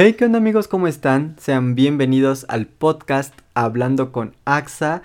[0.00, 0.68] Hey, ¿qué onda amigos?
[0.68, 1.34] ¿Cómo están?
[1.40, 5.02] Sean bienvenidos al podcast Hablando con AXA.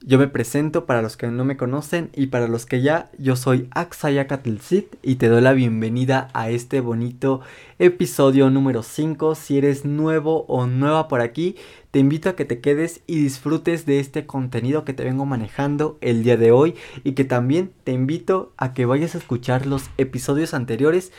[0.00, 3.36] Yo me presento para los que no me conocen y para los que ya, yo
[3.36, 7.42] soy AXA Yakatlcit y te doy la bienvenida a este bonito
[7.78, 9.36] episodio número 5.
[9.36, 11.54] Si eres nuevo o nueva por aquí,
[11.92, 15.96] te invito a que te quedes y disfrutes de este contenido que te vengo manejando
[16.00, 16.74] el día de hoy
[17.04, 21.12] y que también te invito a que vayas a escuchar los episodios anteriores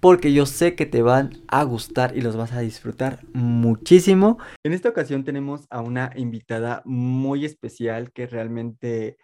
[0.00, 4.38] porque yo sé que te van a gustar y los vas a disfrutar muchísimo.
[4.64, 9.18] En esta ocasión tenemos a una invitada muy especial que realmente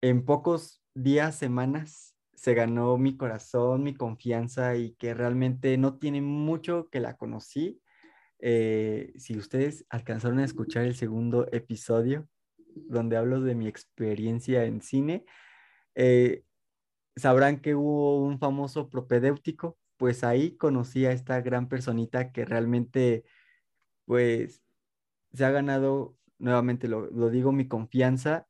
[0.00, 6.20] en pocos días, semanas, se ganó mi corazón, mi confianza y que realmente no tiene
[6.20, 7.80] mucho que la conocí.
[8.38, 12.28] Eh, si ustedes alcanzaron a escuchar el segundo episodio
[12.74, 15.24] donde hablo de mi experiencia en cine,
[15.94, 16.44] eh,
[17.16, 23.24] sabrán que hubo un famoso propedéutico, pues ahí conocí a esta gran personita que realmente,
[24.04, 24.62] pues,
[25.32, 28.46] se ha ganado, nuevamente lo, digo, mi confianza.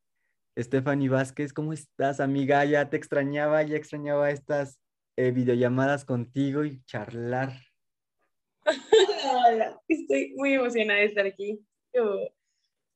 [0.56, 2.64] Stephanie Vázquez, ¿cómo estás, amiga?
[2.64, 4.78] Ya te extrañaba, ya extrañaba estas
[5.16, 7.52] eh, videollamadas contigo y charlar.
[8.64, 11.60] Hola, estoy muy emocionada de estar aquí.
[11.92, 12.18] Yo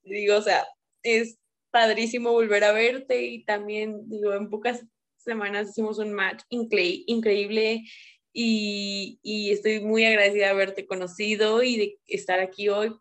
[0.04, 0.64] digo, o sea,
[1.02, 1.38] es
[1.70, 4.86] padrísimo volver a verte y también, digo, en pocas
[5.28, 7.84] semanas hicimos un match increíble
[8.32, 12.94] y, y, estoy muy agradecida de haberte conocido y de estar aquí hoy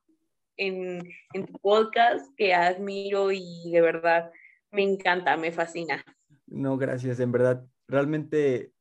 [0.58, 4.31] en, en tu podcast que admiro y de verdad
[4.72, 6.03] me encanta, me fascina.
[6.48, 8.72] No, gracias, en verdad, realmente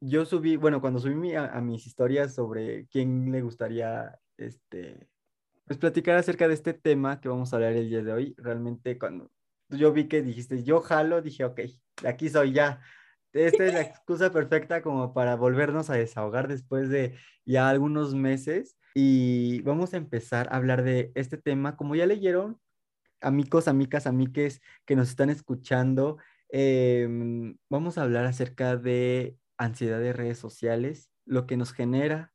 [0.00, 5.08] yo subí, bueno, cuando subí a, a, mis historias sobre quién le gustaría, este,
[5.66, 8.98] pues platicar acerca de este tema que vamos a hablar el día de hoy, realmente
[8.98, 9.30] cuando
[9.68, 11.60] yo vi que dijiste, yo jalo, dije, ok,
[12.06, 12.80] aquí soy ya.
[13.32, 18.76] Esta es la excusa perfecta como para volvernos a desahogar después de ya algunos meses
[18.94, 21.76] y vamos a empezar a hablar de este tema.
[21.76, 22.60] Como ya leyeron,
[23.20, 26.18] amigos, amigas, amiques que nos están escuchando,
[26.48, 32.32] em, vamos a hablar acerca de ansiedad de redes sociales, lo que nos genera,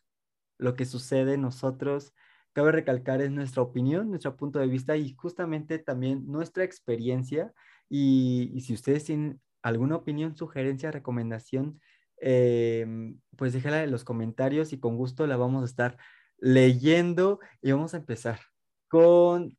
[0.58, 2.14] lo que sucede nosotros.
[2.59, 7.53] Cabe recalcar es nuestra opinión, nuestro punto de vista y justamente también nuestra experiencia.
[7.88, 11.80] Y, si ustedes tienen alguna opinión, sugerencia, recomendación,
[12.18, 15.98] em, pues déjala en los comentarios y con gusto la vamos a estar
[16.38, 18.42] leyendo y vamos a empezar
[18.90, 19.58] con,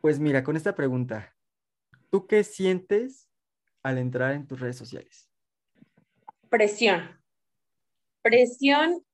[0.00, 1.34] pues mira, con esta pregunta.
[2.08, 3.28] ¿Tú qué sientes
[3.82, 5.28] al entrar en tus redes sociales?
[6.48, 7.20] Presión.
[8.22, 9.04] Presión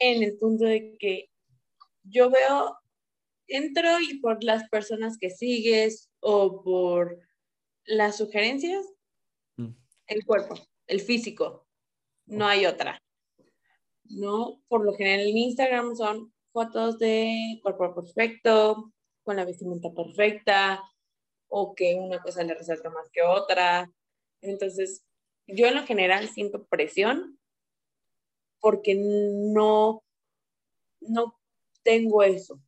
[0.00, 1.29] en el punto de que
[2.02, 2.76] yo veo,
[3.46, 7.18] entro y por las personas que sigues o por
[7.84, 8.86] las sugerencias,
[10.06, 10.54] el cuerpo,
[10.86, 11.66] el físico,
[12.26, 13.00] no hay otra.
[14.04, 14.60] ¿No?
[14.68, 20.82] Por lo general en Instagram son fotos de cuerpo perfecto, con la vestimenta perfecta,
[21.48, 23.92] o que una cosa le resalta más que otra.
[24.40, 25.04] Entonces,
[25.46, 27.38] yo en lo general siento presión
[28.60, 30.02] porque no,
[31.00, 31.39] no
[31.82, 32.60] tengo eso.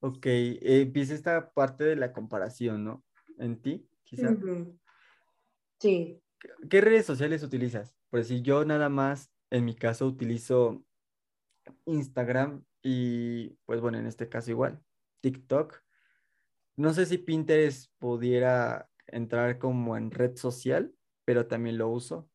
[0.00, 3.04] Ok, eh, empieza esta parte de la comparación, ¿no?
[3.38, 4.36] En ti, quizás.
[5.80, 6.20] Sí.
[6.70, 7.94] ¿Qué redes sociales utilizas?
[8.10, 10.84] Pues si yo nada más, en mi caso, utilizo
[11.86, 14.80] Instagram y, pues bueno, en este caso igual,
[15.20, 15.82] TikTok.
[16.76, 20.94] No sé si Pinterest pudiera entrar como en red social,
[21.24, 22.28] pero también lo uso.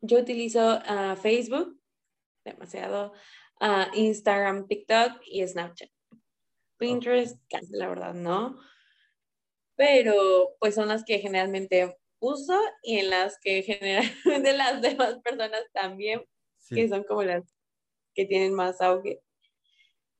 [0.00, 1.80] Yo utilizo uh, Facebook,
[2.44, 3.12] demasiado,
[3.60, 5.90] uh, Instagram, TikTok y Snapchat.
[6.78, 8.58] Pinterest, casi la verdad, no.
[9.76, 15.64] Pero pues son las que generalmente uso y en las que generalmente las demás personas
[15.72, 16.24] también,
[16.68, 17.44] que son como las
[18.14, 19.20] que tienen más auge.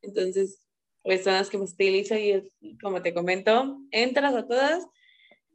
[0.03, 0.65] Entonces,
[1.03, 2.51] pues son las que me utilizo y
[2.81, 4.87] como te comento, entras a todas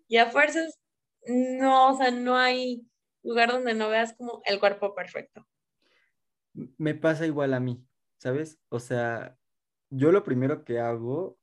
[0.08, 0.80] y a fuerzas,
[1.26, 2.86] no, o sea, no hay
[3.24, 5.48] lugar donde no veas como el cuerpo perfecto.
[6.54, 7.86] Me pasa igual a mí,
[8.18, 8.60] ¿sabes?
[8.70, 9.38] O sea,
[9.90, 11.38] yo lo primero que hago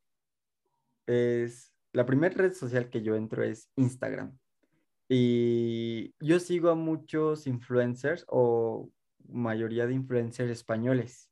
[1.07, 4.39] es, la primera red social que yo entro es Instagram.
[5.09, 8.91] Y yo sigo a muchos influencers o
[9.29, 11.29] mayoría de influencers españoles.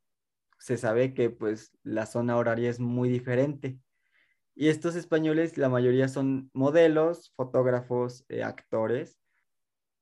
[0.59, 3.79] Se sabe que pues la zona horaria es muy diferente.
[4.57, 9.17] Y estos españoles, la mayoría son modelos, fotógrafos, eh, actores.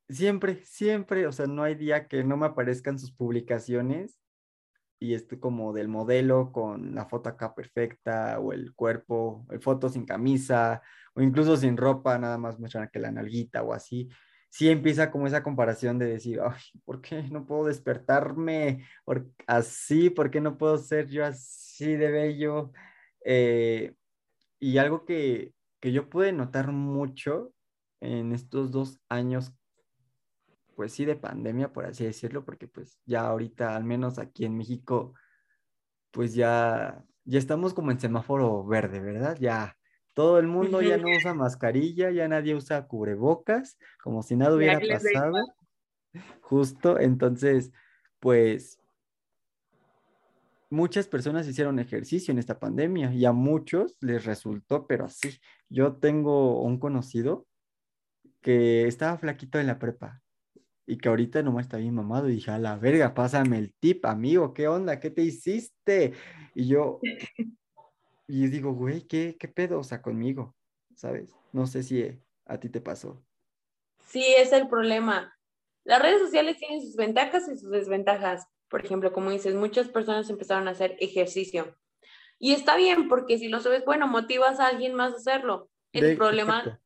[0.08, 4.20] Siempre, siempre, o sea, no hay día que no me aparezcan sus publicaciones
[4.99, 9.88] y esto como del modelo con la foto acá perfecta o el cuerpo, el foto
[9.88, 10.82] sin camisa
[11.14, 14.08] o incluso sin ropa, nada más muestran que la nalguita o así.
[14.50, 18.87] sí empieza como esa comparación de decir, ay, ¿por qué no puedo despertarme
[19.47, 20.11] así?
[20.11, 22.73] ¿Por qué no puedo ser yo así de bello?
[23.25, 23.94] Eh,
[24.61, 27.53] y algo que, que yo pude notar mucho
[28.00, 29.53] en estos dos años,
[30.76, 34.56] pues sí, de pandemia, por así decirlo, porque pues ya ahorita, al menos aquí en
[34.56, 35.14] México,
[36.11, 39.38] pues ya, ya estamos como en semáforo verde, ¿verdad?
[39.40, 39.76] Ya
[40.12, 44.78] todo el mundo ya no usa mascarilla, ya nadie usa cubrebocas, como si nada hubiera
[44.78, 45.34] pasado.
[46.43, 47.72] Justo, entonces,
[48.20, 48.79] pues
[50.69, 55.40] muchas personas hicieron ejercicio en esta pandemia y a muchos les resultó, pero así.
[55.70, 57.46] Yo tengo un conocido
[58.43, 60.22] que estaba flaquito en la prepa
[60.86, 64.06] y que ahorita nomás está bien mamado y dije, a la verga, pásame el tip,
[64.06, 65.00] amigo, ¿qué onda?
[65.00, 66.12] ¿Qué te hiciste?
[66.54, 67.00] Y yo,
[68.28, 69.80] y digo, güey, ¿qué, ¿qué pedo?
[69.80, 70.54] O sea, conmigo,
[70.94, 71.34] ¿sabes?
[71.52, 73.22] No sé si a ti te pasó.
[74.06, 75.36] Sí, es el problema.
[75.84, 78.46] Las redes sociales tienen sus ventajas y sus desventajas.
[78.68, 81.76] Por ejemplo, como dices, muchas personas empezaron a hacer ejercicio.
[82.38, 85.70] Y está bien, porque si lo sabes, bueno, motivas a alguien más a hacerlo.
[85.92, 86.80] El problema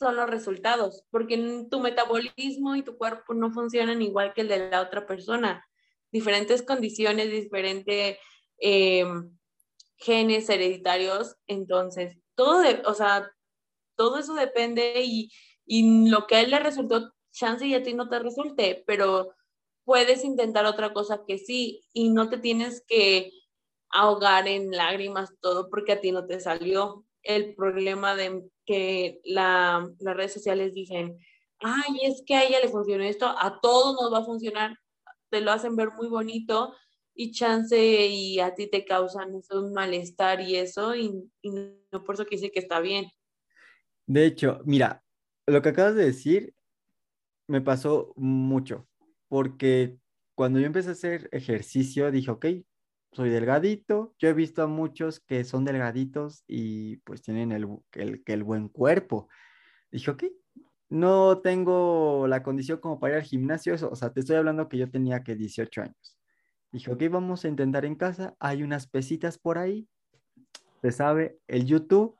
[0.00, 4.70] son los resultados, porque tu metabolismo y tu cuerpo no funcionan igual que el de
[4.70, 5.62] la otra persona.
[6.10, 8.16] Diferentes condiciones, diferentes
[8.58, 9.04] eh,
[9.98, 13.30] genes hereditarios, entonces todo, o sea,
[13.94, 15.30] todo eso depende y,
[15.66, 19.34] y lo que a él le resultó, chance y a ti no te resulte, pero
[19.84, 23.32] puedes intentar otra cosa que sí y no te tienes que
[23.90, 29.84] ahogar en lágrimas todo porque a ti no te salió el problema de que las
[30.00, 31.18] redes sociales dicen,
[31.58, 34.78] ay, es que a ella le funcionó esto, a todos nos va a funcionar,
[35.28, 36.72] te lo hacen ver muy bonito
[37.12, 41.12] y chance y a ti te causan un malestar y eso, y,
[41.42, 43.06] no por eso que dice que está bien.
[44.06, 45.02] De hecho, mira,
[45.46, 46.54] lo que acabas de decir
[47.48, 48.86] me pasó mucho,
[49.26, 49.98] porque
[50.36, 52.46] cuando yo empecé a hacer ejercicio dije, ok,
[53.12, 54.14] soy delgadito.
[54.18, 58.68] Yo he visto a muchos que son delgaditos y pues tienen el, el, el buen
[58.68, 59.28] cuerpo.
[59.90, 60.24] Dije, ok,
[60.90, 63.74] no tengo la condición como para ir al gimnasio.
[63.74, 66.18] o sea, te estoy hablando que yo tenía que 18 años.
[66.72, 68.34] Dije, ok, vamos a intentar en casa.
[68.38, 69.88] Hay unas pesitas por ahí.
[70.82, 72.16] Se sabe, el YouTube,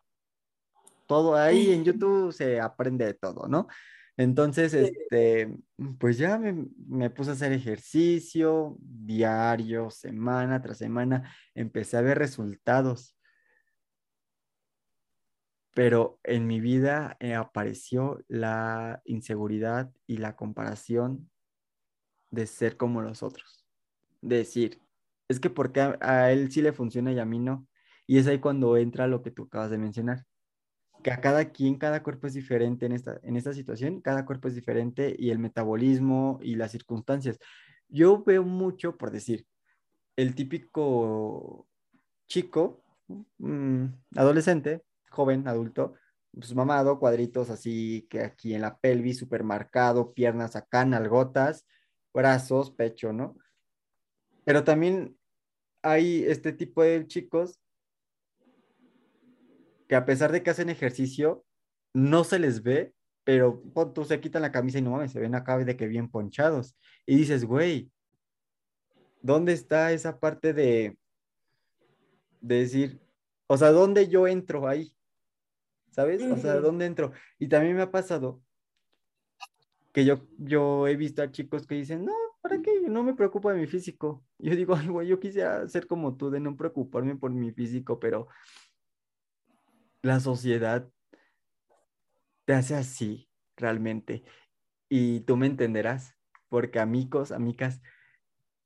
[1.07, 3.69] todo ahí en YouTube se aprende de todo, ¿no?
[4.17, 5.57] Entonces, este,
[5.99, 13.17] pues ya me, puse a hacer ejercicio diario, semana tras semana, empecé a ver resultados.
[15.73, 21.31] Pero en mi vida eh, apareció la inseguridad y la comparación
[22.31, 23.65] de ser como los otros.
[24.21, 24.81] decir,
[25.29, 27.67] es que porque a, a él sí le funciona y a mí no.
[28.07, 30.27] Y es ahí cuando entra lo que tú acabas de mencionar
[31.03, 34.49] que a cada quien, cada cuerpo es diferente en esta, en esta situación, cada cuerpo
[34.49, 37.39] es diferente y el metabolismo y las circunstancias.
[37.89, 39.47] Yo veo mucho, por decir,
[40.17, 41.67] el típico
[42.29, 42.85] chico,
[43.39, 43.87] mm,
[44.17, 45.95] adolescente, joven, adulto,
[46.33, 51.67] pues mamado, cuadritos así que aquí en la pelvis, super marcado, piernas acá, nalgotas,
[52.15, 53.37] brazos, pecho, ¿no?
[54.45, 55.17] Pero también
[55.83, 57.59] hay este tipo de chicos
[59.91, 61.45] que a pesar de que hacen ejercicio,
[61.93, 62.95] no se les ve,
[63.25, 63.61] pero
[63.93, 66.77] tú se quitan la camisa y no mames, se ven acá de que bien ponchados.
[67.07, 67.91] Y dices, güey,
[69.21, 70.97] ¿dónde está esa parte de,
[72.41, 73.01] de decir,
[73.49, 74.95] o sea, ¿dónde yo entro ahí?
[75.91, 76.23] ¿Sabes?
[76.23, 77.11] O sea, ¿dónde entro?
[77.41, 78.41] Y también me ha pasado
[79.93, 82.83] que yo, yo he visto a chicos que dicen, no, ¿para qué?
[82.89, 84.25] No me preocupa de mi físico.
[84.39, 87.99] Yo digo, ay, güey, yo quisiera ser como tú, de no preocuparme por mi físico,
[87.99, 88.29] pero
[90.03, 90.89] la sociedad
[92.45, 94.25] te hace así realmente.
[94.89, 96.17] Y tú me entenderás,
[96.49, 97.81] porque amigos, amigas,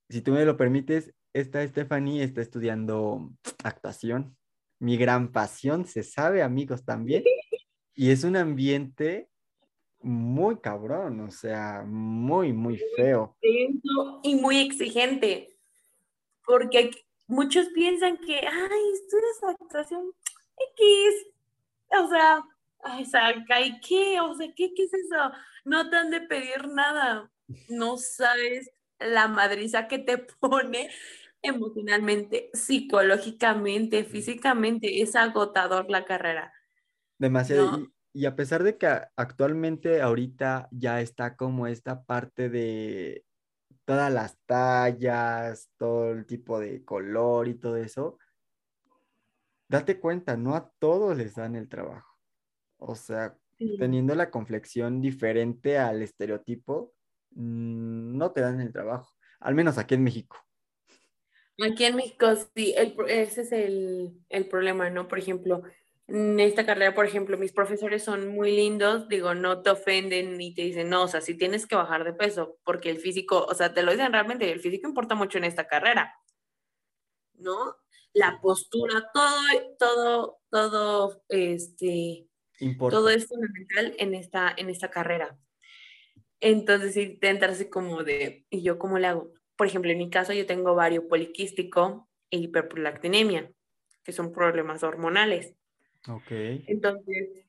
[0.08, 3.30] si tú me lo permites, esta Stephanie está estudiando
[3.62, 4.36] actuación.
[4.78, 7.24] Mi gran pasión, se sabe, amigos, también.
[7.94, 9.28] Y es un ambiente
[10.00, 13.36] muy cabrón, o sea, muy, muy feo.
[14.22, 15.56] Y muy exigente,
[16.46, 16.90] porque
[17.26, 20.12] muchos piensan que, ay, estudias actuación,
[20.56, 21.26] X,
[22.00, 22.42] o sea,
[22.82, 24.20] ay, saca, ¿y qué?
[24.20, 25.32] O sea, ¿qué, ¿qué es eso?
[25.64, 27.30] No te han de pedir nada.
[27.68, 30.90] No sabes la madriza que te pone
[31.42, 35.02] emocionalmente, psicológicamente, físicamente.
[35.02, 36.52] Es agotador la carrera.
[37.18, 37.86] Demasiado.
[38.12, 43.24] Y, a pesar de que actualmente ahorita ya está como esta parte de
[43.84, 48.18] todas las tallas, todo el tipo de color y todo eso,
[49.68, 52.18] date cuenta, no a todos les dan el trabajo.
[52.76, 53.36] O sea,
[53.78, 56.92] teniendo la conflexión diferente al estereotipo,
[57.30, 60.36] mm, no te dan el trabajo, al menos aquí en México.
[61.64, 65.06] Aquí en México, sí, ese es el, el problema, ¿no?
[65.06, 65.62] Por ejemplo,
[66.06, 70.54] en esta carrera, por ejemplo, mis profesores son muy lindos, digo, no te ofenden ni
[70.54, 73.54] te dicen, no, o sea, si tienes que bajar de peso, porque el físico, o
[73.54, 76.14] sea, te lo dicen realmente, el físico importa mucho en esta carrera,
[77.34, 77.76] ¿no?
[78.14, 82.26] La postura, todo, todo, todo, este,
[82.88, 85.36] todo es fundamental en esta, en esta carrera.
[86.40, 89.32] Entonces, si te entras así como de, ¿y yo cómo le hago?
[89.56, 93.50] Por ejemplo, en mi caso, yo tengo vario poliquístico e hiperprolactinemia,
[94.02, 95.54] que son problemas hormonales.
[96.08, 96.30] Ok.
[96.30, 97.46] Entonces,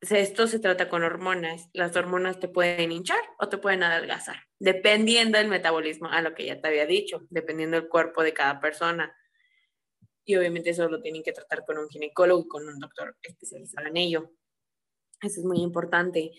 [0.00, 1.68] esto se trata con hormonas.
[1.72, 6.46] Las hormonas te pueden hinchar o te pueden adelgazar, dependiendo del metabolismo, a lo que
[6.46, 9.14] ya te había dicho, dependiendo del cuerpo de cada persona.
[10.24, 13.88] Y obviamente eso lo tienen que tratar con un ginecólogo y con un doctor especializado
[13.88, 14.30] en ello.
[15.20, 16.32] Eso es muy importante.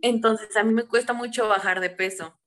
[0.00, 2.38] Entonces, a mí me cuesta mucho bajar de peso.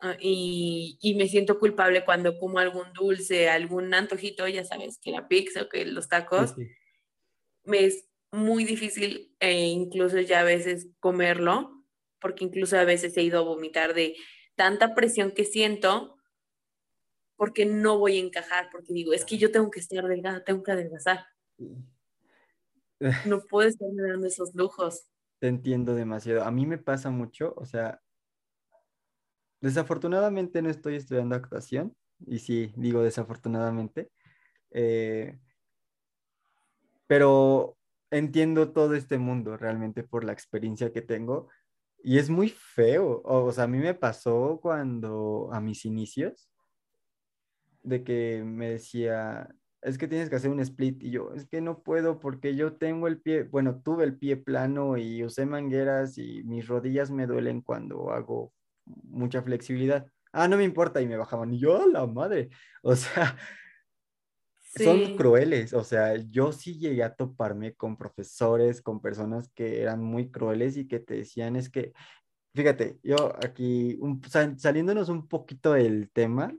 [0.00, 5.10] Ah, y, y, me siento culpable cuando como algún dulce, algún antojito, ya sabes, que
[5.10, 6.54] la pizza o que los tacos,
[7.64, 11.84] me es muy difícil e incluso ya a veces comerlo,
[12.20, 14.16] porque incluso a veces he ido a vomitar de
[14.54, 16.17] tanta presión que siento
[17.38, 20.62] porque no voy a encajar, porque digo, es que yo tengo que estar delgada, tengo
[20.62, 21.24] que adelgazar.
[23.24, 25.06] No puedo estar dando esos lujos.
[25.38, 26.42] Te entiendo demasiado.
[26.42, 28.02] A mí me pasa mucho, o sea,
[29.60, 34.10] desafortunadamente no estoy estudiando actuación, y sí, digo desafortunadamente,
[34.72, 35.38] eh,
[37.06, 37.78] pero
[38.10, 41.48] entiendo todo este mundo realmente por la experiencia que tengo
[42.02, 43.22] y es muy feo.
[43.24, 46.47] O, sea, a mí me pasó cuando a mis inicios
[47.88, 49.48] de que me decía,
[49.82, 52.74] es que tienes que hacer un split y yo, es que no puedo porque yo
[52.76, 57.26] tengo el pie, bueno, tuve el pie plano y usé mangueras y mis rodillas me
[57.26, 58.52] duelen cuando hago
[58.84, 60.06] mucha flexibilidad.
[60.32, 62.50] Ah, no me importa y me bajaban y yo, la madre.
[62.82, 63.36] O sea,
[64.60, 70.02] son crueles, o sea, yo sí llegué a toparme con profesores, con personas que eran
[70.02, 71.92] muy crueles y que te decían es que,
[72.54, 73.98] fíjate, yo aquí,
[74.56, 76.54] saliéndonos un poquito del tema,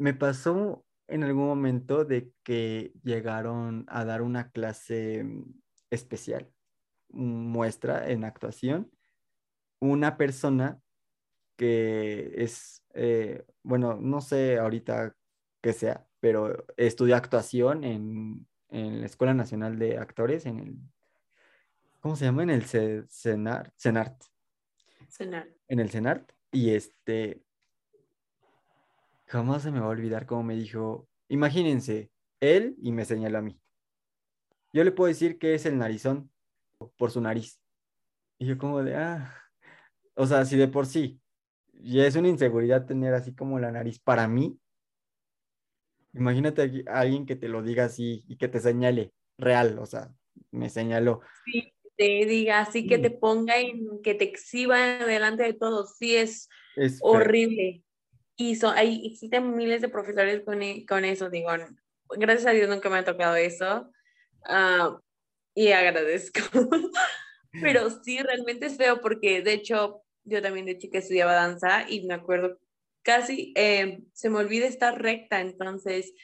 [0.00, 5.44] me pasó en algún momento de que llegaron a dar una clase mm,
[5.90, 6.50] especial,
[7.10, 8.90] muestra en actuación,
[9.78, 10.80] una persona
[11.56, 15.14] que es, eh, bueno, no sé ahorita
[15.60, 20.78] qué sea, pero estudió actuación en, la Escuela Nacional de Actores, en el,
[21.98, 22.44] ¿cómo se llama?
[22.44, 23.72] En el CENART.
[23.76, 24.22] CENART.
[25.68, 26.32] En el CENART.
[26.52, 27.42] Y este,
[29.30, 32.10] jamás se me va a olvidar cómo me dijo, imagínense,
[32.40, 33.60] él y me señaló a mí.
[34.72, 36.30] Yo le puedo decir que es el narizón
[36.96, 37.60] por su nariz.
[38.38, 39.34] Y yo como de, ah,
[40.14, 41.20] o sea, si de por sí
[41.72, 44.60] ya es una inseguridad tener así como la nariz para mí,
[46.12, 50.12] Imagínate a alguien que te lo diga así y que te señale real, o sea,
[50.50, 51.20] me señaló.
[51.44, 56.16] Sí, te diga así, que te ponga y que te exhiba delante de todos, sí
[56.16, 56.48] es,
[57.00, 57.84] horrible.
[58.40, 61.50] Y hay, existen miles de profesores con, e, con, eso, digo,
[62.08, 63.92] gracias a Dios nunca me ha tocado eso.
[64.46, 64.98] Ah,
[65.54, 66.40] y agradezco.
[67.60, 72.06] Pero sí, realmente es feo porque de hecho yo también de chica estudiaba danza y
[72.06, 72.58] me acuerdo
[73.02, 76.14] casi eh, se me olvida estar recta, entonces,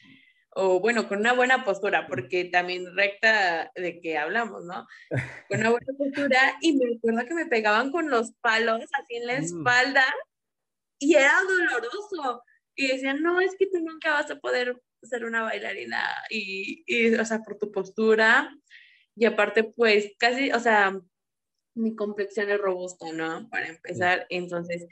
[0.54, 4.86] o bueno, con una buena postura, porque también recta de que hablamos, ¿no?
[5.50, 9.26] Con una buena postura y me acuerdo que me pegaban con los palos así en
[9.26, 9.44] la mm.
[9.44, 10.04] espalda
[10.98, 12.42] y era doloroso.
[12.74, 17.14] Y decían, no, es que tú nunca vas a poder ser una bailarina y, y,
[17.14, 18.54] o sea, por tu postura.
[19.14, 21.00] Y aparte, pues, casi, o sea,
[21.74, 23.48] mi complexión es robusta, ¿no?
[23.48, 24.86] Para empezar, entonces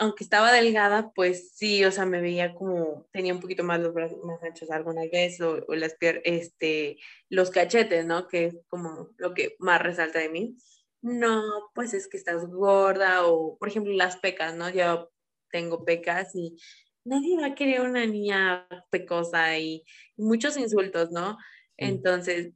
[0.00, 3.92] aunque estaba delgada, pues sí, o sea, me veía como, tenía un poquito más los
[3.92, 6.96] brazos más anchos alguna vez, o, las este,
[7.28, 8.26] los cachetes, ¿no?
[8.26, 10.56] Que es como lo que más resalta de mí.
[11.02, 11.42] No,
[11.74, 14.70] pues es que estás gorda, o por ejemplo las pecas, ¿no?
[14.70, 15.10] Yo
[15.50, 16.56] tengo pecas y
[17.04, 19.84] nadie va a querer una niña pecosa y,
[20.16, 21.38] muchos insultos, ¿no?
[21.76, 22.52] Entonces,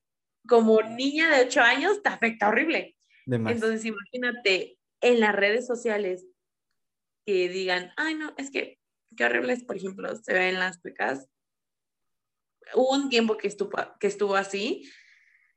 [0.46, 2.96] como niña de 8 años, te afecta horrible.
[3.26, 6.26] Entonces, imagínate en las redes sociales
[7.26, 8.78] que digan, ay, no, es que
[9.16, 11.28] qué horribles, por ejemplo, se ven las pecas.
[12.74, 14.90] Hubo un tiempo que estuvo, que estuvo así,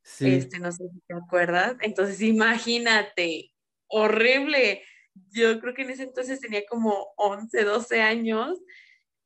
[0.04, 0.34] sí.
[0.34, 3.52] este, no sé si te acuerdas, entonces imagínate,
[3.88, 4.84] horrible.
[5.32, 8.60] Yo creo que en ese entonces tenía como 11, 12 años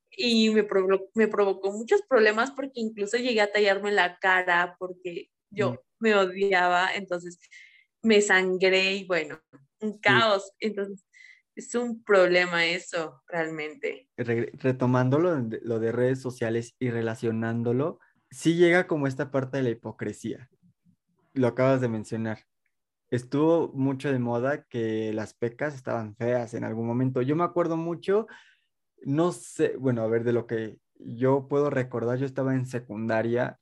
[0.10, 0.68] y me,
[1.16, 5.78] me provocó muchos problemas porque incluso llegué a tallarme la cara porque yo mm.
[6.00, 7.40] me odiaba, entonces
[8.02, 9.40] me sangré y bueno,
[9.80, 10.54] un caos.
[10.60, 11.06] Entonces,
[11.56, 14.08] es un problema eso, realmente.
[14.16, 19.64] retomando lo de, lo de redes sociales y relacionándolo, sí llega como esta parte de
[19.64, 20.50] la hipocresía.
[21.34, 22.40] Lo acabas de mencionar.
[23.12, 27.22] Estuvo mucho de moda que las pecas estaban feas en algún momento.
[27.22, 28.26] Yo me acuerdo mucho,
[29.04, 33.60] no sé, bueno, a ver, de lo que yo puedo recordar, yo estaba en secundaria,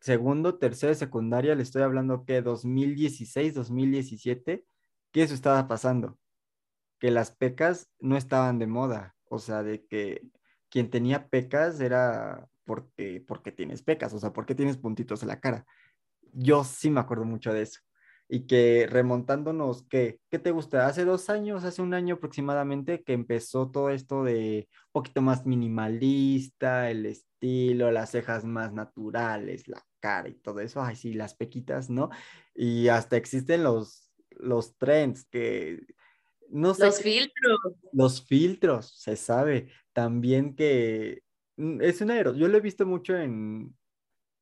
[0.00, 4.64] segundo, tercero de secundaria, le estoy hablando que 2016, 2017,
[5.12, 6.18] que eso estaba pasando
[6.98, 10.22] que las pecas no estaban de moda, o sea, de que
[10.68, 15.40] quien tenía pecas era porque, porque tienes pecas, o sea, porque tienes puntitos en la
[15.40, 15.64] cara.
[16.32, 17.80] Yo sí me acuerdo mucho de eso.
[18.28, 20.86] Y que remontándonos, ¿qué, ¿qué te gusta?
[20.86, 25.46] Hace dos años, hace un año aproximadamente, que empezó todo esto de un poquito más
[25.46, 30.82] minimalista, el estilo, las cejas más naturales, la cara y todo eso.
[30.82, 32.10] Ay, sí, las pequitas, ¿no?
[32.54, 35.80] Y hasta existen los, los trends que
[36.50, 37.58] los filtros.
[37.92, 39.68] Los filtros, se sabe.
[39.92, 41.22] También que
[41.56, 42.40] mm, es un aerosol.
[42.40, 43.74] Yo lo he visto mucho en,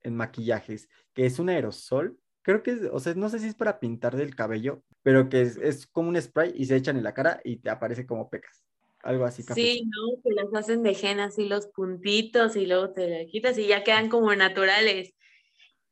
[0.05, 2.19] maquillajes, que es un aerosol.
[2.47, 5.41] Creo que es, o sea, no sé si es para pintar del cabello, pero que
[5.43, 8.65] es, como un spray y se echan en la cara y te aparece como pecas.
[9.03, 9.43] Algo así.
[9.43, 10.23] Sí, ¿no?
[10.23, 13.83] Que las hacen de gen así los puntitos y luego te la quitas y ya
[13.83, 15.13] quedan como naturales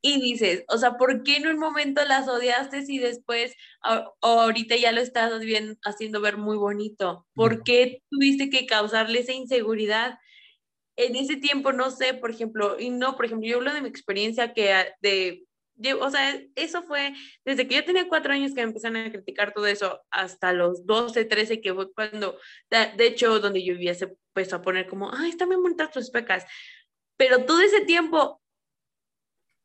[0.00, 3.56] y dices, o sea, ¿por qué en un momento las odiaste y después
[4.20, 7.26] ahorita ya lo estás bien, haciendo ver muy bonito?
[7.34, 10.18] ¿Por qué tuviste que causarle esa inseguridad?
[10.94, 13.88] En ese tiempo, no sé, por ejemplo, y no, por ejemplo, yo hablo de mi
[13.88, 15.46] experiencia que de,
[16.00, 17.14] o sea, eso fue
[17.44, 20.86] desde que yo tenía cuatro años que me empezaron a criticar todo eso hasta los
[20.86, 22.38] 12, 13, que fue cuando,
[22.70, 26.10] de, hecho, donde yo vivía se empezó a poner como, ay, están bien bonitas tus
[26.10, 26.44] pecas.
[27.16, 28.40] Pero todo ese tiempo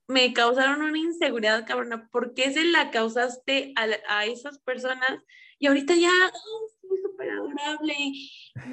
[0.07, 2.09] me causaron una inseguridad, cabrona.
[2.11, 5.23] ¿Por qué se la causaste a, esas personas?
[5.59, 7.95] Y ahorita ya, oh, súper adorable.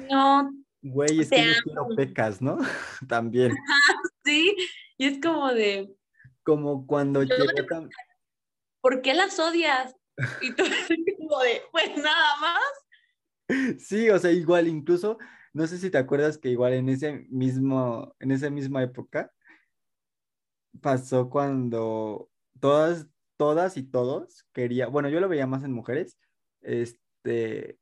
[0.09, 0.51] No.
[0.81, 2.57] Güey, es que yo quiero pecas, ¿no?
[3.07, 3.55] También.
[4.25, 4.55] sí,
[4.97, 5.96] y es como de.
[6.47, 7.25] Como cuando
[8.79, 9.93] ¿Por qué las odias?
[10.41, 10.63] Y tú
[11.17, 13.83] como de, pues nada más.
[13.83, 15.17] Sí, o sea, igual, incluso,
[15.51, 19.29] no sé si te acuerdas que igual en ese mismo, en esa misma época,
[20.79, 22.29] pasó cuando
[22.61, 26.17] todas, todas y todos querían, bueno, yo lo veía más en mujeres,
[26.61, 27.77] este,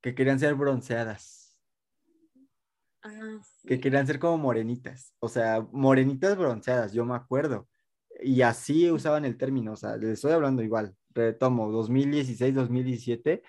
[0.00, 1.58] que querían ser bronceadas.
[3.02, 7.68] Ah, que querían ser como morenitas, o sea, morenitas bronceadas, yo me acuerdo.
[8.20, 13.42] Y así usaban el término, o sea, les estoy hablando igual, retomo, 2016, 2017,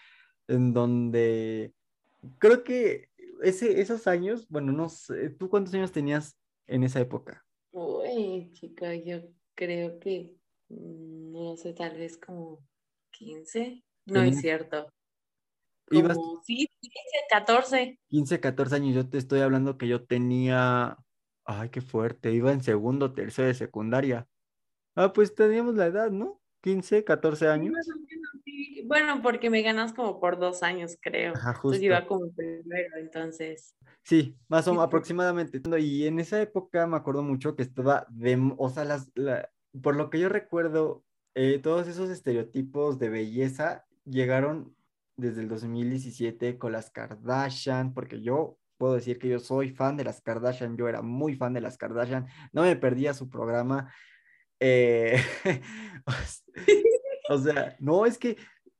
[0.48, 1.74] en donde
[2.38, 3.10] creo que
[3.42, 7.46] ese, esos años, bueno, no sé, ¿tú cuántos años tenías en esa época?
[7.72, 9.22] Uy, chica, yo
[9.56, 10.36] creo que,
[10.70, 12.60] mm, no sé, tal vez como
[13.12, 13.84] 15.
[14.06, 14.92] No es cierto.
[15.86, 16.98] Como, sí, 15,
[17.30, 18.00] 14.
[18.08, 18.96] 15, 14 años.
[18.96, 20.98] Yo te estoy hablando que yo tenía,
[21.46, 24.28] ay, qué fuerte, iba en segundo, tercero de secundaria.
[25.02, 26.42] Ah, pues teníamos la edad, ¿no?
[26.62, 27.74] 15, 14 años.
[28.86, 31.32] Bueno, porque me ganas como por dos años, creo.
[31.38, 31.78] Ajá, justo.
[31.78, 33.78] Entonces iba como primero, entonces.
[34.04, 35.62] Sí, más o menos aproximadamente.
[35.80, 39.10] Y en esa época me acuerdo mucho que estaba de, o sea, las,
[39.82, 44.76] por lo que yo recuerdo, eh, todos esos estereotipos de belleza llegaron
[45.16, 50.04] desde el 2017 con las Kardashian, porque yo puedo decir que yo soy fan de
[50.04, 53.94] las Kardashian, yo era muy fan de las Kardashian, no me perdía su programa.
[54.60, 55.22] Eh,
[57.30, 58.38] o sea, no, es que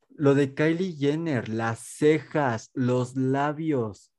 [0.10, 4.12] lo de Kylie Jenner, las cejas, los labios,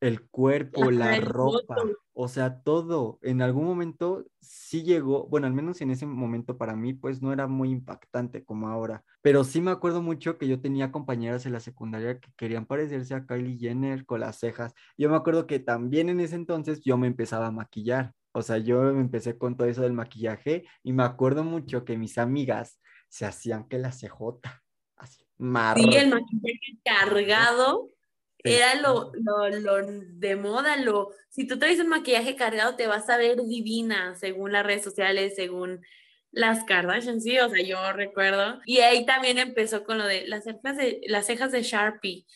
[0.00, 1.76] el cuerpo, la ropa,
[2.12, 6.76] o sea, todo, en algún momento sí llegó, bueno, al menos en ese momento para
[6.76, 10.60] mí, pues no era muy impactante como ahora, pero sí me acuerdo mucho que yo
[10.60, 14.74] tenía compañeras en la secundaria que querían parecerse a Kylie Jenner con las cejas.
[14.98, 18.12] Yo me acuerdo que también en ese entonces yo me empezaba a maquillar.
[18.36, 21.96] O sea, yo me empecé con todo eso del maquillaje y me acuerdo mucho que
[21.96, 24.42] mis amigas se hacían que la CJ,
[24.96, 25.90] así, marrón.
[25.90, 27.88] Sí, el maquillaje cargado
[28.44, 33.08] era lo, lo, lo, de moda, lo, si tú traes un maquillaje cargado te vas
[33.08, 35.80] a ver divina según las redes sociales, según
[36.30, 38.60] las Kardashian, sí, o sea, yo recuerdo.
[38.66, 42.26] Y ahí también empezó con lo de las cejas de, las cejas de Sharpie,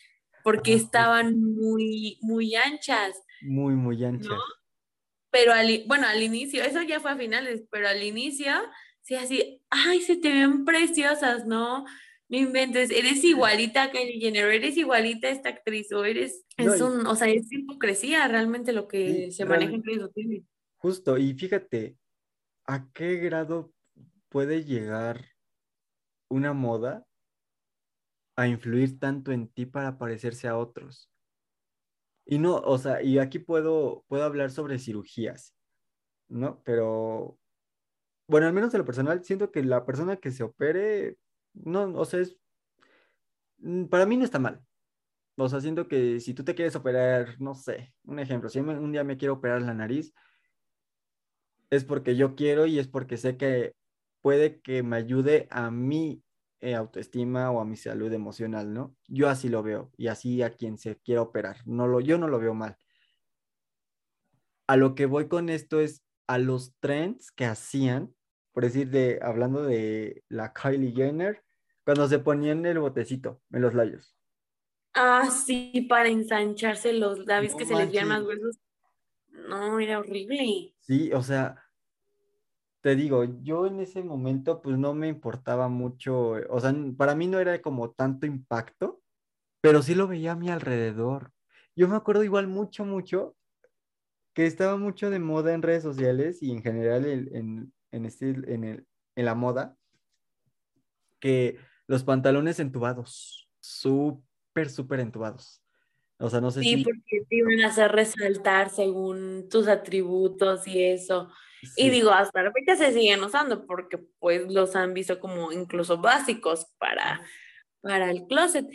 [0.43, 3.23] porque estaban muy, muy anchas.
[3.43, 4.39] Muy, muy anchas
[5.31, 8.53] pero al, bueno, al inicio, eso ya fue a finales, pero al inicio,
[9.01, 11.85] sí, así, ay, se te ven preciosas, ¿no?
[12.29, 16.81] No inventes, eres igualita a Kylie Jenner, eres igualita a esta actriz, o eres, es
[16.81, 20.43] un, o sea, es hipocresía realmente lo que se maneja en redes sociales.
[20.77, 21.97] Justo, y fíjate,
[22.67, 23.73] ¿a qué grado
[24.29, 25.27] puede llegar
[26.29, 27.05] una moda
[28.37, 31.11] a influir tanto en ti para parecerse a otros.
[32.31, 35.53] Y no, o sea, y aquí puedo, puedo hablar sobre cirugías,
[36.29, 36.63] ¿no?
[36.63, 37.41] Pero,
[38.29, 41.19] bueno, al menos de lo personal, siento que la persona que se opere,
[41.55, 42.39] no, o sea, es,
[43.59, 44.63] mm, para mí no está mal.
[45.37, 48.93] O sea, siento que si tú te quieres operar, no sé, un ejemplo, si un
[48.93, 50.15] día me quiero operar la nariz,
[51.71, 53.75] es porque yo quiero y es porque sé que
[54.23, 56.23] puede que me ayude a mi
[56.61, 58.97] eh, autoestima o a mi salud emocional, ¿no?
[59.09, 61.59] Yo así lo veo y así a quien se quiera operar.
[61.67, 62.77] No lo, yo no lo veo mal.
[64.67, 68.15] A lo que voy con esto es a los trends que hacían,
[68.53, 71.43] por decir, de, hablando de la Kylie Jenner,
[71.85, 74.15] cuando se ponían el botecito en los labios.
[74.95, 78.59] Ah, sí, para ensancharse los labios No que se les veían más gruesos.
[79.29, 80.75] No, era horrible.
[80.81, 81.57] Sí, o sea,
[82.83, 87.27] te digo, yo en ese momento pues no me importaba mucho, o sea, para mí
[87.27, 89.03] no era como tanto impacto,
[89.63, 91.33] pero sí lo veía a mi alrededor.
[91.77, 93.37] Yo me acuerdo igual mucho, mucho,
[94.35, 98.31] que estaba mucho de moda en redes sociales y en general en, en, en, este-
[98.55, 99.77] en el, en la moda,
[101.19, 105.63] que los pantalones entubados, súper, súper entubados.
[106.19, 110.67] O sea, no sé Sí, si, porque te iban a hacer resaltar según tus atributos
[110.69, 111.31] y eso.
[111.77, 115.99] Y digo, hasta la fecha se siguen usando porque pues los han visto como incluso
[115.99, 117.21] básicos para,
[117.81, 118.67] para el closet.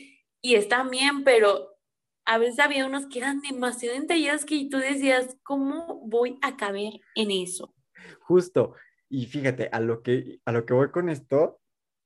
[0.42, 1.78] Y están bien, pero
[2.26, 6.94] a veces había unos que eran demasiado detallados que tú decías, ¿cómo voy a caber
[7.16, 7.76] en eso?
[8.22, 8.76] justo.
[9.10, 11.60] Y fíjate, a lo que, a lo que voy con esto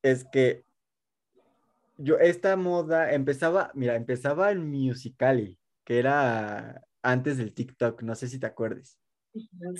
[0.03, 0.65] es que
[1.97, 8.27] yo, esta moda empezaba, mira, empezaba en Musical.ly, que era antes del TikTok, no sé
[8.27, 8.99] si te acuerdes.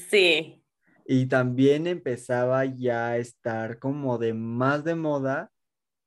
[0.09, 0.63] Sí,
[1.11, 5.51] Y también empezaba ya a estar como de más de moda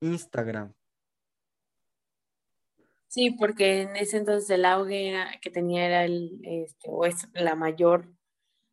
[0.00, 0.72] Instagram.
[3.08, 7.28] sí, porque en ese entonces el auge era- que tenía era el, este, o es
[7.34, 8.12] la mayor,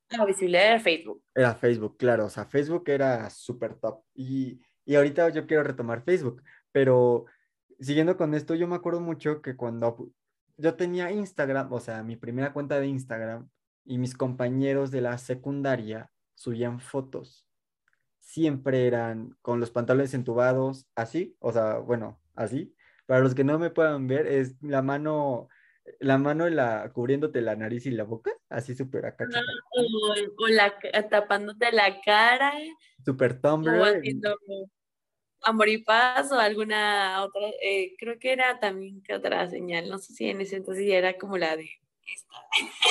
[0.10, 1.24] la visibilidad era Facebook.
[1.34, 4.04] Era Facebook, claro, o sea, Facebook era súper top.
[4.14, 7.26] Y, y ahorita yo quiero retomar Facebook, pero
[7.80, 10.12] siguiendo con esto, yo me acuerdo mucho que cuando
[10.58, 13.50] yo tenía Instagram, o sea, mi primera cuenta de Instagram,
[13.84, 17.46] y mis compañeros de la secundaria subían fotos,
[18.18, 22.74] siempre eran con los pantalones entubados, así, o sea, bueno, así.
[23.06, 25.50] Para los que no me puedan ver, es la mano,
[26.00, 29.38] la mano en la, cubriéndote la nariz y la boca, así súper acá No,
[29.76, 32.54] o, o la, ca- tapándote la cara,
[33.04, 34.38] súper o Tumblr, haciendo
[35.42, 39.98] amor y paz, o alguna otra, eh, creo que era también que otra señal, no
[39.98, 41.70] sé si en ese entonces ya era como la de
[42.14, 42.36] esta.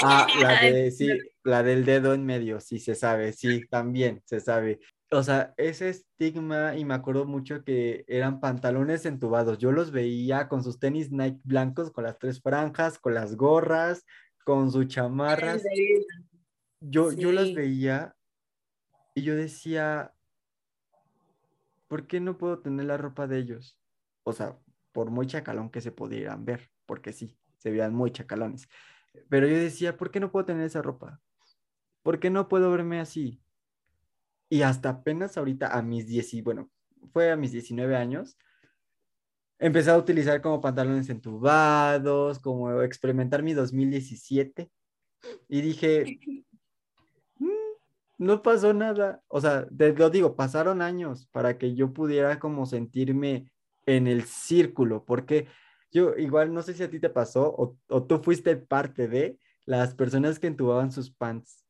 [0.03, 1.09] Ah, la de, sí,
[1.45, 4.81] la del dedo en medio, sí se sabe, sí, también se sabe.
[5.11, 9.59] O sea, ese estigma, y me acuerdo mucho que eran pantalones entubados.
[9.59, 14.05] Yo los veía con sus tenis Nike blancos, con las tres franjas, con las gorras,
[14.45, 15.63] con sus chamarras.
[16.81, 17.55] Yo, yo las Sí.
[17.55, 18.15] veía
[19.15, 20.13] y yo decía,
[21.89, 23.79] ¿por qué no puedo tener la ropa de ellos?
[24.25, 24.59] O sea,
[24.93, 28.69] por muy chacalón que se pudieran ver, porque sí, se veían muy chacalones.
[29.29, 31.21] Pero yo decía, ¿por qué no puedo tener esa ropa?
[32.03, 33.43] ¿Por qué no puedo verme así?
[34.49, 36.71] Y hasta apenas ahorita a mis 10, y bueno,
[37.13, 38.39] fue a mis 19 años,
[39.59, 44.71] empecé a utilizar como pantalones entubados, como experimentar mi 2017
[45.49, 46.05] y dije,
[47.39, 47.47] "Mm,
[48.19, 49.23] no pasó nada.
[49.29, 53.51] O sea, te lo digo, pasaron años para que yo pudiera como sentirme
[53.87, 55.49] en el círculo, porque
[55.91, 59.39] yo igual no sé si a ti te pasó o, o tú fuiste parte de
[59.65, 61.65] las personas que entubaban sus pants.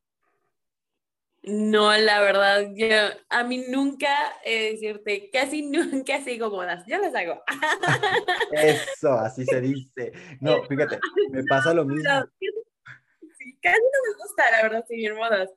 [1.42, 2.86] No, la verdad, yo
[3.30, 4.08] a mí nunca,
[4.44, 7.42] eh, decirte, casi nunca sigo modas, yo las hago.
[8.52, 10.12] Eso, así se dice.
[10.40, 10.98] No, fíjate,
[11.30, 12.10] me pasa lo mismo.
[13.38, 15.50] Sí, casi no me gusta, la verdad, seguir modas.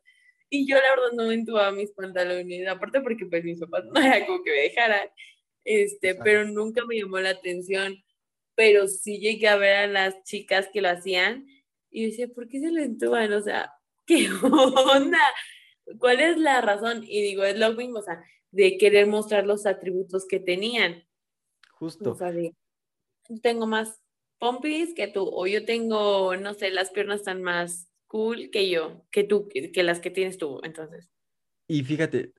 [0.49, 3.99] Y yo, la verdad, no me entubaba mis pantalones, aparte porque, pues, mis papás no
[3.99, 5.09] era como que me dejaran,
[5.63, 7.95] este, pero nunca me llamó la atención.
[8.61, 11.47] Pero sí llegué a ver a las chicas que lo hacían
[11.89, 13.33] y decía, ¿por qué se lo entuban?
[13.33, 13.73] O sea,
[14.05, 15.17] ¿qué onda?
[15.97, 17.03] ¿Cuál es la razón?
[17.03, 21.07] Y digo, es lo mismo, o sea, de querer mostrar los atributos que tenían.
[21.73, 22.13] O Justo.
[22.13, 22.55] sea, de,
[23.41, 23.99] tengo más
[24.37, 29.07] pompis que tú, o yo tengo, no sé, las piernas están más cool que yo,
[29.09, 31.09] que tú, que, que las que tienes tú, entonces.
[31.67, 32.31] Y fíjate,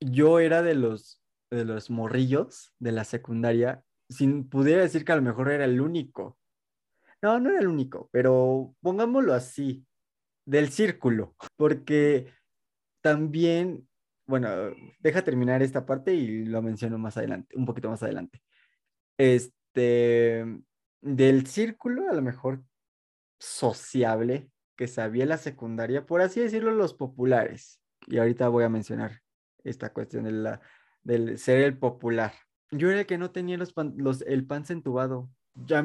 [0.00, 5.16] yo era de los, de los morrillos de la secundaria, sin pudiera decir que a
[5.16, 6.38] lo mejor era el único.
[7.22, 9.84] No, no era el único, pero pongámoslo así,
[10.44, 12.32] del círculo, porque
[13.02, 13.88] también
[14.28, 14.50] bueno,
[15.00, 18.42] deja terminar esta parte y lo menciono más adelante, un poquito más adelante.
[19.16, 20.44] Este,
[21.00, 22.62] del círculo, a lo mejor
[23.38, 27.80] sociable que sabía la secundaria, por así decirlo, los populares.
[28.06, 29.22] Y ahorita voy a mencionar
[29.64, 30.60] esta cuestión de la,
[31.02, 32.34] del ser el popular.
[32.70, 34.64] Yo era que no tenía los, los el pan.
[35.66, 35.84] Ya,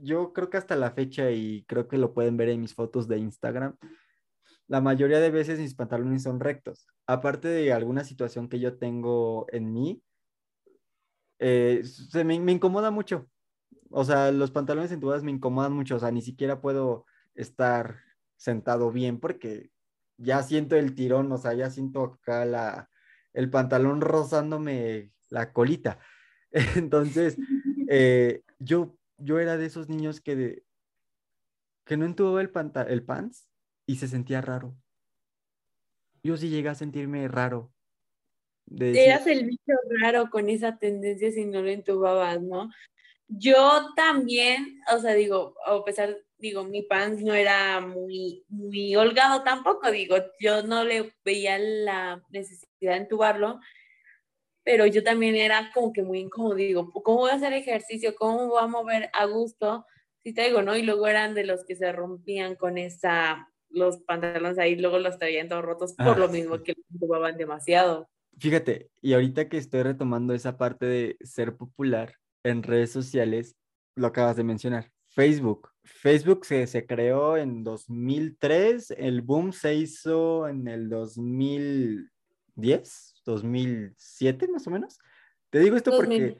[0.00, 3.08] yo creo que hasta la fecha, y creo que lo pueden ver en mis fotos
[3.08, 3.76] de Instagram,
[4.68, 6.86] la mayoría de veces mis pantalones son rectos.
[7.06, 10.02] Aparte de alguna situación que yo tengo en mí,
[11.38, 13.28] eh, se me, me, incomoda mucho.
[13.90, 15.96] O sea, los pantalones entubados me incomodan mucho.
[15.96, 18.00] O sea, ni siquiera puedo estar
[18.36, 19.70] sentado bien porque
[20.18, 22.90] ya siento el tirón, o sea, ya siento acá la,
[23.32, 25.98] el pantalón rozándome la colita.
[26.76, 27.36] Entonces,
[27.88, 30.64] eh, yo, yo era de esos niños que, de,
[31.84, 32.50] que no entubaba el,
[32.88, 33.48] el pants
[33.86, 34.74] y se sentía raro.
[36.22, 37.72] Yo sí llegué a sentirme raro.
[38.64, 42.70] De Eras el bicho raro con esa tendencia si no lo entubabas, ¿no?
[43.28, 49.42] Yo también, o sea, digo, a pesar, digo, mi pants no era muy, muy holgado
[49.42, 53.60] tampoco, digo, yo no le veía la necesidad de entubarlo,
[54.66, 58.16] pero yo también era como que muy incómodo, digo, ¿cómo voy a hacer ejercicio?
[58.16, 59.86] ¿Cómo voy a mover a gusto?
[60.24, 60.74] Si te digo, ¿no?
[60.74, 65.20] Y luego eran de los que se rompían con esa, los pantalones ahí, luego los
[65.20, 68.08] traían todos rotos por lo ah, mismo que los entubaban demasiado.
[68.38, 73.54] Fíjate, y ahorita que estoy retomando esa parte de ser popular en redes sociales,
[73.94, 75.70] lo acabas de mencionar, Facebook.
[75.84, 84.66] Facebook se, se, creó en 2003, el boom se hizo en el 2010, 2007 más
[84.66, 84.98] o menos.
[85.50, 86.38] Te digo esto porque...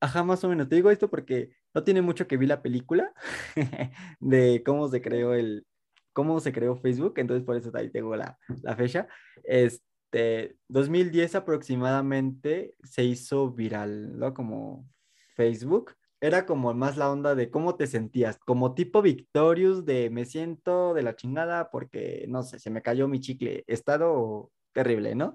[0.00, 0.68] Ajá, más o menos.
[0.68, 3.14] Te digo esto porque no tiene mucho que vi la película
[4.20, 5.66] de cómo se creó el,
[6.12, 9.08] cómo se creó Facebook, entonces por eso ahí tengo la, la fecha.
[9.44, 14.34] Este, 2010 aproximadamente se hizo viral, ¿no?
[14.34, 14.88] Como
[15.36, 15.94] Facebook.
[16.20, 20.94] Era como más la onda de cómo te sentías, como tipo Victorious de me siento
[20.94, 25.34] de la chingada porque, no sé, se me cayó mi chicle, estado terrible, ¿no?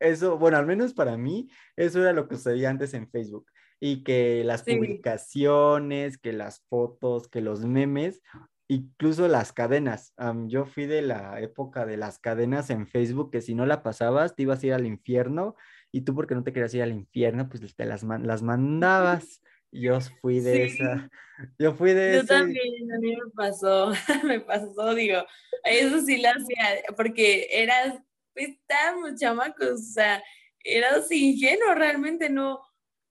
[0.00, 3.50] Eso, bueno, al menos para mí, eso era lo que sucedía antes en Facebook.
[3.80, 8.22] Y que las publicaciones, que las fotos, que los memes,
[8.68, 10.14] incluso las cadenas.
[10.46, 14.34] yo fui de la época de las cadenas en Facebook, que si no la pasabas,
[14.34, 15.56] te ibas a ir al infierno.
[15.92, 19.40] Y tú, porque no te querías ir al infierno, pues te las, las mandabas.
[19.74, 21.10] Yo fui de esa,
[21.58, 23.90] yo fui de Yo también, a mí me pasó,
[24.24, 25.24] me pasó, digo,
[25.64, 28.00] eso sí lo hacía, porque eras
[28.34, 30.22] estábamos chamacos, o sea,
[30.60, 32.60] eras ingenuo, realmente no,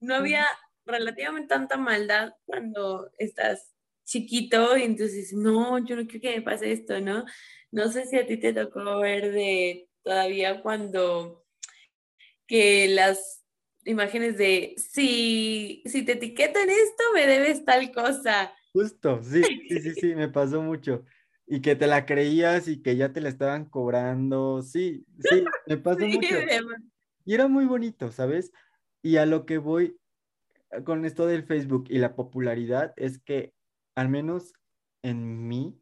[0.00, 0.46] no había
[0.84, 6.72] relativamente tanta maldad cuando estás chiquito y entonces, no, yo no quiero que me pase
[6.72, 7.24] esto, ¿no?
[7.70, 11.44] No sé si a ti te tocó ver de todavía cuando
[12.46, 13.44] que las
[13.84, 18.54] imágenes de si, si te etiqueto en esto, me debes tal cosa.
[18.72, 21.04] Justo, sí, sí, sí, sí, me pasó mucho
[21.46, 24.62] y que te la creías y que ya te la estaban cobrando.
[24.62, 26.36] Sí, sí, me pasó mucho.
[27.24, 28.52] Y era muy bonito, ¿sabes?
[29.02, 29.98] Y a lo que voy
[30.70, 33.54] eh, con esto del Facebook y la popularidad es que
[33.94, 34.52] al menos
[35.02, 35.80] en mí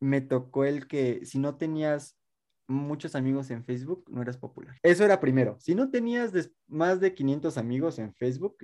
[0.00, 2.18] me tocó el que si no tenías
[2.66, 4.76] muchos amigos en Facebook, no eras popular.
[4.82, 5.56] Eso era primero.
[5.60, 6.32] Si no tenías
[6.66, 8.56] más de 500 amigos en Facebook,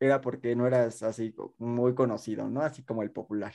[0.00, 2.60] era porque no eras así muy conocido, ¿no?
[2.60, 3.54] Así como el popular.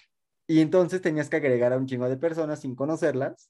[0.52, 3.50] Y entonces tenías que agregar a un chingo de personas sin conocerlas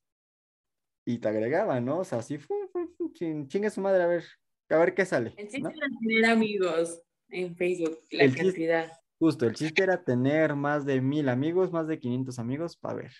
[1.03, 1.97] y te agregaban, ¿no?
[1.97, 4.23] O sea, así fue, fue, chingue su madre, a ver,
[4.69, 5.33] a ver qué sale.
[5.35, 8.91] El chiste era tener amigos en Facebook, la cantidad.
[9.17, 13.13] justo, el chiste era tener más de mil amigos, más de 500 amigos para ver.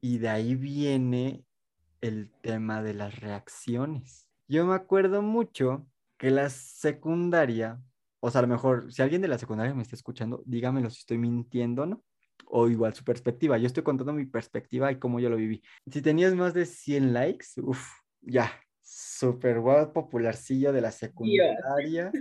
[0.00, 1.44] Y de ahí viene
[2.00, 4.26] el tema de las reacciones.
[4.48, 5.86] Yo me acuerdo mucho
[6.18, 7.80] que la secundaria,
[8.18, 10.98] o sea, a lo mejor, si alguien de la secundaria me está escuchando, dígamelo si
[10.98, 12.02] estoy mintiendo, ¿no?
[12.46, 13.58] O igual su perspectiva.
[13.58, 15.62] Yo estoy contando mi perspectiva y cómo yo lo viví.
[15.90, 17.84] Si tenías más de 100 likes, uff,
[18.20, 18.50] ya,
[18.82, 22.12] súper guau, popularcillo de la secundaria.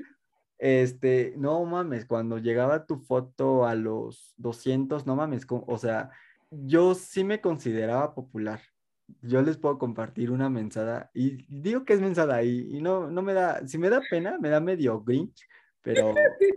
[0.58, 6.10] Este, no mames, cuando llegaba tu foto a los 200, no mames, o sea,
[6.50, 8.62] yo sí me consideraba popular.
[9.22, 13.22] Yo les puedo compartir una mensada y digo que es mensada y, y no, no
[13.22, 15.46] me da, si me da pena, me da medio grinch,
[15.84, 16.16] pero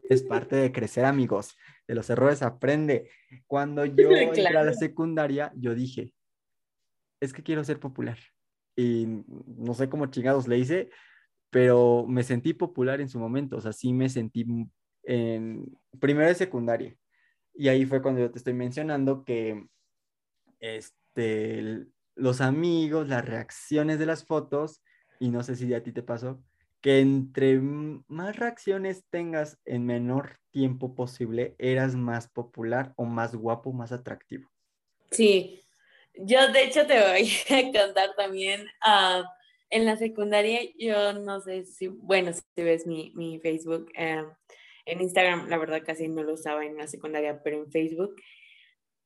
[0.09, 3.11] es parte de crecer amigos de los errores aprende.
[3.47, 6.15] Cuando yo entré a la secundaria, yo dije,
[7.21, 8.19] es que quiero ser popular.
[8.77, 10.91] Y no sé cómo chingados le hice,
[11.51, 14.47] pero me sentí popular en su momento, o sea, sí me sentí
[15.03, 16.97] en primero de secundaria.
[17.55, 19.67] Y ahí fue cuando yo te estoy mencionando que
[20.61, 24.83] este, los amigos, las reacciones de las fotos,
[25.19, 26.43] y no sé si a ti te pasó,
[26.81, 33.73] que entre más reacciones tengas en menor tiempo posible, eras más popular o más guapo,
[33.73, 34.51] más atractivo.
[35.11, 35.63] Sí,
[36.15, 39.25] yo de hecho te voy a contar también, uh,
[39.71, 44.25] en la secundaria, yo no sé si, bueno, si ves mi, mi Facebook, eh,
[44.85, 48.15] en Instagram, la verdad casi no lo usaba en la secundaria, pero en Facebook,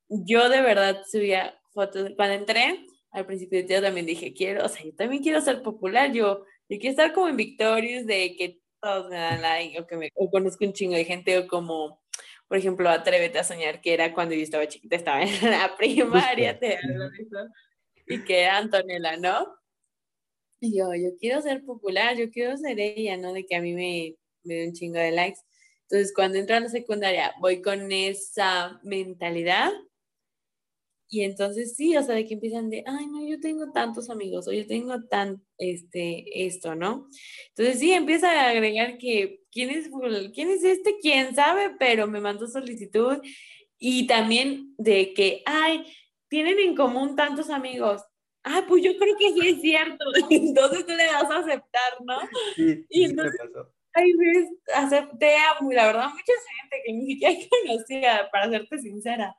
[0.09, 4.85] yo de verdad subía fotos, cuando entré, al principio yo también dije, quiero, o sea,
[4.85, 9.11] yo también quiero ser popular, yo, yo quiero estar como en Victorious, de que todos
[9.11, 12.01] me dan like, o que me o conozco un chingo de gente, o como,
[12.47, 16.59] por ejemplo, Atrévete a Soñar, que era cuando yo estaba chiquita, estaba en la primaria,
[16.59, 17.39] te hablo de eso,
[18.07, 19.53] y que era Antonella, ¿no?
[20.61, 23.33] Y yo, yo quiero ser popular, yo quiero ser ella, ¿no?
[23.33, 25.41] De que a mí me, me dé un chingo de likes.
[25.89, 29.73] Entonces, cuando entro a la secundaria, voy con esa mentalidad.
[31.11, 34.47] Y entonces sí, o sea, de que empiezan de, ay, no, yo tengo tantos amigos,
[34.49, 37.09] o yo tengo tan, este, esto, ¿no?
[37.49, 39.91] Entonces sí, empieza a agregar que, ¿quién es,
[40.33, 40.97] quién es este?
[41.03, 41.75] ¿Quién sabe?
[41.79, 43.19] Pero me mandó solicitud.
[43.79, 45.85] Y también de que, ay,
[46.29, 48.03] tienen en común tantos amigos
[48.45, 50.05] ah, pues yo creo que sí es cierto.
[50.31, 52.19] Entonces tú le vas a aceptar, ¿no?
[52.57, 53.73] Sí, y entonces, sí pasó.
[53.93, 54.13] Ay,
[54.75, 57.35] acepté a, la verdad, mucha gente que ni siquiera
[57.67, 59.37] conocía, para serte sincera.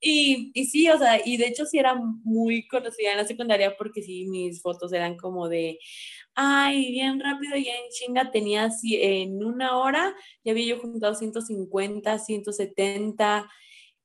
[0.00, 3.76] Y, y sí, o sea, y de hecho sí era muy conocida en la secundaria
[3.76, 5.78] porque sí, mis fotos eran como de,
[6.34, 12.16] ay, bien rápido, ya en chinga tenía en una hora, ya había yo juntado 150,
[12.20, 13.48] 170,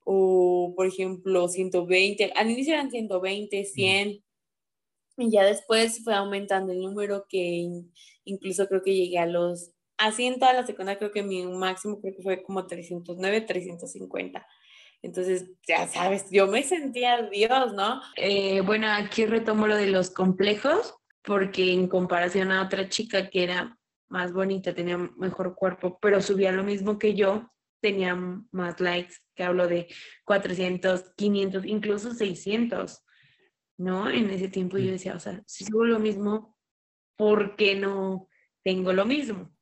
[0.05, 4.23] o por ejemplo 120, al inicio eran 120, 100,
[5.17, 7.67] y ya después fue aumentando el número que
[8.25, 12.01] incluso creo que llegué a los, así en toda la secundaria creo que mi máximo
[12.01, 14.45] creo que fue como 309, 350.
[15.03, 18.01] Entonces, ya sabes, yo me sentía Dios, ¿no?
[18.15, 23.43] Eh, bueno, aquí retomo lo de los complejos, porque en comparación a otra chica que
[23.43, 28.15] era más bonita, tenía mejor cuerpo, pero subía lo mismo que yo, tenía
[28.51, 29.87] más likes, que hablo de
[30.23, 33.03] 400, 500, incluso 600,
[33.77, 34.09] ¿no?
[34.09, 36.57] En ese tiempo yo decía, o sea, si subo lo mismo,
[37.17, 38.29] ¿por qué no
[38.63, 39.53] tengo lo mismo?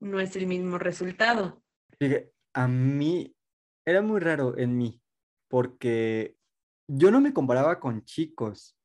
[0.00, 1.62] No es el mismo resultado.
[2.00, 3.36] Fíjate, a mí
[3.88, 5.00] era muy raro en mí,
[5.48, 6.36] porque
[6.88, 8.76] yo no me comparaba con chicos.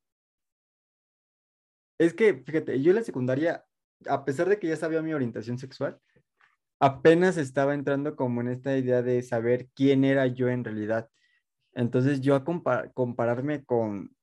[1.98, 3.66] Es que, fíjate, yo en la secundaria,
[4.06, 6.00] a pesar de que ya sabía mi orientación sexual,
[6.80, 11.10] apenas estaba entrando como en esta idea de saber quién era yo en realidad.
[11.74, 12.44] Entonces yo a
[12.94, 14.16] compararme con,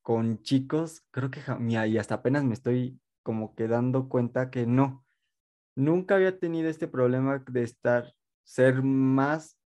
[0.00, 1.42] con chicos, creo que
[1.86, 5.04] y hasta apenas me estoy como que dando cuenta que no.
[5.76, 9.58] Nunca había tenido este problema de estar, ser más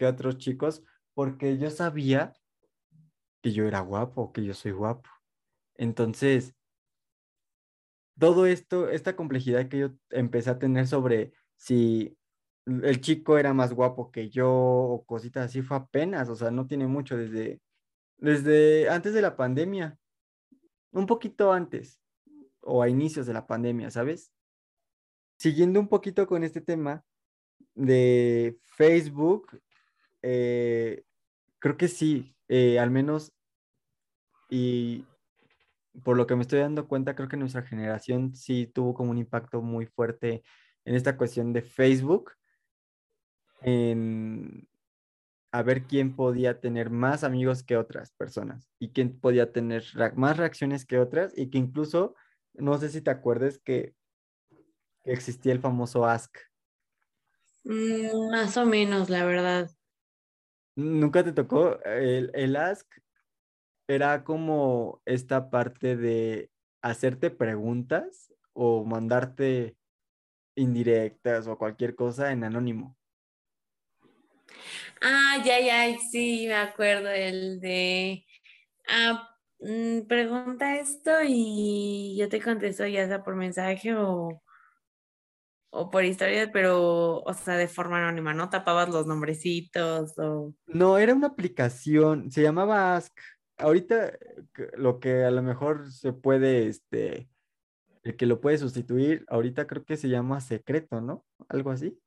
[0.00, 0.82] que otros chicos,
[1.12, 2.32] porque yo sabía
[3.42, 5.10] que yo era guapo, que yo soy guapo.
[5.74, 6.54] Entonces,
[8.18, 12.16] todo esto, esta complejidad que yo empecé a tener sobre si
[12.64, 16.66] el chico era más guapo que yo o cositas así fue apenas, o sea, no
[16.66, 17.60] tiene mucho desde,
[18.16, 19.98] desde antes de la pandemia,
[20.92, 22.00] un poquito antes
[22.62, 24.32] o a inicios de la pandemia, ¿sabes?
[25.38, 27.04] Siguiendo un poquito con este tema
[27.74, 29.60] de Facebook,
[30.22, 31.04] eh,
[31.58, 33.32] creo que sí, eh, al menos,
[34.48, 35.06] y
[36.02, 39.18] por lo que me estoy dando cuenta, creo que nuestra generación sí tuvo como un
[39.18, 40.42] impacto muy fuerte
[40.84, 42.32] en esta cuestión de Facebook,
[43.62, 44.68] en
[45.52, 50.36] a ver quién podía tener más amigos que otras personas y quién podía tener más
[50.36, 52.14] reacciones que otras y que incluso,
[52.54, 53.94] no sé si te acuerdas que,
[55.04, 56.36] existía el famoso Ask.
[57.64, 59.70] Mm, más o menos, la verdad.
[60.80, 61.82] ¿Nunca te tocó?
[61.84, 62.90] El, el Ask
[63.86, 66.50] era como esta parte de
[66.82, 69.76] hacerte preguntas o mandarte
[70.56, 72.96] indirectas o cualquier cosa en anónimo.
[75.02, 78.26] Ah, ya, ya, sí, me acuerdo, el de,
[78.88, 79.28] ah,
[79.60, 84.42] mm, pregunta esto y yo te contesto ya sea por mensaje o,
[85.70, 88.50] o por historia, pero, o sea, de forma anónima, ¿no?
[88.50, 90.54] Tapabas los nombrecitos o...
[90.66, 93.16] No, era una aplicación, se llamaba Ask
[93.60, 94.18] ahorita
[94.76, 97.28] lo que a lo mejor se puede, este,
[98.02, 101.24] el que lo puede sustituir, ahorita creo que se llama secreto, ¿no?
[101.48, 101.98] Algo así.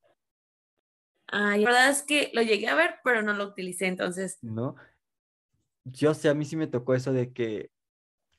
[1.28, 4.38] Ah, la verdad es que lo llegué a ver, pero no lo utilicé, entonces.
[4.42, 4.76] No.
[5.86, 7.72] Yo sé, a mí sí me tocó eso de que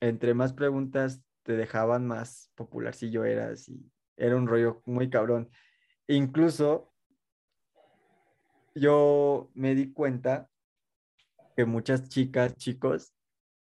[0.01, 5.11] entre más preguntas te dejaban más popular si yo eras y era un rollo muy
[5.11, 5.51] cabrón.
[6.07, 6.93] Incluso
[8.75, 10.49] yo me di cuenta
[11.57, 13.15] que muchas chicas, chicos,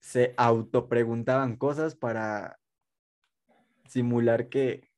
[0.00, 2.58] se autopreguntaban cosas para
[3.86, 4.90] simular que,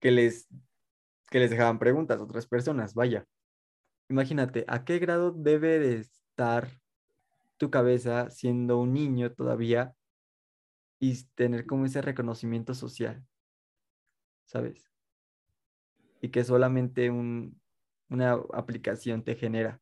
[0.00, 0.48] que, les,
[1.30, 2.94] que les dejaban preguntas a otras personas.
[2.94, 3.26] Vaya,
[4.08, 6.68] imagínate, ¿a qué grado debe de estar
[7.56, 9.94] tu cabeza siendo un niño todavía
[11.00, 13.24] y tener como ese reconocimiento social?
[14.48, 14.90] ¿Sabes?
[16.22, 17.60] Y que solamente un,
[18.08, 19.78] una aplicación te genera.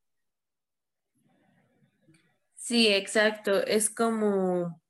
[2.57, 3.63] Sí, exacto.
[3.65, 4.83] Es como,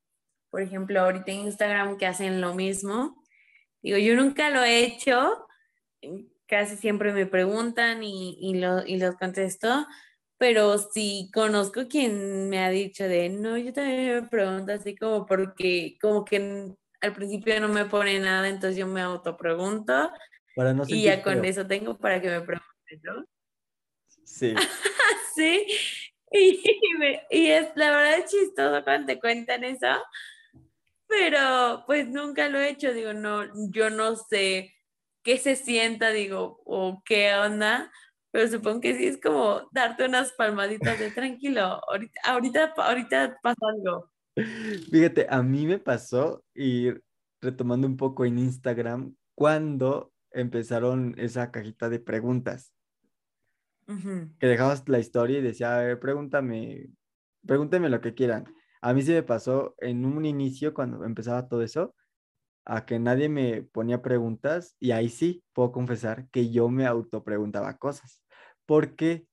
[0.49, 3.23] por ejemplo, ahorita en Instagram que hacen lo mismo.
[3.83, 5.47] Digo, yo nunca lo he hecho,
[6.47, 8.57] casi siempre me preguntan y, y,
[8.87, 9.87] y los contesto,
[10.39, 15.27] pero sí conozco quien me ha dicho de, no, yo también me pregunto así como
[15.27, 20.11] porque, como que al principio no me pone nada, entonces yo me autopregunto
[20.55, 23.25] Para no y ya con eso tengo para que me pregunten, ¿no?
[24.25, 24.55] Sí.
[25.35, 25.67] sí,
[26.31, 26.63] y,
[27.31, 30.03] y, es la verdad es chistoso cuando te cuentan eso,
[31.07, 34.75] pero pues nunca lo he hecho, digo, no, yo no sé
[35.23, 37.93] qué se sienta, digo, o qué onda,
[38.31, 43.61] pero supongo que sí es como darte unas palmaditas de tranquilo, ahorita, ahorita, ahorita pasa
[43.77, 44.11] algo.
[44.91, 46.91] Fíjate, a mí me pasó y
[47.41, 52.73] retomando un poco en Instagram, cuando empezaron esa cajita de preguntas
[54.39, 56.89] que dejabas la historia y decía, a ver, pregúntame,
[57.47, 58.45] pregúntame lo que quieran.
[58.81, 61.95] A mí sí me pasó en un inicio, cuando empezaba todo eso,
[62.65, 67.79] a que nadie me ponía preguntas y ahí sí puedo confesar que yo me autopreguntaba
[67.79, 68.23] cosas.
[68.67, 69.27] Porque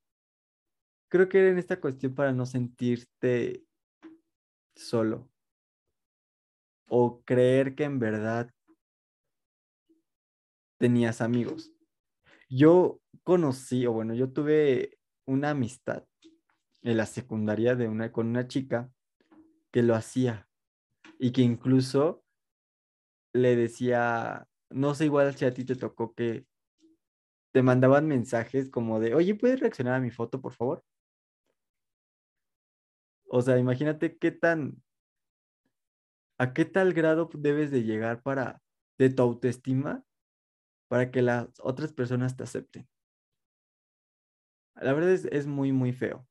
[1.09, 3.63] creo que era en esta cuestión para no sentirte
[4.75, 5.29] solo
[6.87, 8.51] o creer que en verdad
[10.77, 11.71] tenías amigos.
[12.49, 16.05] Yo conocí, o bueno, yo tuve una amistad
[16.81, 18.91] en la secundaria de una, con una chica
[19.71, 20.47] que lo hacía
[21.17, 22.23] y que incluso
[23.33, 26.45] le decía, no sé igual si a ti te tocó que
[27.53, 30.83] te mandaban mensajes como de, oye, ¿puedes reaccionar a mi foto, por favor?
[33.35, 34.79] O sea, imagínate qué tan,
[36.37, 38.61] a qué tal grado debes de llegar para,
[38.99, 40.03] de tu autoestima,
[40.87, 42.87] para que las otras personas te acepten.
[44.75, 46.27] La verdad es, es muy, muy feo.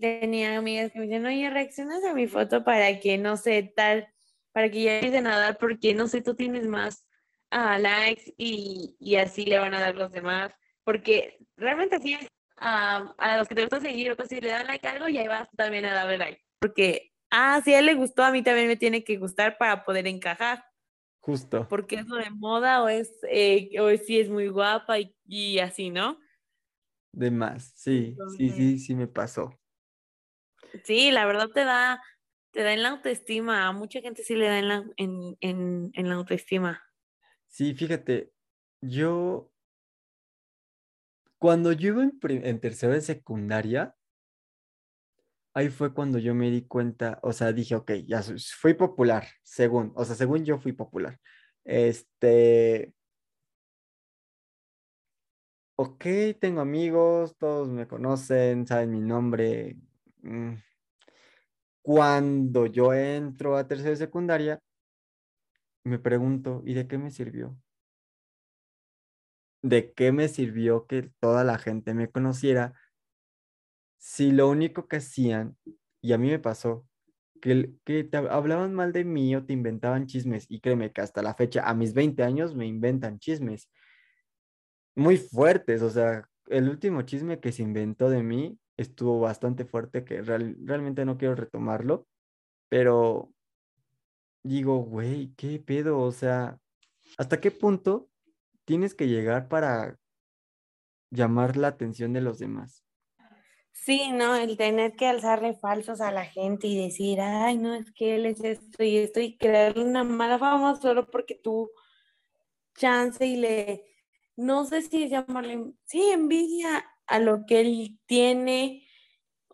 [0.00, 4.12] Tenía amigas que me decían, oye, reaccionas a mi foto para que, no sé, tal,
[4.50, 7.06] para que ya empiecen a dar, porque, no sé, tú tienes más
[7.52, 12.26] uh, likes y, y, así le van a dar los demás, porque realmente así es,
[12.60, 15.18] uh, a los que te gusta seguir o si le dan like a algo y
[15.18, 18.42] ahí vas también a darle like, porque, ah, si a él le gustó, a mí
[18.42, 20.64] también me tiene que gustar para poder encajar.
[21.20, 21.66] Justo.
[21.68, 25.16] Porque es lo de moda o es, eh, o es si es muy guapa y,
[25.24, 26.20] y así, ¿no?
[27.12, 29.58] De más, sí, sí, sí, sí me pasó.
[30.84, 32.02] Sí, la verdad te da,
[32.52, 35.90] te da en la autoestima, a mucha gente sí le da en la, en, en,
[35.94, 36.84] en la autoestima.
[37.48, 38.32] Sí, fíjate,
[38.82, 39.50] yo,
[41.46, 43.94] cuando yo iba en, en tercero de secundaria,
[45.54, 48.20] ahí fue cuando yo me di cuenta, o sea, dije, ok, ya
[48.60, 51.20] fui popular, según, o sea, según yo fui popular.
[51.62, 52.92] Este,
[55.76, 56.04] ok,
[56.40, 59.76] tengo amigos, todos me conocen, saben mi nombre.
[60.22, 60.54] Mm.
[61.80, 64.58] Cuando yo entro a tercera secundaria,
[65.84, 67.56] me pregunto, ¿y de qué me sirvió?
[69.62, 72.74] ¿De qué me sirvió que toda la gente me conociera
[73.98, 75.56] si lo único que hacían,
[76.00, 76.86] y a mí me pasó,
[77.40, 81.22] que, que te hablaban mal de mí o te inventaban chismes, y créeme que hasta
[81.22, 83.68] la fecha, a mis 20 años, me inventan chismes
[84.96, 90.04] muy fuertes, o sea, el último chisme que se inventó de mí estuvo bastante fuerte,
[90.04, 92.08] que realmente no quiero retomarlo,
[92.68, 93.32] pero
[94.42, 95.98] digo, güey, ¿qué pedo?
[96.00, 96.58] O sea,
[97.18, 98.08] ¿hasta qué punto
[98.66, 99.98] tienes que llegar para
[101.10, 102.84] llamar la atención de los demás?
[103.72, 107.92] Sí, no, el tener que alzarle falsos a la gente y decir, ay, no, es
[107.92, 111.70] que él es esto y esto y crearle una mala fama solo porque tú
[112.74, 113.84] chance y le
[114.36, 118.86] no sé si llamarle, sí, envidia a lo que él tiene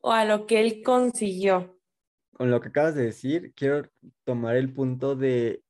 [0.01, 1.79] o a lo que él consiguió.
[2.33, 3.89] Con lo que acabas de decir, quiero
[4.25, 5.63] tomar el punto de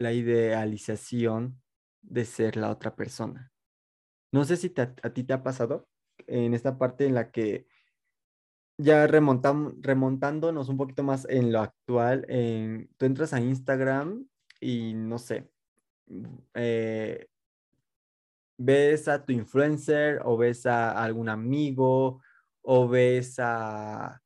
[0.00, 1.60] la idealización
[2.08, 3.52] de ser la otra persona.
[4.32, 5.88] No sé si a ti te ha pasado
[6.26, 7.66] en esta parte en la que
[8.78, 12.26] ya remontándonos un poquito más en lo actual,
[12.96, 14.28] tú entras a Instagram
[14.60, 15.50] y no sé,
[16.54, 17.26] eh,
[18.56, 22.22] ves a tu influencer o ves a algún amigo
[22.62, 24.22] o ves a,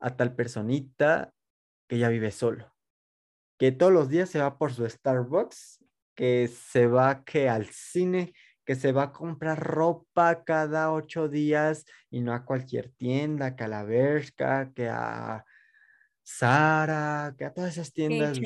[0.00, 1.32] a tal personita
[1.88, 2.72] que ya vive solo,
[3.58, 5.81] que todos los días se va por su Starbucks,
[6.14, 8.34] que se va que al cine,
[8.64, 13.64] que se va a comprar ropa cada ocho días y no a cualquier tienda, que
[13.64, 15.44] a la Bershka, que a
[16.22, 18.38] Sara, que a todas esas tiendas.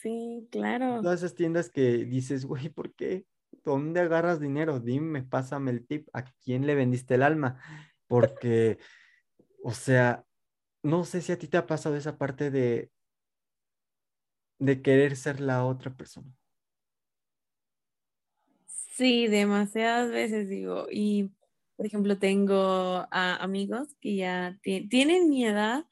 [0.00, 1.02] Sí, claro.
[1.02, 3.26] Todas esas tiendas que dices, güey, ¿por qué?
[3.64, 4.80] ¿Dónde agarras dinero?
[4.80, 6.08] Dime, pásame el tip.
[6.12, 7.60] ¿A quién le vendiste el alma?
[8.06, 8.78] Porque,
[9.62, 10.24] o sea,
[10.82, 12.90] no sé si a ti te ha pasado esa parte de,
[14.60, 16.32] de querer ser la otra persona.
[18.66, 20.86] Sí, demasiadas veces digo.
[20.90, 21.30] Y,
[21.76, 25.86] por ejemplo, tengo amigos que ya tienen mi edad,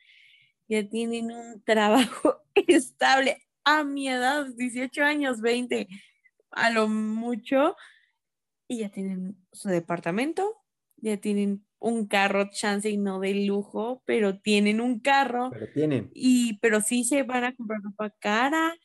[0.68, 5.88] ya tienen un trabajo estable a mi edad, 18 años, 20,
[6.50, 7.76] a lo mucho,
[8.68, 10.62] y ya tienen su departamento,
[10.96, 15.50] ya tienen un carro chance y no de lujo, pero tienen un carro.
[15.50, 16.10] Pero tienen.
[16.14, 18.76] Y, pero sí se van a comprar ropa cara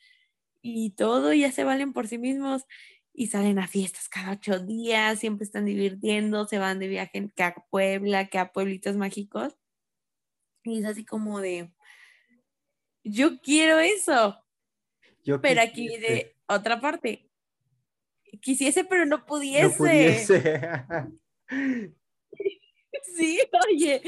[0.61, 2.65] y todo, ya se valen por sí mismos
[3.13, 7.43] y salen a fiestas cada ocho días, siempre están divirtiendo, se van de viaje que
[7.43, 9.55] a Puebla, que a pueblitos mágicos.
[10.63, 11.71] Y es así como de,
[13.03, 14.39] yo quiero eso.
[15.41, 17.29] pero aquí de otra parte,
[18.41, 19.67] quisiese, pero no pudiese.
[19.67, 20.65] No pudiese.
[23.17, 23.39] sí,
[23.69, 24.01] oye.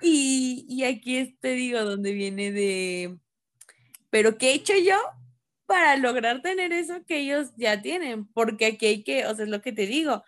[0.00, 3.18] Y, y aquí te digo, donde viene de,
[4.10, 4.96] pero ¿qué he hecho yo
[5.66, 8.26] para lograr tener eso que ellos ya tienen?
[8.32, 10.24] Porque aquí hay que, o sea, es lo que te digo.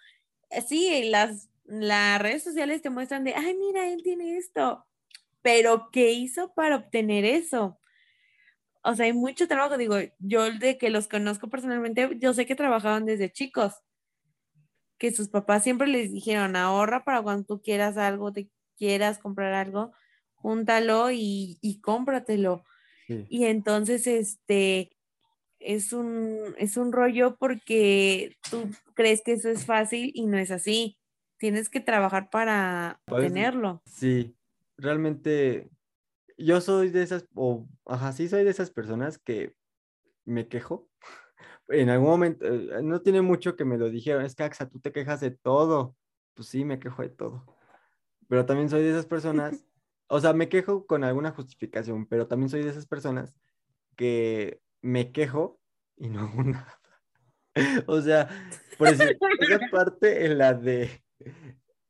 [0.69, 4.87] Sí, las, las redes sociales te muestran de, ay, mira, él tiene esto.
[5.43, 7.79] Pero ¿qué hizo para obtener eso?
[8.83, 12.55] o sea, hay mucho trabajo, digo, yo de que los conozco personalmente, yo sé que
[12.55, 13.75] trabajaban desde chicos,
[14.99, 19.53] que sus papás siempre les dijeron, ahorra para cuando tú quieras algo, te quieras comprar
[19.55, 19.93] algo,
[20.35, 22.65] júntalo y, y cómpratelo.
[23.09, 24.91] Y entonces, este,
[25.61, 30.51] es un, es un rollo porque tú crees que eso es fácil y no es
[30.51, 30.99] así.
[31.39, 33.83] Tienes que trabajar para tenerlo.
[33.87, 34.37] Sí,
[34.77, 35.71] realmente
[36.37, 39.55] yo soy de esas, o, ajá, sí soy de esas personas que
[40.25, 40.89] me quejo.
[41.69, 44.81] En algún momento, eh, no tiene mucho que me lo dijeron, es que Axa, tú
[44.81, 45.97] te quejas de todo.
[46.35, 47.45] Pues sí, me quejo de todo.
[48.29, 49.65] Pero también soy de esas personas,
[50.09, 53.35] o sea, me quejo con alguna justificación, pero también soy de esas personas
[53.97, 55.61] que me quejo
[55.97, 56.81] y no hago nada.
[57.87, 58.29] O sea,
[58.79, 61.03] por decir, esa parte en la de,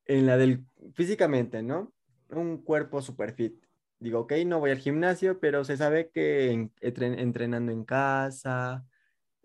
[0.06, 0.64] en la del,
[0.94, 1.92] físicamente, ¿no?
[2.30, 3.68] Un cuerpo super fit
[4.00, 8.84] digo, ok, no voy al gimnasio, pero se sabe que entrenando en casa,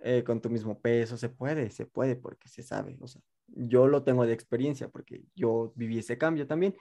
[0.06, 3.88] eh, con tu mismo peso, se puede, se puede, porque se sabe, o sea, yo
[3.88, 6.76] lo tengo de experiencia, porque yo viví ese cambio también,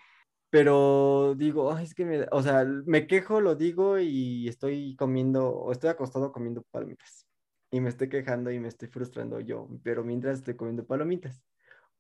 [0.51, 5.71] pero digo, es que me, o sea, me quejo, lo digo y estoy comiendo, o
[5.71, 7.27] estoy acostado comiendo palomitas,
[7.71, 11.43] y me estoy quejando y me estoy frustrando yo, pero mientras estoy comiendo palomitas.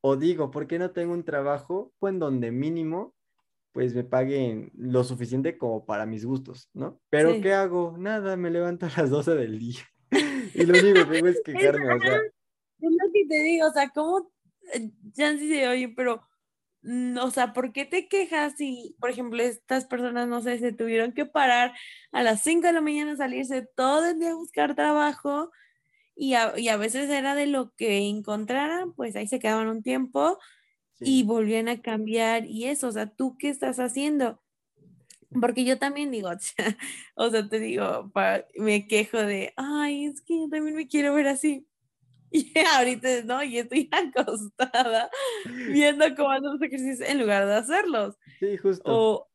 [0.00, 3.14] O digo, ¿por qué no tengo un trabajo en donde mínimo
[3.72, 7.00] pues me paguen lo suficiente como para mis gustos, ¿no?
[7.08, 7.96] Pero ¿qué hago?
[7.98, 9.80] Nada, me levanto a las 12 del día.
[10.55, 12.16] y lo único que hago es quejarme, o sea.
[12.16, 14.30] Es lo que te digo, o sea, ¿cómo?
[15.14, 16.22] Ya sí se oye, pero,
[16.82, 20.72] mm, o sea, ¿por qué te quejas si, por ejemplo, estas personas, no sé, se
[20.72, 21.72] tuvieron que parar
[22.11, 25.50] a las 5 de la mañana, salirse todo el día a buscar trabajo
[26.14, 29.82] y a, y a veces era de lo que encontraran, pues ahí se quedaban un
[29.82, 30.38] tiempo
[31.00, 34.41] y volvían a cambiar y eso, o sea, ¿tú qué estás haciendo?
[35.40, 36.30] Porque yo también digo,
[37.14, 38.12] o sea, te digo,
[38.56, 41.66] me quejo de, ay, es que yo también me quiero ver así.
[42.34, 45.10] Y ahorita no, y estoy acostada
[45.68, 48.16] viendo cómo hacen los ejercicios en lugar de hacerlos.
[48.40, 48.90] Sí, justo.
[48.90, 49.28] O,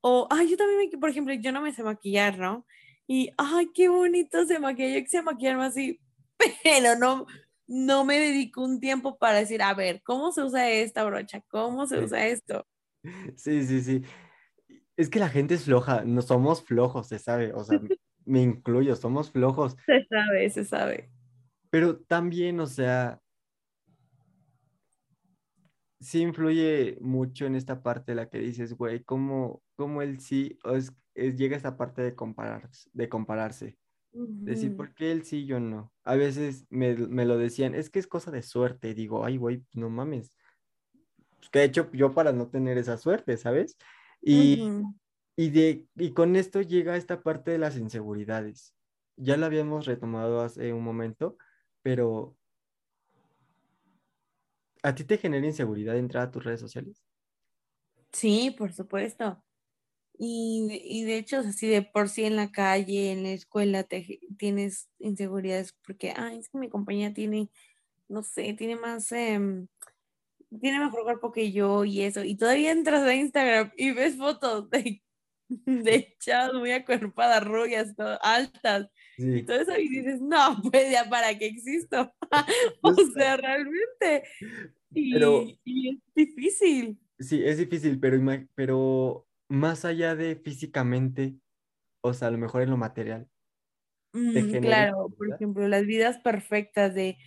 [0.00, 2.64] o, ay, yo también, me, por ejemplo, yo no me sé maquillar, ¿no?
[3.08, 6.00] Y, ay, qué bonito se maquilla, yo quise maquillarme así,
[6.62, 7.26] pero no,
[7.66, 11.42] no me dedico un tiempo para decir, a ver, ¿cómo se usa esta brocha?
[11.48, 12.64] ¿Cómo se usa esto?
[13.36, 14.02] Sí, sí, sí.
[15.00, 17.80] Es que la gente es floja, no somos flojos, se sabe, o sea,
[18.26, 19.74] me incluyo, somos flojos.
[19.86, 21.10] Se sabe, se sabe.
[21.70, 23.18] Pero también, o sea,
[26.00, 30.92] sí influye mucho en esta parte la que dices, güey, cómo, cómo él sí, es,
[31.14, 33.78] llega a esta parte de, comparar, de compararse.
[34.12, 35.94] Decir, ¿por qué él sí, yo no?
[36.04, 38.92] A veces me, lo decían, es que es cosa de suerte.
[38.92, 40.36] digo, ay, güey, no mames.
[41.38, 43.78] Pues, ¿Qué he hecho yo para no tener esa suerte, sabes?
[44.22, 44.76] Y,
[45.36, 48.74] y, de, y con esto llega esta parte de las inseguridades.
[49.16, 51.36] Ya la habíamos retomado hace un momento,
[51.82, 52.36] pero
[54.82, 57.02] ¿a ti te genera inseguridad entrar a tus redes sociales?
[58.12, 59.42] Sí, por supuesto.
[60.18, 64.20] Y, y de hecho, así de por sí en la calle, en la escuela, te,
[64.38, 67.50] tienes inseguridades porque, ay, es que mi compañía tiene,
[68.08, 69.68] no sé, tiene más, em,
[70.58, 72.24] tiene mejor cuerpo que yo y eso.
[72.24, 75.02] Y todavía entras a Instagram y ves fotos de,
[75.48, 78.88] de chavos muy acuerpadas, rubias, altas.
[79.16, 82.12] Y todo eso y dices, no, pues ya para qué existo.
[82.82, 84.24] o sea, realmente.
[84.92, 85.16] Y,
[85.64, 86.98] y, es difícil.
[87.18, 88.18] Sí, es difícil, pero,
[88.54, 91.36] pero más allá de físicamente,
[92.02, 93.28] o sea, a lo mejor en lo material.
[94.12, 97.18] Mm, claro, por ejemplo, las vidas perfectas de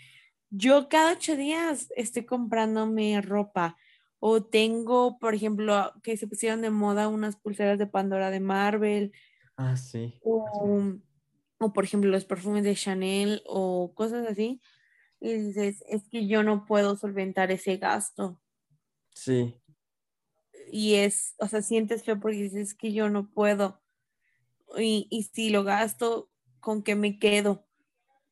[0.55, 3.75] yo cada ocho días estoy comprándome ropa
[4.19, 9.11] o tengo, por ejemplo, que se pusieron de moda unas pulseras de Pandora de Marvel.
[9.57, 10.13] Ah, sí.
[10.21, 10.79] O,
[11.57, 14.61] o por ejemplo, los perfumes de Chanel o cosas así.
[15.19, 18.39] Y dices, es que yo no puedo solventar ese gasto.
[19.15, 19.59] Sí.
[20.71, 23.81] Y es, o sea, sientes feo porque dices que yo no puedo.
[24.77, 26.29] Y, y si lo gasto,
[26.59, 27.65] ¿con qué me quedo?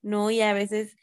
[0.03, 0.29] ¿No?
[0.29, 0.95] Y a veces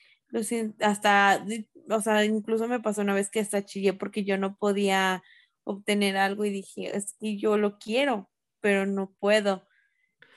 [0.81, 1.45] hasta,
[1.91, 5.23] o sea, incluso me pasó una vez que hasta chillé porque yo no podía
[5.65, 9.67] obtener algo y dije, es que yo lo quiero, pero no puedo,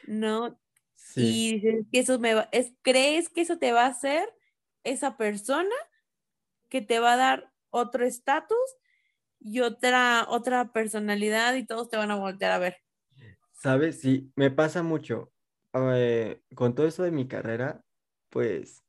[0.07, 0.59] ¿no?
[1.15, 4.29] Y dices que eso me va, es, ¿crees que eso te va a hacer
[4.83, 5.75] esa persona
[6.69, 8.57] que te va a dar otro estatus
[9.39, 12.77] y otra, otra personalidad y todos te van a voltear a ver?
[13.53, 14.01] ¿Sabes?
[14.01, 15.31] Sí, me pasa mucho.
[15.73, 17.83] Eh, con todo eso de mi carrera,
[18.29, 18.83] pues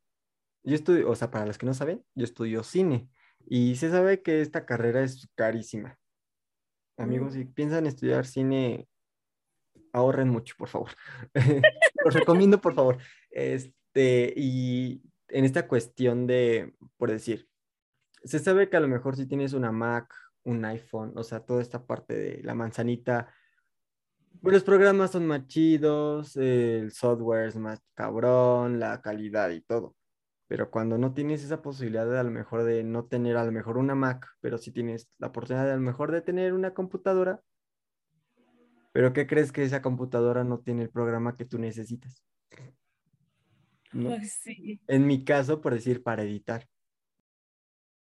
[0.64, 3.08] yo estudio, o sea, para los que no saben, yo estudio cine
[3.46, 5.98] y se sabe que esta carrera es carísima.
[6.96, 8.86] Amigos, si piensan estudiar cine,
[9.92, 10.90] ahorren mucho, por favor.
[12.04, 12.98] Los recomiendo, por favor.
[13.30, 17.48] Este, y en esta cuestión de, por decir,
[18.24, 21.62] se sabe que a lo mejor si tienes una Mac, un iPhone, o sea, toda
[21.62, 23.34] esta parte de la manzanita,
[24.40, 29.94] pues los programas son más chidos, el software es más cabrón, la calidad y todo.
[30.52, 33.52] Pero cuando no tienes esa posibilidad de a lo mejor de no tener a lo
[33.52, 36.74] mejor una Mac, pero sí tienes la oportunidad de a lo mejor de tener una
[36.74, 37.42] computadora,
[38.92, 42.22] pero ¿qué crees que esa computadora no tiene el programa que tú necesitas?
[43.92, 44.78] Pues sí.
[44.88, 46.68] En mi caso, por decir, para editar,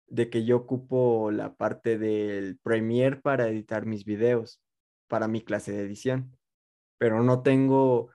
[0.08, 4.60] de que yo ocupo la parte del Premiere para editar mis videos,
[5.08, 6.36] para mi clase de edición,
[6.97, 8.10] pero no tengo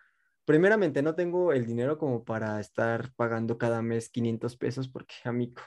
[0.45, 5.63] primeramente no tengo el dinero como para estar pagando cada mes 500 pesos porque, amigo,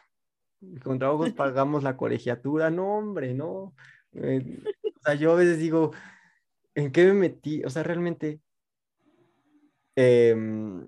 [0.84, 3.74] con trabajos pagamos la colegiatura, no, hombre, no.
[4.14, 5.92] Eh, o sea, yo a veces digo,
[6.76, 7.64] ¿en qué me metí?
[7.64, 8.40] O sea, realmente
[9.96, 10.88] em,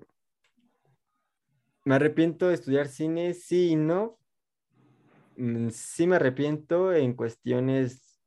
[1.86, 4.20] me arrepiento de estudiar cine, sí y no.
[5.38, 8.22] Mm, sí me arrepiento en cuestiones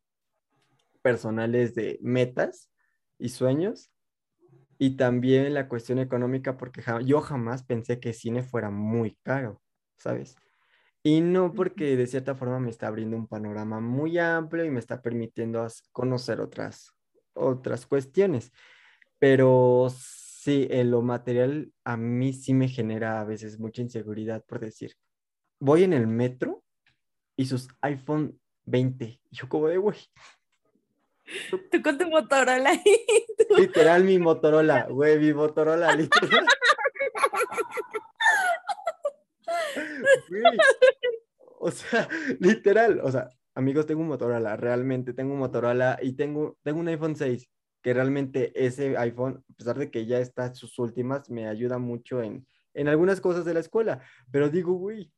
[1.02, 2.70] personales de metas
[3.18, 3.91] y sueños,
[4.82, 9.62] y también la cuestión económica, porque yo jamás pensé que cine fuera muy caro,
[9.96, 10.34] ¿sabes?
[11.04, 14.80] Y no porque de cierta forma me está abriendo un panorama muy amplio y me
[14.80, 16.90] está permitiendo conocer otras,
[17.32, 18.50] otras cuestiones.
[19.20, 24.58] Pero sí, en lo material a mí sí me genera a veces mucha inseguridad por
[24.58, 24.96] decir,
[25.60, 26.64] voy en el metro
[27.36, 29.04] y sus iPhone 20.
[29.04, 29.98] Y yo como de, güey,
[31.70, 32.72] Tú con tu Motorola.
[33.56, 36.46] Literal, mi Motorola, güey, mi Motorola, literal.
[41.58, 42.08] O sea,
[42.40, 46.88] literal, o sea, amigos, tengo un Motorola, realmente tengo un Motorola y tengo, tengo un
[46.88, 47.48] iPhone 6,
[47.82, 52.20] que realmente ese iPhone, a pesar de que ya está sus últimas, me ayuda mucho
[52.22, 55.12] en, en algunas cosas de la escuela, pero digo, güey,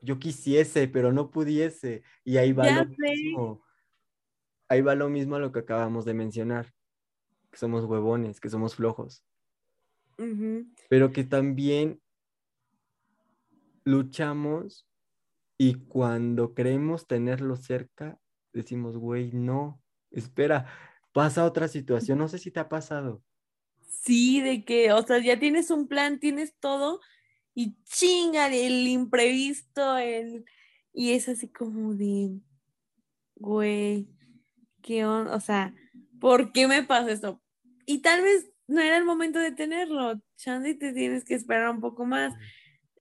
[0.00, 3.65] yo quisiese, pero no pudiese, y ahí va lo mismo
[4.68, 6.72] ahí va lo mismo a lo que acabamos de mencionar,
[7.50, 9.24] que somos huevones, que somos flojos,
[10.88, 12.00] pero que también
[13.84, 14.86] luchamos
[15.58, 18.18] y cuando creemos tenerlo cerca,
[18.52, 20.66] decimos, güey, no, espera,
[21.12, 23.22] pasa otra situación, no sé si te ha pasado.
[23.80, 27.00] Sí, de que, o sea, ya tienes un plan, tienes todo
[27.54, 30.44] y chinga el imprevisto, el...
[30.92, 32.38] y es así como de,
[33.36, 34.08] güey,
[34.86, 35.74] ¿qué O sea,
[36.20, 37.42] ¿por qué me pasa esto?
[37.84, 40.20] Y tal vez no era el momento de tenerlo.
[40.36, 42.32] Chandy, te tienes que esperar un poco más.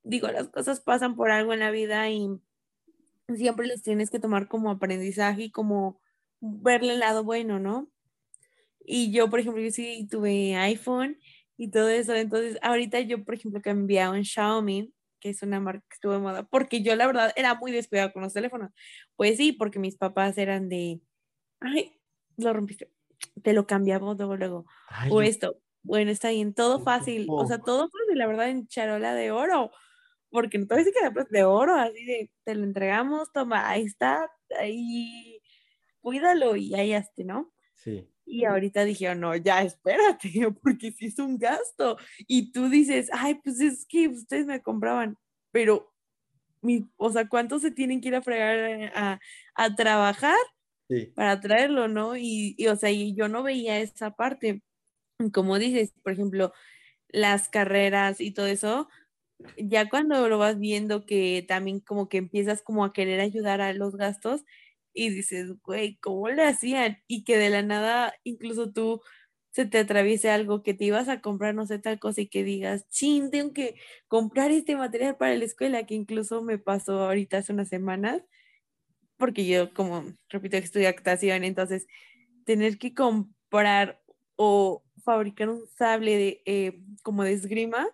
[0.04, 2.28] Digo, las cosas pasan por algo en la vida y
[3.34, 6.02] siempre los tienes que tomar como aprendizaje y como
[6.42, 7.90] verle el lado bueno, ¿no?
[8.80, 11.18] Y yo, por ejemplo, yo sí tuve iPhone
[11.58, 12.14] y todo eso.
[12.16, 16.14] Entonces, ahorita yo, por ejemplo, cambié a un Xiaomi, que es una marca que estuvo
[16.14, 18.72] de moda, porque yo la verdad era muy descuidada con los teléfonos.
[19.16, 21.02] Pues sí, porque mis papás eran de
[21.60, 21.94] Ay,
[22.38, 22.92] lo rompiste.
[23.42, 24.66] te lo cambiamos luego, luego.
[24.90, 28.68] Ay, o esto, bueno, está bien, todo fácil, o sea, todo fácil, la verdad, en
[28.68, 29.72] charola de oro,
[30.30, 33.70] porque no te voy a decir que de oro, así de, te lo entregamos, toma,
[33.70, 34.30] ahí está,
[34.60, 35.42] ahí,
[36.02, 37.54] cuídalo y ahí hazte, ¿no?
[37.76, 38.10] Sí.
[38.26, 40.30] Y ahorita dijeron, no, ya espérate,
[40.64, 41.98] porque sí es un gasto.
[42.28, 45.18] Y tú dices, ay, pues es que ustedes me compraban,
[45.52, 45.94] pero,
[46.62, 49.20] mi, o sea, ¿cuántos se tienen que ir a fregar eh, a,
[49.54, 50.36] a trabajar
[51.16, 52.18] Para traerlo, no?
[52.18, 54.62] Y, y, o sea, y yo no veía esa parte.
[55.34, 56.54] Como dices, por ejemplo,
[57.10, 58.90] las carreras y todo eso,
[59.58, 63.74] ya cuando lo vas viendo que también como que empiezas como a querer ayudar a
[63.74, 64.44] los gastos
[64.94, 67.00] y dices, güey, ¿cómo le hacían?
[67.08, 69.02] Y que de la nada incluso tú
[69.52, 72.44] se te atraviese algo que te ibas a comprar, no sé, tal cosa y que
[72.44, 73.76] digas, chin, tengo que
[74.08, 78.24] comprar este material para la escuela, que incluso me pasó ahorita hace unas semanas,
[79.18, 81.88] porque yo como, repito, estudio actuación, entonces
[82.46, 84.04] tener que comprar
[84.38, 87.88] o fabricar un sable de, eh, como de esgrima,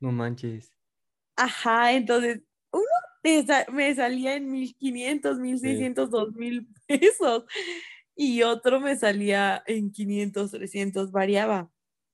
[0.00, 0.72] No manches.
[1.36, 2.84] Ajá, entonces uno
[3.22, 7.44] me, sa- me salía en 1500, 1600, 2000 pesos
[8.16, 11.70] y otro me salía en 500, 300, variaba.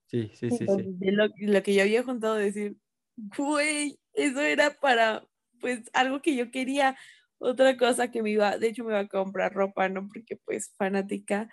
[0.06, 0.90] Sí, sí, sí, sí.
[0.98, 2.76] De lo, lo que yo había juntado, decir,
[3.16, 5.26] güey, eso era para,
[5.60, 6.96] pues, algo que yo quería.
[7.38, 10.08] Otra cosa que me iba, de hecho me iba a comprar ropa, ¿no?
[10.08, 11.48] Porque, pues, fanática.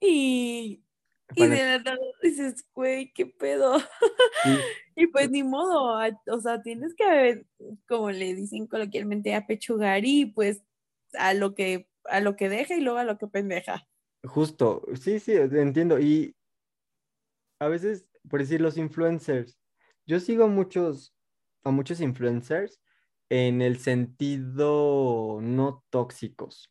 [0.00, 0.84] Y,
[1.34, 3.78] y de nada dices, güey, ¿qué pedo?
[4.44, 4.58] sí,
[4.96, 7.44] Y pues ni modo, o sea, tienes que,
[7.86, 10.62] como le dicen coloquialmente, apechugar y pues
[11.14, 13.86] a lo que, a lo que deja y luego a lo que pendeja.
[14.24, 15.98] Justo, sí, sí, entiendo.
[16.00, 16.34] Y
[17.60, 19.58] a veces, por decir, los influencers,
[20.06, 21.14] yo sigo muchos,
[21.64, 22.80] a muchos influencers
[23.30, 26.70] en el sentido no tóxicos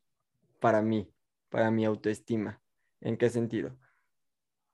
[0.60, 1.10] para mí,
[1.50, 2.62] para mi autoestima.
[3.02, 3.78] ¿En qué sentido?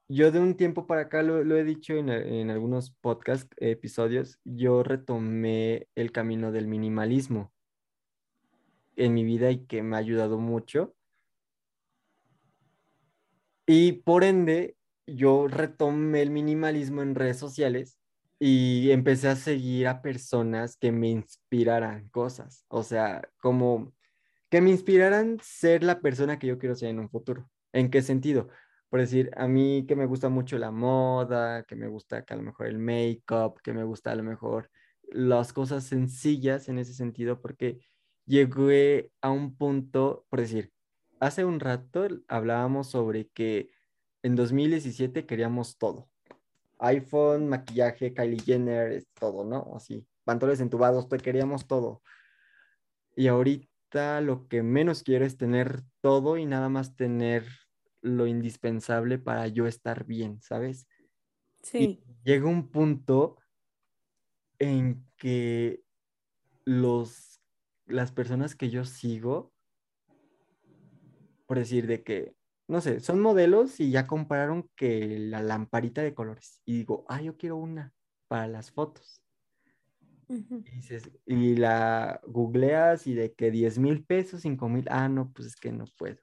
[0.08, 4.84] Yo de un tiempo para acá lo, he dicho en, en algunos podcast episodios, yo
[4.84, 7.52] retomé el camino del minimalismo
[8.96, 10.96] en mi vida y que me ha ayudado mucho.
[13.66, 14.78] Y por ende,
[15.08, 17.98] yo retomé el minimalismo en redes sociales
[18.46, 22.66] y empecé a seguir a personas que me inspiraran cosas.
[22.68, 23.94] O sea, como
[24.50, 27.50] que me inspiraran ser la persona que yo quiero ser en un futuro.
[27.72, 28.50] ¿En qué sentido?
[28.90, 32.38] Por decir, a mí que me gusta mucho la moda, que me gusta que a
[32.38, 34.70] lo mejor el make-up, que me gusta a lo mejor
[35.04, 37.80] las cosas sencillas en ese sentido, porque
[38.26, 40.74] llegué a un punto, por decir,
[41.22, 43.70] hace un rato hablábamos sobre que
[44.22, 46.10] en 2017 queríamos todo.
[46.84, 49.72] iPhone, maquillaje, Kylie Jenner, es todo, ¿no?
[49.76, 52.02] Así, pantalones entubados, te queríamos todo.
[53.16, 57.46] Y ahorita lo que menos quiero es tener todo y nada más tener
[58.02, 60.88] lo indispensable para yo estar bien, ¿sabes?
[61.62, 63.38] Sí, Y llega un punto
[64.60, 65.84] en que
[66.66, 67.42] los,
[67.86, 69.54] las personas que yo sigo,
[71.46, 72.36] por decir de que,
[72.68, 76.62] no sé, son modelos y ya compraron que la lamparita de colores.
[76.66, 77.94] Y digo, ah, yo quiero una
[78.28, 79.22] para las fotos.
[80.30, 85.32] Y, dices, y la googleas y de que 10 mil pesos, 5 mil, ah, no,
[85.32, 86.18] pues es que no puedo.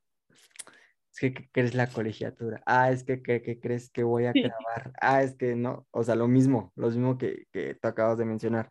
[1.12, 2.62] Es que, ¿qué crees la colegiatura?
[2.66, 4.42] Ah, es que, ¿qué, qué crees que voy a Sí.
[4.42, 4.92] grabar?
[5.00, 8.24] Ah, es que no, o sea, lo mismo, lo mismo que, que tú acabas de
[8.24, 8.70] mencionar.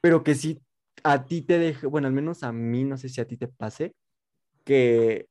[0.00, 0.60] Pero que sí,
[1.02, 3.48] a ti te deja, bueno, al menos a mí, no sé si a ti te
[3.48, 3.94] pase,
[4.64, 5.28] que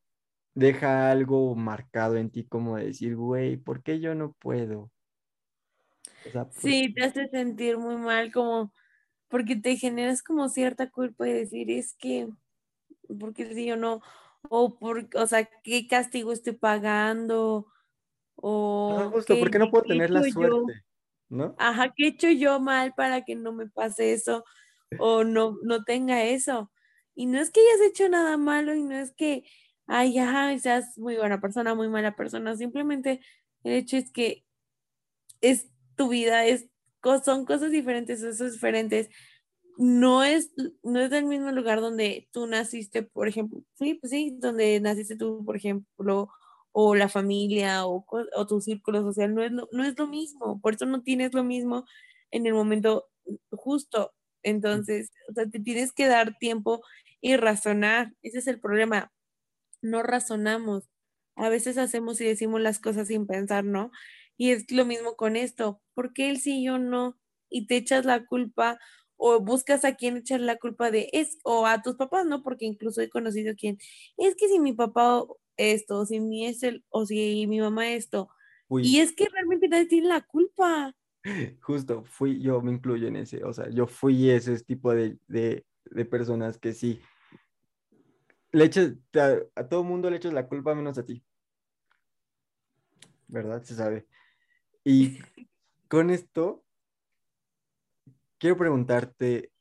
[0.55, 4.91] deja algo marcado en ti como de decir, güey, ¿por qué yo no puedo?
[6.23, 8.73] O sea, ¿por Sí, te hace sentir muy mal, como,
[9.29, 12.29] porque te generas como cierta culpa de decir, es que,
[13.19, 14.01] porque si yo no,
[14.49, 17.67] o por, o sea, ¿qué castigo estoy pagando?
[18.35, 20.59] O justo, ¿por qué no puedo qué tener la yo?
[20.63, 20.83] suerte?
[21.29, 21.57] ¿No?
[21.57, 24.43] Ajá, ¿qué he hecho yo mal para que no me pase eso
[24.97, 26.71] o no, no tenga eso?
[27.15, 29.43] Y no es que hayas hecho nada malo y no es que,
[29.87, 33.21] ay, ajá, seas muy buena persona, muy mala persona, simplemente
[33.63, 34.45] el hecho es que
[35.41, 36.67] es tu vida, es,
[37.25, 39.09] son cosas diferentes, es diferentes.
[39.77, 40.51] No es,
[40.83, 45.15] no es del mismo lugar donde tú naciste, por ejemplo, sí, pues sí, donde naciste
[45.17, 46.29] tú, por ejemplo,
[46.71, 48.05] o la familia o,
[48.35, 51.33] o tu círculo social, no es lo, no es lo mismo, por eso no tienes
[51.33, 51.85] lo mismo
[52.31, 53.07] en el momento
[53.51, 54.13] justo.
[54.43, 56.83] Entonces, o sea, te tienes que dar tiempo
[57.21, 59.11] y razonar, ese es el problema,
[59.83, 60.89] no razonamos.
[61.35, 63.91] A veces hacemos y decimos las cosas sin pensar, ¿no?
[64.37, 67.19] Y es lo mismo con esto, ¿por qué él sí y yo no?
[67.49, 68.79] Y te echas la culpa
[69.17, 72.43] o buscas a quien echar la culpa de es o a tus papás, ¿no?
[72.43, 73.77] Porque incluso he conocido quien
[74.17, 75.23] es que si mi papá
[75.57, 78.29] esto, o si mi es el, o si mi mamá esto.
[78.69, 80.95] Y es que realmente nadie tiene la culpa.
[81.61, 85.65] justo, fui, yo me incluyo en ese, o sea, yo fui ese tipo de, de,
[85.85, 86.99] de personas que sí,
[88.53, 91.23] le a, a todo mundo le echas la culpa menos a ti.
[93.27, 93.63] ¿Verdad?
[93.63, 94.07] Se sabe.
[94.85, 95.19] Y
[95.87, 96.63] con esto,
[98.37, 99.51] quiero preguntarte,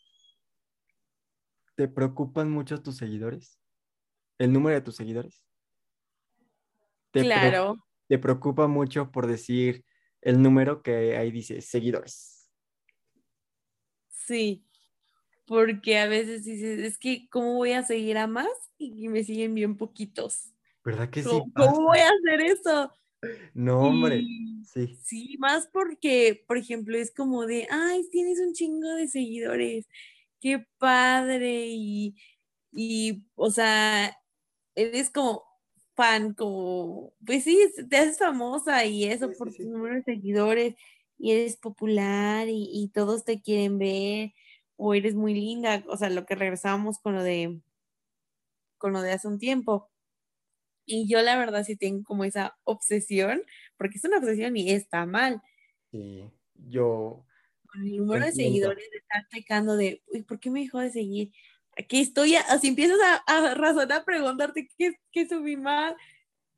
[1.75, 3.59] ¿te preocupan mucho tus seguidores?
[4.39, 5.47] ¿El número de tus seguidores?
[7.13, 7.87] ¿Te pre- Claro.
[8.09, 9.85] te preocupa mucho por decir
[10.21, 12.51] el número que ahí dice seguidores?
[14.09, 14.65] Sí,
[15.47, 19.55] porque a veces dices, es que ¿cómo voy a seguir a más y me siguen
[19.55, 20.53] bien poquitos?
[20.85, 21.77] ¿Verdad que sí ¿Cómo, pasa?
[21.77, 22.93] cómo voy a hacer eso?
[23.55, 25.03] No, hombre, Y sí.
[25.03, 29.89] sí, más porque, por ejemplo, es como de, ay, tienes un chingo de seguidores,
[30.41, 32.17] qué padre, y,
[32.73, 34.17] y, o sea,
[34.77, 35.45] eres como
[35.97, 37.59] fan, como, pues sí,
[37.91, 39.55] te haces famosa y eso Sí, por sí.
[39.55, 40.75] tu número de seguidores,
[41.19, 44.33] y eres popular y, y todos te quieren ver,
[44.85, 47.61] o eres muy linda, o sea, lo que regresábamos con lo de,
[48.79, 49.91] con lo de hace un tiempo.
[50.87, 53.43] Y yo la verdad sí tengo como esa obsesión,
[53.77, 55.43] porque es una obsesión y está mal,
[55.91, 57.25] Sí, yo
[57.67, 60.91] con el número de seguidores de estar checando de, uy, ¿por qué me dejó de
[60.91, 61.33] seguir?
[61.79, 65.97] Aquí estoy, así empiezas a, a razonar, a preguntarte qué, qué subí mal,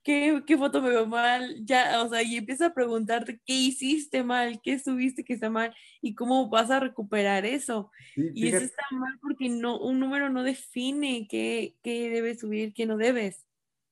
[0.05, 4.23] qué, qué foto me veo mal, ya, o sea, y empiezas a preguntarte qué hiciste
[4.23, 7.91] mal, qué subiste que está mal y cómo vas a recuperar eso.
[8.15, 12.75] Sí, Y eso está mal porque no, un número no define qué, qué debes subir,
[12.75, 13.47] qué no debes.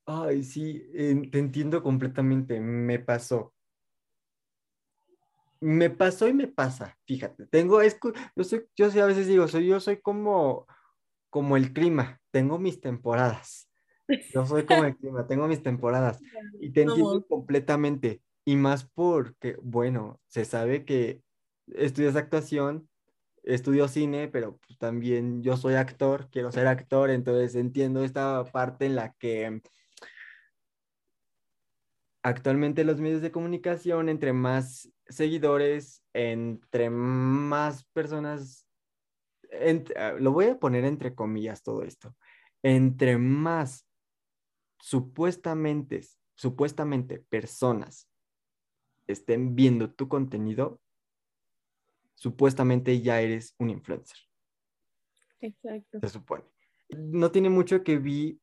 [0.07, 0.83] ay, sí,
[1.31, 3.55] te entiendo completamente, me pasó.
[5.61, 7.97] Me pasó y me pasa, fíjate, tengo, es,
[8.35, 10.67] yo soy, yo a veces digo, soy, yo soy como,
[11.31, 13.72] como el clima, tengo mis temporadas.
[14.09, 16.21] Yo soy como el clima, tengo mis temporadas
[16.61, 17.27] y te entiendo Somos.
[17.29, 18.23] completamente.
[18.45, 21.23] Y más porque, bueno, se sabe que
[21.69, 22.89] estudias actuación,
[23.45, 28.87] estudio cine, pero pues, también yo soy actor, quiero ser actor, entonces entiendo esta parte
[28.87, 29.61] en la que
[32.23, 38.67] actualmente los medios de comunicación, entre más seguidores, entre más personas,
[39.51, 42.17] ent- ah, lo voy a poner entre comillas todo esto,
[42.63, 43.87] entre más
[44.83, 46.01] supuestamente,
[46.35, 48.11] supuestamente personas
[49.07, 50.81] estén viendo tu contenido,
[52.17, 54.19] supuestamente ya eres un influencer,
[55.41, 56.01] Exacto.
[56.01, 56.45] se supone.
[56.91, 58.41] No tiene mucho que vi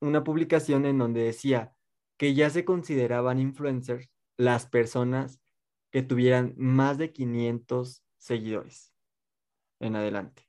[0.00, 1.72] una publicación en donde decía
[2.16, 5.40] que ya se consideraban influencers las personas
[5.92, 8.92] que tuvieran más de 500 seguidores
[9.78, 10.47] en adelante.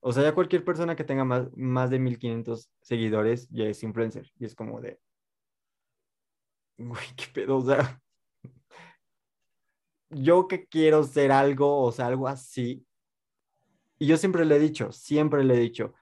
[0.00, 4.30] O sea, ya cualquier persona que tenga más, más de 1500 seguidores ya es influencer.
[4.38, 4.98] Y es como de.
[6.78, 7.58] Güey, qué pedo.
[7.58, 8.00] O sea,
[10.10, 12.86] yo que quiero ser algo, o sea, algo así.
[13.98, 15.94] Y yo siempre le he dicho, siempre le he dicho.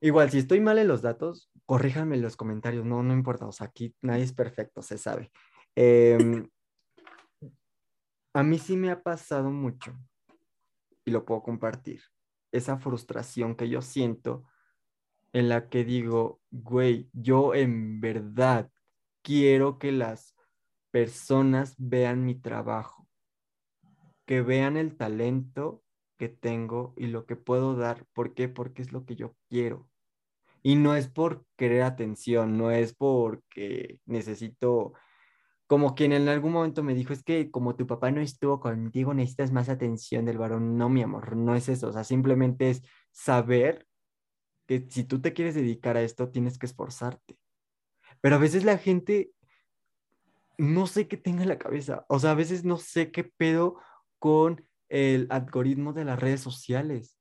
[0.00, 2.84] Igual, si estoy mal en los datos, corríjanme en los comentarios.
[2.84, 3.46] No, no importa.
[3.46, 5.30] O sea, aquí nadie es perfecto, se sabe.
[5.76, 6.48] Em,
[8.34, 9.96] a mí sí me ha pasado mucho.
[11.04, 12.02] Y lo puedo compartir
[12.54, 14.44] esa frustración que yo siento
[15.32, 18.70] en la que digo, güey, yo en verdad
[19.22, 20.36] quiero que las
[20.92, 23.08] personas vean mi trabajo,
[24.26, 25.82] que vean el talento
[26.16, 28.06] que tengo y lo que puedo dar.
[28.12, 28.48] ¿Por qué?
[28.48, 29.88] Porque es lo que yo quiero.
[30.62, 34.94] Y no es por querer atención, no es porque necesito,
[35.66, 39.14] como quien en algún momento me dijo, es que como tu papá no estuvo contigo,
[39.14, 40.76] necesitas más atención del varón.
[40.76, 41.88] No, mi amor, no es eso.
[41.88, 43.86] O sea, simplemente es saber
[44.66, 47.38] que si tú te quieres dedicar a esto, tienes que esforzarte.
[48.20, 49.32] Pero a veces la gente,
[50.58, 52.04] no sé qué tenga en la cabeza.
[52.08, 53.78] O sea, a veces no sé qué pedo
[54.18, 57.18] con el algoritmo de las redes sociales.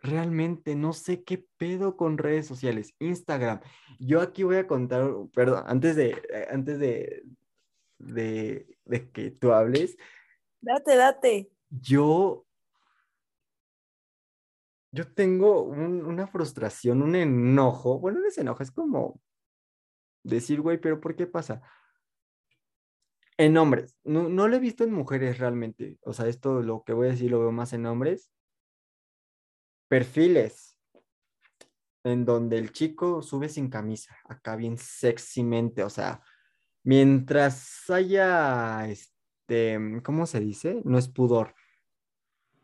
[0.00, 2.94] Realmente no sé qué pedo con redes sociales.
[3.00, 3.60] Instagram.
[3.98, 7.24] Yo aquí voy a contar, perdón, antes de, eh, antes de,
[7.98, 9.96] de, de que tú hables,
[10.60, 11.50] Date, date.
[11.70, 12.46] yo,
[14.92, 17.98] yo tengo un- una frustración, un enojo.
[17.98, 19.20] Bueno, no es enojo, es como
[20.24, 21.62] decir, güey, pero ¿por qué pasa?
[23.36, 25.98] En hombres, no, no lo he visto en mujeres realmente.
[26.02, 28.30] O sea, esto lo que voy a decir lo veo más en hombres.
[29.88, 30.78] Perfiles
[32.04, 36.22] en donde el chico sube sin camisa, acá bien sexymente, o sea,
[36.84, 40.80] mientras haya, este, ¿cómo se dice?
[40.84, 41.54] No es pudor.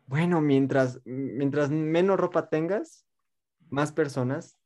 [0.06, 3.06] Bueno, mientras, mientras menos ropa tengas,
[3.70, 4.58] más personas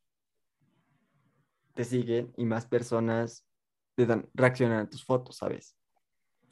[1.74, 3.46] te siguen y más personas
[3.94, 5.76] te dan, reaccionan a tus fotos, ¿sabes?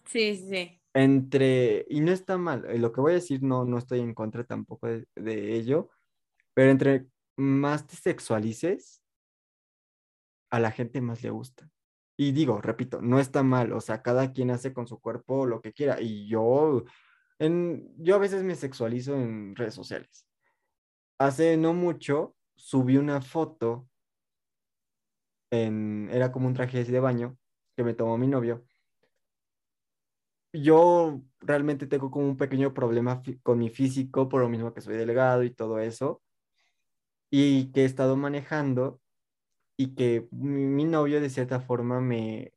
[0.05, 0.81] Sí, sí.
[0.95, 4.15] Entre, y no está mal, eh, lo que voy a decir no, no estoy en
[4.15, 5.91] contra tampoco de, de ello,
[6.57, 9.03] pero entre más te sexualices,
[10.51, 11.69] a la gente más le gusta.
[12.17, 15.61] Y digo, repito, no está mal, o sea, cada quien hace con su cuerpo lo
[15.61, 16.01] que quiera.
[16.01, 16.85] Y yo,
[17.39, 20.27] en, yo a veces me sexualizo en redes sociales.
[21.19, 23.87] Hace no mucho subí una foto
[25.51, 27.37] en, era como un traje de baño
[27.77, 28.65] que me tomó mi novio.
[30.55, 34.97] Yo realmente tengo como un pequeño problema con mi físico, por lo mismo que soy
[34.97, 36.23] delgado y todo eso,
[37.45, 39.01] y que he estado manejando
[39.76, 42.53] y que mi, mi novio de cierta forma me,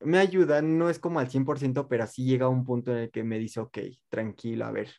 [0.00, 3.10] me ayuda, no es como al 100%, pero sí llega a un punto en el
[3.10, 3.78] que me dice, ok,
[4.10, 4.90] tranquilo, a ver,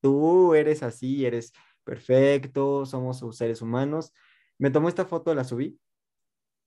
[0.00, 1.52] tú eres así, eres
[1.84, 4.12] perfecto, somos seres humanos.
[4.58, 5.80] Me tomó esta foto, la subí,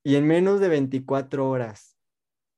[0.03, 1.97] y en menos de 24 horas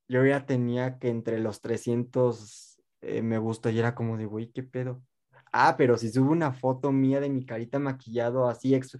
[0.07, 4.51] yo ya tenía que entre los 300 eh, me gusta y era como de, güey,
[4.51, 5.03] ¿qué pedo?
[5.51, 8.97] Ah, pero si subo una foto mía de mi carita maquillado así, ex-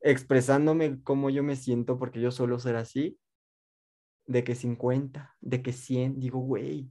[0.00, 3.18] expresándome cómo yo me siento, porque yo suelo ser así,
[4.26, 6.90] de que 50, de que 100, digo, güey,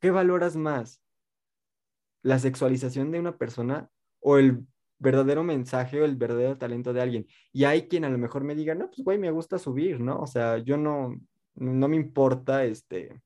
[0.00, 1.00] ¿qué valoras más?
[2.22, 3.90] ¿La sexualización de una persona
[4.20, 4.66] o el
[4.98, 7.26] verdadero mensaje o el verdadero talento de alguien?
[7.52, 10.18] Y hay quien a lo mejor me diga, no, pues, güey, me gusta subir, ¿no?
[10.20, 11.16] O sea, yo no,
[11.54, 13.20] no me importa, este,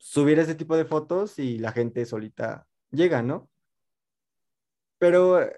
[0.00, 3.50] subir ese tipo de fotos y la gente solita llega, ¿no?
[4.98, 5.52] Pero eh,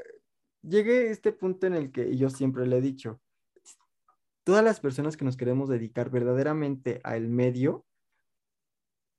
[0.62, 3.22] llegué a este punto en el que yo siempre le he dicho,
[4.42, 7.86] todas las personas que nos queremos dedicar verdaderamente al medio,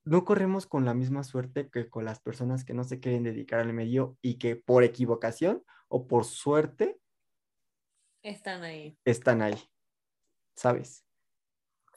[0.04, 3.60] no corremos con la misma suerte que con las personas que no se quieren dedicar
[3.60, 7.00] al medio y que por equivocación o por suerte
[8.22, 8.98] Están ahí.
[9.06, 9.58] están ahí,
[10.54, 11.06] ¿sabes?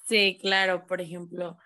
[0.05, 1.57] Sí, claro, por ejemplo,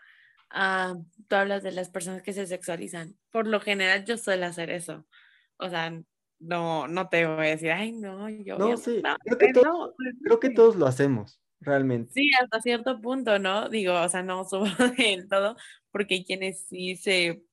[0.54, 0.96] ah,
[1.28, 3.18] tú hablas de las personas que se sexualizan.
[3.32, 5.06] Por lo general yo suelo hacer eso.
[5.58, 5.92] O sea,
[6.40, 9.64] no, no te voy a decir, ay, no, yo, No, sí, no, creo que, eh,
[9.64, 9.94] no,
[10.24, 12.12] creo que todos lo hacemos, realmente.
[12.14, 13.70] Sí, hasta cierto punto, ¿no?
[13.70, 14.66] Digo, o sea, no subo
[14.98, 15.56] del todo,
[15.92, 17.44] porque hay quienes sí se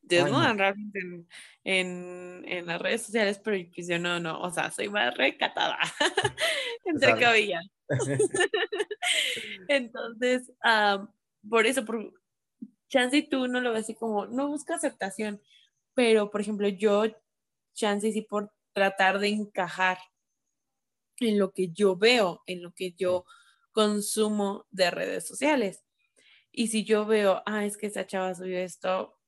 [0.00, 1.28] desnudan realmente en,
[1.64, 5.78] en, en las redes sociales, pero pues yo no, no, o sea, soy más recatada,
[6.84, 7.64] entre comillas.
[9.68, 11.06] Entonces, ah,
[11.48, 12.12] por eso, por
[12.88, 15.40] chance y tú no lo ves así como, no busca aceptación,
[15.94, 17.04] pero por ejemplo, yo,
[17.74, 19.98] chance sí por tratar de encajar
[21.20, 23.24] en lo que yo veo, en lo que yo
[23.72, 25.84] consumo de redes sociales.
[26.50, 29.18] Y si yo veo, ah, es que esa chava subió esto,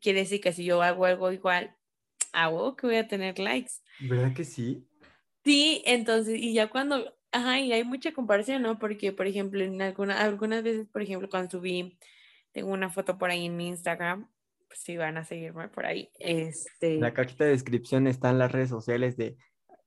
[0.00, 1.76] quiere decir que si yo hago algo igual,
[2.32, 3.72] hago que voy a tener likes.
[4.00, 4.86] ¿Verdad que sí?
[5.44, 8.78] Sí, entonces, y ya cuando, ajá, y hay mucha comparación, ¿no?
[8.78, 11.98] Porque, por ejemplo, en alguna, algunas veces, por ejemplo, cuando subí,
[12.52, 14.30] tengo una foto por ahí en mi Instagram,
[14.68, 18.52] pues si van a seguirme por ahí, En este, la cajita de descripción están las
[18.52, 19.36] redes sociales de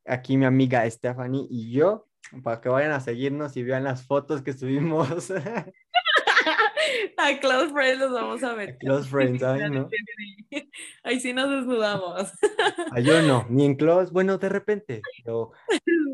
[0.05, 2.07] aquí mi amiga Stephanie y yo,
[2.43, 5.32] para que vayan a seguirnos y vean las fotos que subimos.
[7.18, 8.78] a Close Friends los vamos a meter.
[8.78, 9.89] Close Friends, ay, ¿no?
[11.03, 12.32] Ahí sí nos desnudamos.
[12.91, 15.51] Ah, yo no, ni en close, bueno, de repente, pero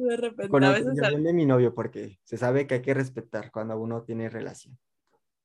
[0.07, 0.95] De repente, con a veces.
[0.95, 4.77] de mi novio, porque se sabe que hay que respetar cuando uno tiene relación.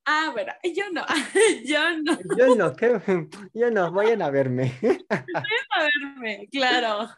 [0.05, 1.03] Ah, bueno, yo no,
[1.65, 2.17] yo no.
[2.37, 2.99] Yo no, ¿qué?
[3.53, 4.71] yo no, vayan a verme.
[5.09, 7.09] A verme, claro.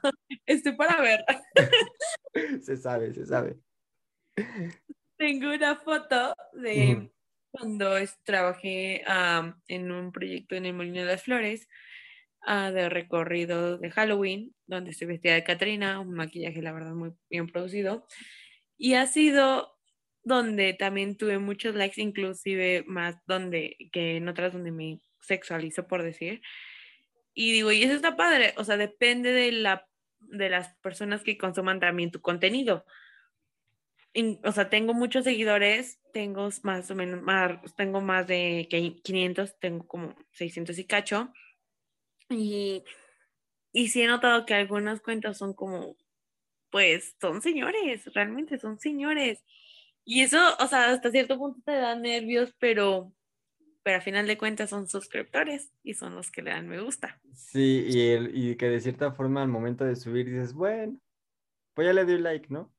[0.46, 1.26] Estoy para ver.
[2.62, 3.58] se sabe, se sabe.
[5.18, 7.12] Tengo una foto de
[7.52, 9.04] cuando trabajé
[9.68, 11.68] en un proyecto en el Molino de las Flores
[12.46, 17.14] ah, de recorrido de Halloween, donde estoy vestida de Catrina, un maquillaje, la verdad, muy
[17.30, 18.06] bien producido.
[18.78, 19.77] Y ha sido
[20.28, 26.04] donde también tuve muchos likes, inclusive más donde que en otras donde me sexualizo, por
[26.04, 26.42] decir.
[27.34, 29.88] Y digo, y eso está padre, o sea, depende de la
[30.20, 32.86] de las personas que consuman también tu contenido.
[34.44, 39.60] O sea, tengo muchos seguidores, tengo más o menos, más, tengo más de que 500,
[39.60, 41.32] tengo como 600 y cacho.
[42.30, 42.84] Y,
[43.72, 45.96] y sí he notado que algunas cuentas son como,
[46.72, 49.44] pues, son señores, realmente son señores.
[50.10, 53.12] Y eso, o sea, hasta cierto punto te da nervios, pero,
[53.84, 57.20] pero a final de cuentas son suscriptores y son los que le dan me gusta.
[57.34, 60.97] Sí, y, el, y que de cierta forma al momento de subir dices, bueno,
[61.74, 62.74] pues ya le doy like, ¿no?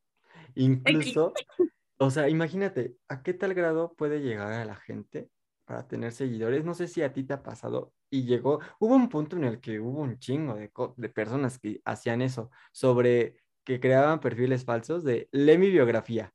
[0.55, 1.35] Incluso,
[1.99, 5.29] o sea, imagínate, ¿a qué tal grado puede llegar a la gente
[5.67, 6.65] para tener seguidores?
[6.65, 9.61] No sé si a ti te ha pasado y llegó, hubo un punto en el
[9.61, 15.05] que hubo un chingo de, de personas que hacían eso, sobre que creaban perfiles falsos
[15.05, 16.33] de lee mi biografía.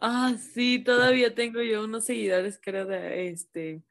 [0.00, 3.82] Ah, sí, todavía tengo yo unos seguidores, creo, de este,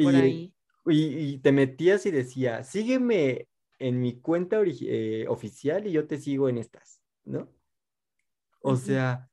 [0.00, 0.54] por Y, ahí.
[0.86, 3.48] y, y te metías y decía, sígueme
[3.78, 7.48] en mi cuenta eh, oficial y yo te sigo en estas, ¿no?
[8.62, 9.30] O sea,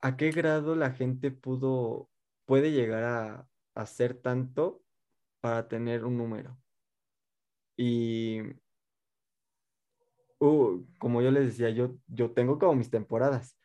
[0.00, 2.10] ¿a qué grado la gente pudo,
[2.46, 4.82] puede llegar a, a hacer tanto
[5.40, 6.58] para tener un número?
[7.76, 8.40] Y
[10.40, 13.56] uh, como yo les decía, yo, yo tengo como mis temporadas.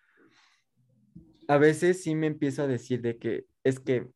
[1.48, 4.08] A veces sí me empiezo a decir de que es que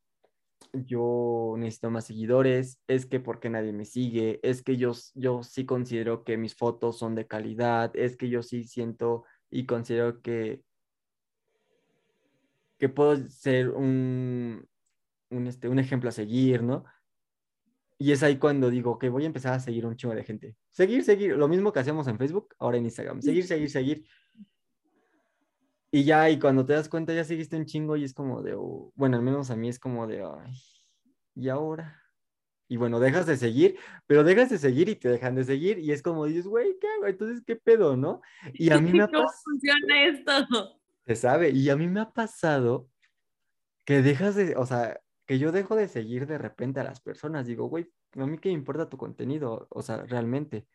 [0.72, 5.64] yo necesito más seguidores, es que porque nadie me sigue, es que yo, yo sí
[5.64, 10.62] considero que mis fotos son de calidad, es que yo sí siento y considero que,
[12.78, 14.66] que puedo ser un,
[15.30, 16.84] un, este, un ejemplo a seguir, ¿no?
[17.98, 20.54] Y es ahí cuando digo que voy a empezar a seguir un chingo de gente.
[20.70, 23.22] Seguir, seguir, lo mismo que hacemos en Facebook, ahora en Instagram.
[23.22, 24.06] Seguir, seguir, seguir.
[25.96, 28.52] Y ya, y cuando te das cuenta, ya seguiste un chingo y es como de,
[28.52, 30.52] oh, bueno, al menos a mí es como de, ay,
[31.34, 32.02] ¿y ahora?
[32.68, 35.92] Y bueno, dejas de seguir, pero dejas de seguir y te dejan de seguir y
[35.92, 37.06] es como dices, güey, ¿qué hago?
[37.06, 38.20] Entonces, ¿qué pedo, no?
[38.52, 40.78] Y a mí me ha ¿Cómo funciona esto?
[41.06, 42.90] se sabe, y a mí me ha pasado
[43.86, 47.46] que dejas de, o sea, que yo dejo de seguir de repente a las personas.
[47.46, 50.66] Digo, güey, a mí qué me importa tu contenido, o sea, realmente.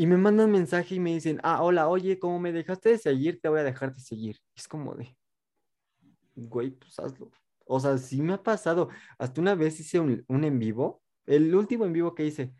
[0.00, 3.38] Y me mandan mensaje y me dicen, ah, hola, oye, como me dejaste de seguir,
[3.38, 4.38] te voy a dejar de seguir.
[4.56, 5.14] Es como de,
[6.36, 7.30] güey, pues hazlo.
[7.66, 8.88] O sea, sí me ha pasado.
[9.18, 12.54] Hasta una vez hice un, un en vivo, el último en vivo que hice,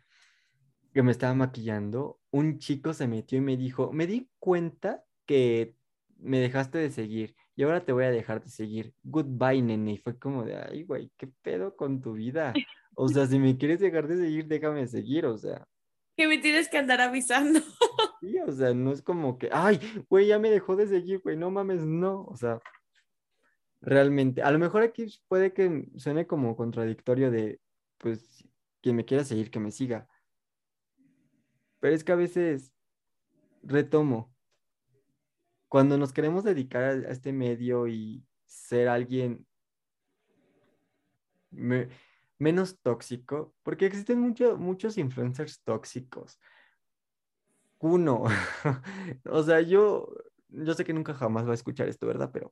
[0.93, 5.75] que me estaba maquillando, un chico se metió y me dijo, me di cuenta que
[6.17, 8.93] me dejaste de seguir y ahora te voy a dejar de seguir.
[9.01, 9.93] Goodbye, nene.
[9.93, 12.53] Y fue como de, ay, güey, ¿qué pedo con tu vida?
[12.93, 15.67] O sea, si me quieres dejar de seguir, déjame seguir, o sea.
[16.27, 17.59] Me tienes que andar avisando.
[18.21, 21.35] Sí, o sea, no es como que, ay, güey, ya me dejó de seguir, güey,
[21.37, 22.59] no mames, no, o sea,
[23.81, 27.59] realmente, a lo mejor aquí puede que suene como contradictorio de,
[27.97, 28.47] pues,
[28.79, 30.07] quien me quiera seguir, que me siga,
[31.79, 32.71] pero es que a veces
[33.63, 34.35] retomo,
[35.67, 39.47] cuando nos queremos dedicar a este medio y ser alguien
[41.49, 41.87] me-
[42.41, 46.39] menos tóxico, porque existen mucho- muchos influencers tóxicos.
[47.77, 48.23] Uno,
[49.25, 50.07] o sea, yo,
[50.49, 52.31] yo sé que nunca jamás va a escuchar esto, ¿verdad?
[52.33, 52.51] Pero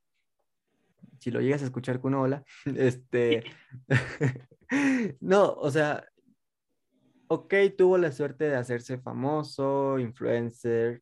[1.20, 3.44] si lo llegas a escuchar, Kuno, hola, este,
[5.20, 6.08] no, o sea,
[7.28, 11.02] ok, tuvo la suerte de hacerse famoso, influencer,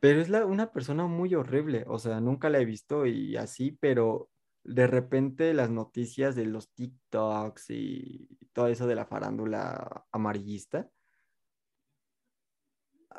[0.00, 3.70] pero es la, una persona muy horrible, o sea, nunca la he visto y así,
[3.80, 4.30] pero
[4.66, 10.88] de repente las noticias de los TikToks y todo eso de la farándula amarillista.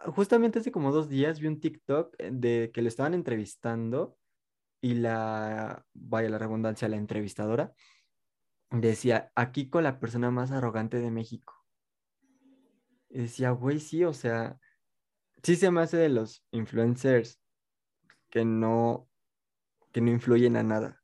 [0.08, 4.18] Justamente hace como dos días vi un TikTok eh, de que le estaban entrevistando
[4.82, 7.74] y la, vaya la redundancia, la entrevistadora
[8.72, 11.54] decía, aquí con la persona más arrogante de México.
[13.10, 14.60] Y decía, güey, sí, o sea,
[15.42, 17.40] sí se me hace de los influencers
[18.30, 19.08] que no,
[19.92, 21.02] que no influyen a nada.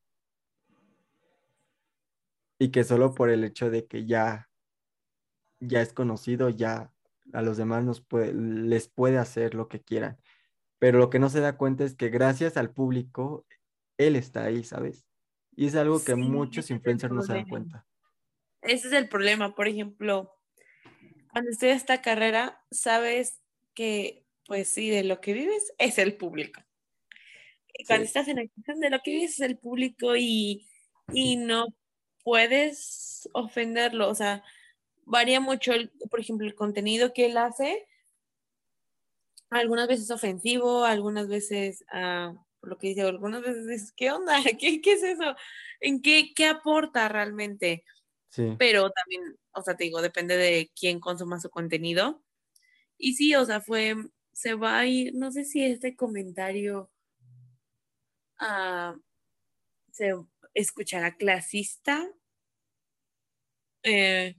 [2.64, 4.50] Y que solo por el hecho de que ya,
[5.60, 6.94] ya es conocido, ya
[7.34, 10.18] a los demás nos puede, les puede hacer lo que quieran.
[10.80, 13.46] Pero lo que no se da cuenta es que gracias al público,
[13.98, 15.06] él está ahí, ¿sabes?
[15.58, 17.86] Y es algo que Sí, muchos influencers no se dan cuenta.
[18.62, 19.56] Ese es el problema.
[19.56, 20.34] Por ejemplo,
[21.34, 23.42] cuando estudias esta carrera, sabes
[23.74, 26.62] que, pues sí, de lo que vives es el público.
[27.88, 28.08] Cuando Sí.
[28.08, 30.66] estás en examen, de lo que vives es el público y,
[31.14, 31.66] y no
[32.24, 34.10] puedes ofenderlo.
[34.10, 34.44] O sea,
[35.06, 37.88] varía mucho, el- por ejemplo, el contenido que él hace.
[39.50, 44.36] Algunas veces ofensivo, algunas veces, ah, por lo que dice, algunas veces dices, ¿qué onda?
[44.60, 45.36] ¿Qué, qué es eso?
[45.80, 47.84] ¿En qué, qué aporta realmente?
[48.30, 52.24] Sí, pero también, o sea, te digo, depende de quién consuma su contenido.
[52.98, 53.96] Y sí, o sea, fue,
[54.32, 56.90] se va a ir, no sé si este comentario
[58.40, 58.96] ah,
[59.92, 60.14] se
[60.54, 62.10] escuchará clasista,
[63.84, 64.36] eh,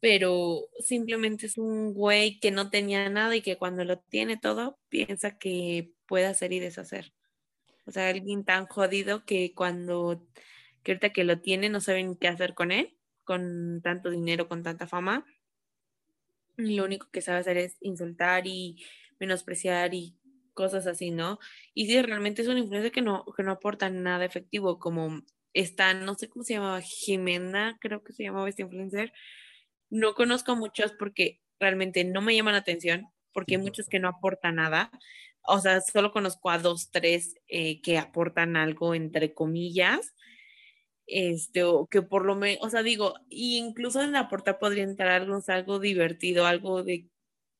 [0.00, 4.78] pero simplemente es un güey que no tenía nada y que cuando lo tiene todo
[4.88, 7.12] piensa que puede hacer y deshacer.
[7.86, 10.26] O sea, alguien tan jodido que cuando,
[10.82, 14.62] que ahorita que lo tiene no saben qué hacer con él, con tanto dinero, con
[14.62, 15.26] tanta fama.
[16.56, 18.84] Lo único que sabe hacer es insultar y
[19.18, 20.16] menospreciar y
[20.54, 21.38] cosas así, ¿no?
[21.72, 25.22] Y sí, realmente es una influencia que no, que no aporta nada efectivo, como
[25.54, 29.12] esta, no sé cómo se llamaba, Jimena, creo que se llamaba este influencer.
[29.90, 33.06] No conozco muchos porque realmente no me llaman la atención.
[33.32, 34.90] porque hay muchos que no aportan nada.
[35.42, 40.14] O sea, solo conozco a dos, tres eh, que aportan algo, entre comillas.
[41.06, 45.10] Este, o que por lo menos, o sea, digo, incluso en la porta podría entrar
[45.10, 47.08] algo, algo divertido, algo de,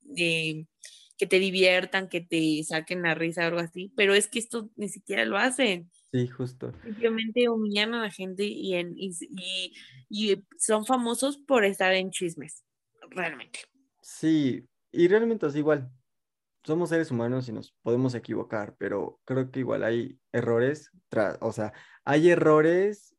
[0.01, 0.67] de
[1.19, 4.89] que te diviertan, que te saquen la risa algo así, pero es que esto ni
[4.89, 5.91] siquiera lo hacen.
[6.13, 6.73] Sí, justo.
[6.83, 9.13] Simplemente humillan a la gente y, en, y,
[10.09, 12.65] y, son famosos por estar en chismes,
[13.11, 13.61] realmente.
[14.01, 15.91] Sí, y realmente es igual.
[16.65, 20.91] Somos seres humanos y nos podemos equivocar, pero creo que igual hay errores,
[21.41, 21.73] o sea,
[22.05, 23.15] hay errores,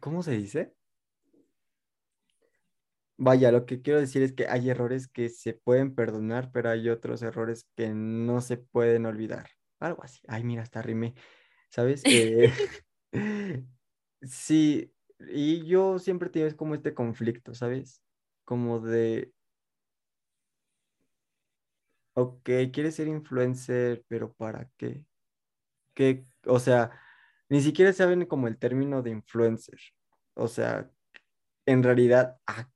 [0.00, 0.74] ¿cómo se dice?
[3.16, 6.88] Vaya, lo que quiero decir es que hay errores que se pueden perdonar, pero hay
[6.88, 9.57] otros errores que no se pueden olvidar.
[9.80, 10.20] Algo así.
[10.28, 11.14] Ay, mira, hasta rimé.
[11.70, 12.02] ¿Sabes?
[12.06, 12.52] Eh,
[14.22, 18.02] sí, y yo siempre tienes como este conflicto, ¿sabes?
[18.44, 19.32] Como de,
[22.14, 22.42] ok,
[22.72, 25.04] quieres ser influencer, pero ¿para qué?
[25.94, 26.26] ¿Qué?
[26.46, 26.90] O sea,
[27.48, 29.78] ni siquiera saben como el término de influencer.
[30.34, 30.90] O sea,
[31.66, 32.68] en realidad, ¿a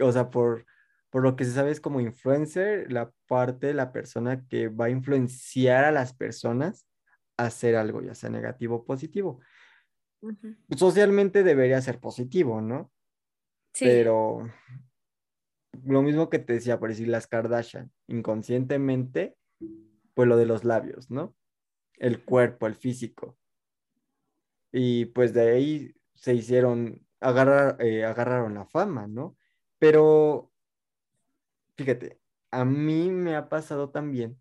[0.00, 0.66] o sea, por,
[1.10, 4.86] por lo que se sabe es como influencer, la parte de la persona que va
[4.86, 6.86] a influenciar a las personas
[7.36, 9.40] a hacer algo, ya sea negativo o positivo.
[10.76, 12.92] Socialmente debería ser positivo, ¿no?
[13.72, 13.84] Sí.
[13.84, 14.50] Pero
[15.84, 19.36] lo mismo que te decía, por decir las Kardashian, inconscientemente,
[20.14, 21.34] pues lo de los labios, ¿no?
[21.96, 23.38] El cuerpo, el físico.
[24.72, 29.36] Y pues de ahí se hicieron, agarrar, eh, agarraron la fama, ¿no?
[29.78, 30.52] Pero,
[31.80, 32.20] fíjate,
[32.50, 34.38] a mí me ha pasado también,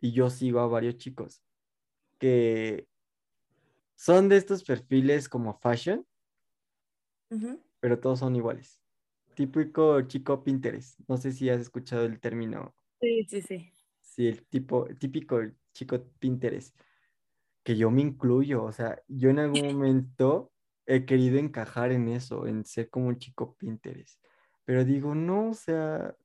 [0.00, 1.44] y yo sigo a varios chicos,
[2.18, 2.88] que
[3.94, 6.06] son de estos perfiles como fashion,
[7.78, 8.80] pero todos son iguales.
[9.34, 10.98] Típico chico Pinterest.
[11.06, 12.74] No sé si has escuchado el término.
[13.02, 13.70] Sí, sí, sí.
[14.00, 15.40] Sí, el tipo, típico
[15.74, 16.74] chico Pinterest.
[17.62, 20.52] Que yo me incluyo, o sea, yo en algún momento
[20.86, 24.24] he querido encajar en eso, en ser como un chico Pinterest.
[24.64, 26.16] Pero digo, no, o sea,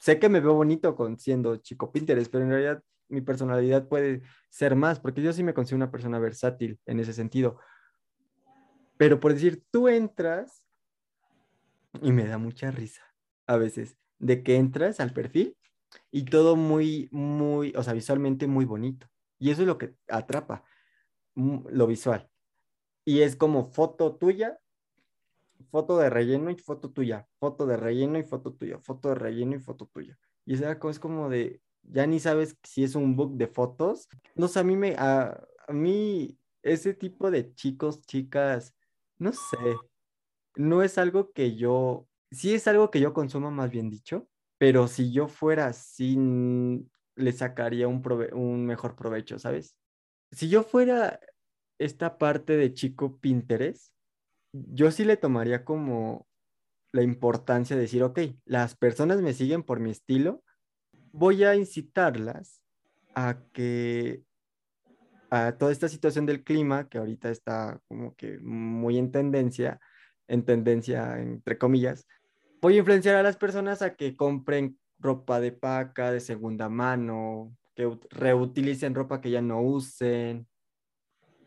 [0.00, 4.22] sé que me veo bonito con siendo chico Pinterest, pero en realidad mi personalidad puede
[4.48, 7.58] ser más, porque yo sí me considero una persona versátil en ese sentido.
[8.96, 10.64] Pero por decir, tú entras
[12.00, 13.02] y me da mucha risa
[13.46, 15.56] a veces de que entras al perfil
[16.10, 19.06] y todo muy, muy, o sea, visualmente muy bonito.
[19.38, 20.64] Y eso es lo que atrapa,
[21.34, 22.30] mm, lo visual.
[23.04, 24.58] Y es como foto tuya
[25.70, 29.56] foto de relleno y foto tuya, foto de relleno y foto tuya, foto de relleno
[29.56, 30.18] y foto tuya.
[30.44, 34.08] Y esa es como de, ya ni sabes si es un book de fotos.
[34.34, 38.74] No sé, a mí me, a, mí ese tipo de chicos, chicas,
[39.18, 39.58] no sé,
[40.56, 44.28] no es algo que yo, sí es algo que yo consumo más bien dicho,
[44.58, 46.16] pero si yo fuera así,
[47.16, 49.76] le sacaría un, un mejor provecho, ¿sabes?
[50.32, 51.20] Si yo fuera
[51.78, 53.92] esta parte de chico Pinterest,
[54.52, 56.26] yo sí le tomaría como
[56.92, 60.42] la importancia de decir, ok, las personas me siguen por mi estilo,
[61.12, 62.60] voy a incitarlas
[63.14, 64.22] a que
[65.30, 69.80] a toda esta situación del clima, que ahorita está como que muy en tendencia,
[70.26, 72.06] en tendencia entre comillas,
[72.60, 77.56] voy a influenciar a las personas a que compren ropa de paca, de segunda mano,
[77.74, 80.46] que reutilicen ropa que ya no usen,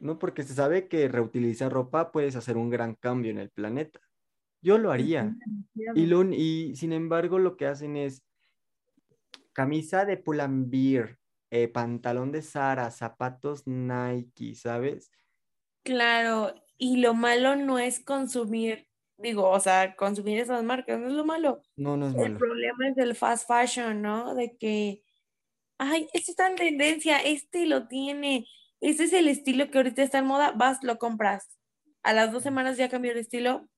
[0.03, 0.19] ¿no?
[0.19, 4.01] Porque se sabe que reutilizar ropa puedes hacer un gran cambio en el planeta.
[4.61, 5.35] Yo lo haría.
[5.95, 8.23] Y, lo, y sin embargo lo que hacen es
[9.53, 11.19] camisa de Pull&Bear,
[11.51, 15.11] eh, pantalón de Zara, zapatos Nike, ¿sabes?
[15.83, 21.13] Claro, y lo malo no es consumir, digo, o sea, consumir esas marcas, no es
[21.13, 21.61] lo malo.
[21.75, 22.25] No, no es malo.
[22.25, 24.33] El problema es del fast fashion, ¿no?
[24.33, 25.03] De que,
[25.77, 28.47] ay, este está en tendencia, este lo tiene,
[28.83, 31.57] ese es el estilo que ahorita está en moda, vas, lo compras.
[32.03, 33.69] A las dos semanas ya cambió el estilo.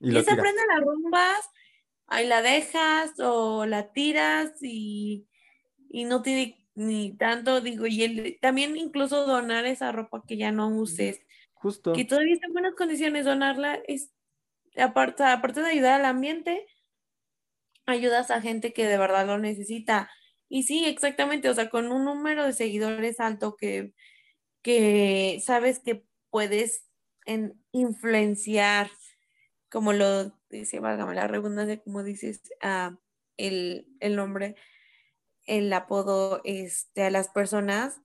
[0.00, 1.50] Y, se prende la rumbas,
[2.06, 5.28] ahí la dejas o la tiras y,
[5.90, 10.68] no tiene ni tanto, digo, y el, también incluso donar esa ropa que ya no
[10.68, 11.20] uses.
[11.52, 11.92] Justo.
[11.92, 14.10] Que todavía está en buenas condiciones, donarla es,
[14.76, 16.66] aparte, aparte de ayudar al ambiente,
[17.84, 20.10] ayudas a gente que de verdad lo necesita.
[20.54, 23.94] Y sí, exactamente, o sea, con un número de seguidores alto que,
[24.60, 26.84] que sabes que puedes
[27.72, 28.90] influenciar,
[29.70, 32.94] como lo dice, válgame la redundancia, como dices, uh,
[33.38, 34.54] el, el, nombre,
[35.46, 38.02] el apodo este, a las personas,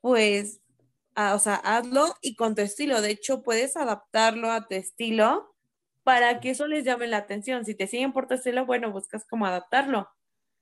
[0.00, 0.60] pues,
[1.16, 3.02] o sea, hazlo y con tu estilo.
[3.02, 5.52] De hecho, puedes adaptarlo a tu estilo
[6.04, 7.64] para que eso les llame la atención.
[7.64, 10.08] Si te siguen por tu estilo, bueno, buscas cómo adaptarlo.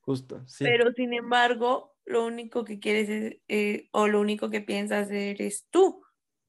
[0.08, 0.64] Justo, sí.
[0.64, 5.66] Pero sin embargo, lo único que quieres es, eh, o lo único que piensas eres
[5.68, 6.02] tú,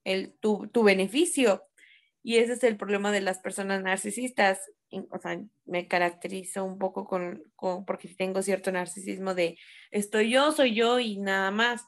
[0.06, 1.66] el, tu, tu beneficio.
[2.24, 4.62] Y ese es el problema de las personas narcisistas.
[5.12, 9.58] O sea, me caracterizo un poco con, con, porque tengo cierto narcisismo de
[9.92, 11.84] estoy yo, soy yo y nada más.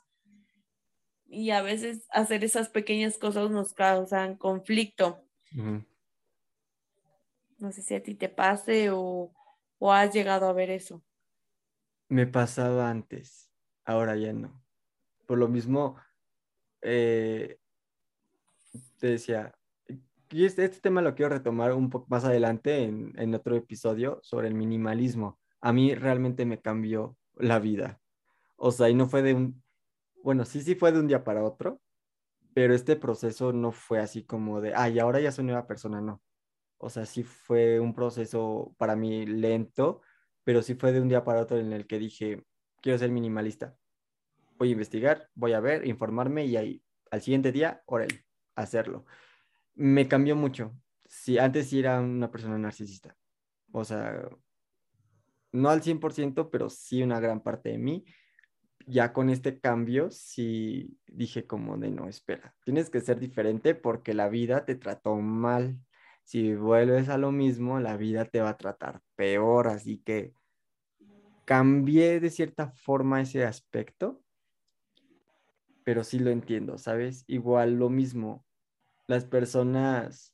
[1.26, 5.23] Y a veces hacer esas pequeñas cosas nos causan conflicto.
[7.60, 9.31] No sé si a ti te pase o,
[9.80, 11.02] o has llegado a ver eso.
[12.11, 13.49] Me pasaba antes,
[13.85, 14.61] ahora ya no.
[15.25, 15.95] Por lo mismo,
[16.81, 17.57] eh,
[18.99, 19.55] te decía,
[20.29, 24.49] y este, este tema lo quiero retomar un poco más adelante en, otro episodio sobre
[24.49, 25.39] el minimalismo.
[25.61, 28.01] A mí realmente me cambió la vida.
[28.57, 29.63] O sea, y no fue de un,
[30.21, 31.79] bueno, sí, sí fue de un día para otro,
[32.53, 36.21] pero este proceso no fue así como de, ay, ahora ya soy nueva persona, no.
[36.77, 40.01] O sea, sí fue un proceso para mí lento,
[40.43, 42.43] pero sí fue de un día para otro en el que dije,
[42.81, 43.76] quiero ser minimalista.
[44.57, 49.05] Voy a investigar, voy a ver, informarme y ahí, al siguiente día, órale, hacerlo.
[49.76, 50.76] Me cambió mucho.
[51.05, 53.15] Sí, antes sí era una persona narcisista.
[53.72, 54.30] O sea,
[55.51, 58.05] no al 100%, pero sí una gran parte de mí.
[58.88, 64.13] Ya con este cambio, sí dije como de no, espera, tienes que ser diferente porque
[64.13, 65.77] la vida te trató mal.
[66.31, 69.67] Si vuelves a lo mismo, la vida te va a tratar peor.
[69.67, 70.33] Así que
[71.43, 74.23] cambié de cierta forma ese aspecto,
[75.83, 77.25] pero sí lo entiendo, ¿sabes?
[77.27, 78.45] Igual lo mismo,
[79.07, 80.33] las personas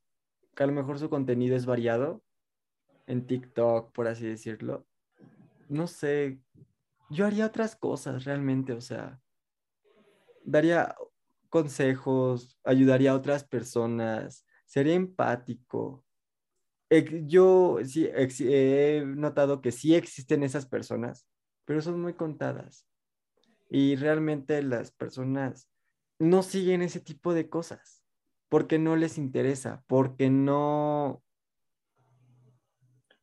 [0.55, 2.21] que a lo mejor su contenido es variado
[3.07, 4.85] en TikTok, por así decirlo,
[5.67, 6.39] no sé,
[7.09, 9.19] yo haría otras cosas realmente, o sea,
[10.45, 10.95] daría
[11.49, 16.06] consejos, ayudaría a otras personas, sería empático.
[17.26, 21.27] Yo sí he notado que sí existen esas personas,
[21.65, 22.88] pero son muy contadas.
[23.69, 25.69] Y realmente las personas
[26.19, 28.03] no siguen ese tipo de cosas
[28.49, 31.22] porque no les interesa, porque no,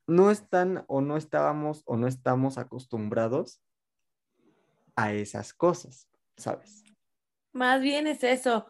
[0.07, 3.63] no están o no estábamos o no estamos acostumbrados
[4.97, 6.85] a esas cosas, ¿sabes?
[7.53, 8.67] Más bien es eso.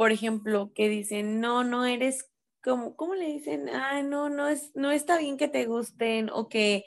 [0.00, 2.30] Por ejemplo, que dicen, no, no eres
[2.64, 3.68] como, ¿cómo le dicen?
[3.68, 6.84] Ah, no, no es, no está bien que te gusten o que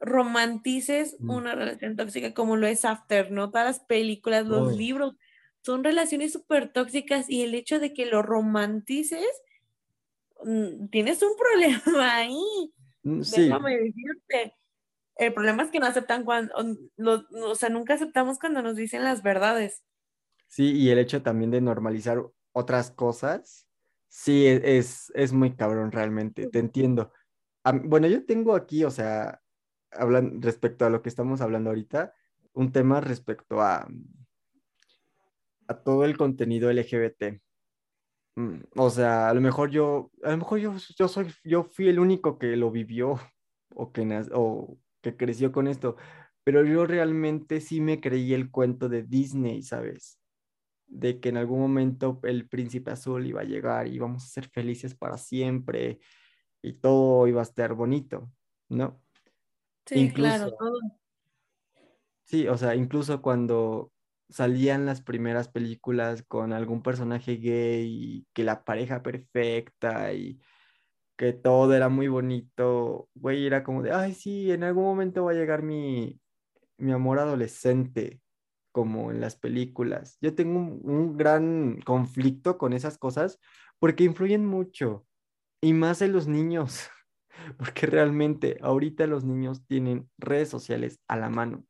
[0.00, 1.30] romantices Mm.
[1.30, 3.50] una relación tóxica como lo es After, ¿no?
[3.50, 4.76] Todas las películas, los Uy.
[4.76, 5.14] libros,
[5.62, 9.26] son relaciones súper tóxicas y el hecho de que lo romantices,
[10.44, 11.32] mm, tienes un
[11.92, 12.72] problema ahí.
[13.04, 14.56] Mm, Sí, Déjame decirte.
[15.16, 16.54] El problema es que no aceptan cuando,
[17.44, 19.84] o sea, nunca aceptamos cuando nos dicen las verdades.
[20.48, 22.22] sí, y el hecho también de normalizar
[22.56, 23.68] otras cosas,
[24.08, 27.12] sí, e- es, es muy cabrón realmente, te entiendo.
[27.84, 29.42] Bueno, yo tengo aquí, o sea,
[29.92, 32.14] hablan respecto a lo que estamos hablando ahorita,
[32.54, 33.88] un tema respecto a,
[35.68, 37.42] a todo el contenido LGBT.
[38.36, 41.88] Mm, O sea, a lo mejor yo, a lo mejor yo, yo soy, yo fui
[41.88, 43.20] el único que lo vivió
[43.70, 45.96] o que, o que creció con esto,
[46.44, 50.20] pero yo realmente sí me creí el cuento de Disney, ¿sabes?
[50.86, 54.48] De que en algún momento el príncipe azul iba a llegar y íbamos a ser
[54.48, 55.98] felices para siempre
[56.62, 58.30] y todo iba a estar bonito,
[58.68, 59.00] ¿no?
[59.84, 60.78] Sí, claro, todo.
[62.24, 63.92] sí, o sea, incluso cuando
[64.28, 70.40] salían las primeras películas con algún personaje gay y que la pareja perfecta y
[71.16, 75.30] que todo era muy bonito, güey, era como de, ay, sí, en algún momento va
[75.32, 76.20] a llegar mi,
[76.78, 78.20] mi amor adolescente,
[78.76, 80.18] como en las películas.
[80.20, 83.38] Yo tengo un, gran conflicto con esas cosas
[83.78, 85.06] porque influyen mucho,
[85.62, 86.90] y más en los niños,
[87.56, 91.64] porque realmente ahorita los niños tienen redes sociales a la mano.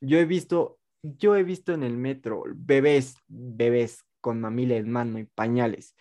[0.00, 5.18] Yo he visto, yo he visto en el metro bebés, bebés con mamila en mano
[5.18, 5.94] y pañales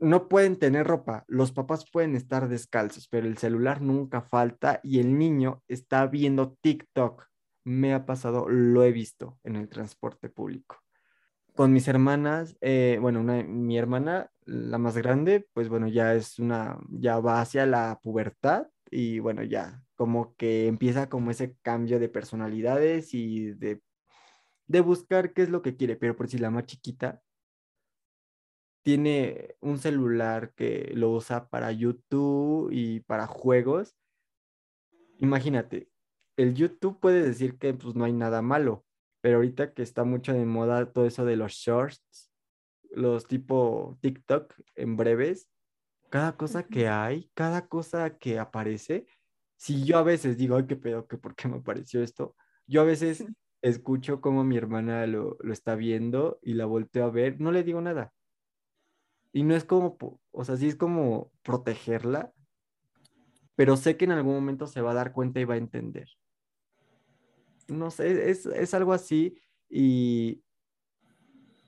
[0.00, 4.98] no pueden tener ropa, los papás pueden estar descalzos, pero el celular nunca falta y
[4.98, 7.29] el niño está viendo TikTok.
[7.64, 10.78] Me ha pasado, lo he visto en el transporte público.
[11.54, 16.38] Con mis hermanas, eh, bueno, una- mi hermana, la más grande, pues bueno, ya es
[16.38, 21.98] una, ya va hacia la pubertad y bueno, ya como que empieza como ese cambio
[22.00, 23.82] de personalidades y de,
[24.68, 27.22] de buscar qué es lo que quiere, pero por si la más chiquita
[28.82, 33.94] tiene un celular que lo usa para YouTube y para juegos.
[35.18, 35.88] Imagínate,
[36.40, 38.86] el YouTube puede decir que pues no hay nada malo,
[39.20, 42.30] pero ahorita que está mucho de moda todo eso de los shorts,
[42.92, 45.50] los tipo TikTok en breves,
[46.08, 49.06] cada cosa que hay, cada cosa que aparece,
[49.56, 52.34] si yo a veces digo, ay, qué pedo, que por qué me apareció esto,
[52.66, 53.26] yo a veces
[53.60, 57.64] escucho cómo mi hermana lo, lo está viendo y la volteo a ver, no le
[57.64, 58.14] digo nada.
[59.32, 59.98] Y no es como,
[60.30, 62.32] o sea, sí es como protegerla,
[63.56, 66.08] pero sé que en algún momento se va a dar cuenta y va a entender.
[67.70, 70.42] No sé, es, es algo así y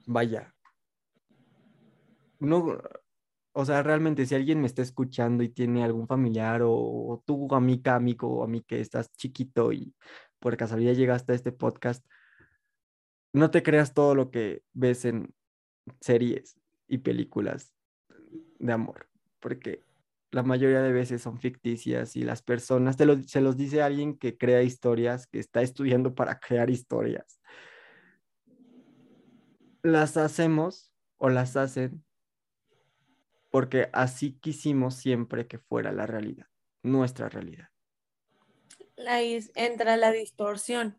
[0.06, 0.54] vaya,
[2.40, 2.78] no,
[3.52, 7.48] o sea, realmente si alguien me está escuchando y tiene algún familiar o, o tú,
[7.54, 9.94] amiga, amigo o a mí que estás chiquito y
[10.38, 12.04] por casualidad llegaste a este podcast,
[13.32, 15.34] no te creas todo lo que ves en
[16.00, 17.72] series y películas
[18.58, 19.08] de amor,
[19.40, 19.84] porque
[20.32, 24.16] la mayoría de veces son ficticias y las personas, te lo, se los dice alguien
[24.16, 27.38] que crea historias, que está estudiando para crear historias.
[29.82, 32.02] Las hacemos o las hacen
[33.50, 36.46] porque así quisimos siempre que fuera la realidad,
[36.82, 37.68] nuestra realidad.
[39.06, 40.98] Ahí entra la distorsión.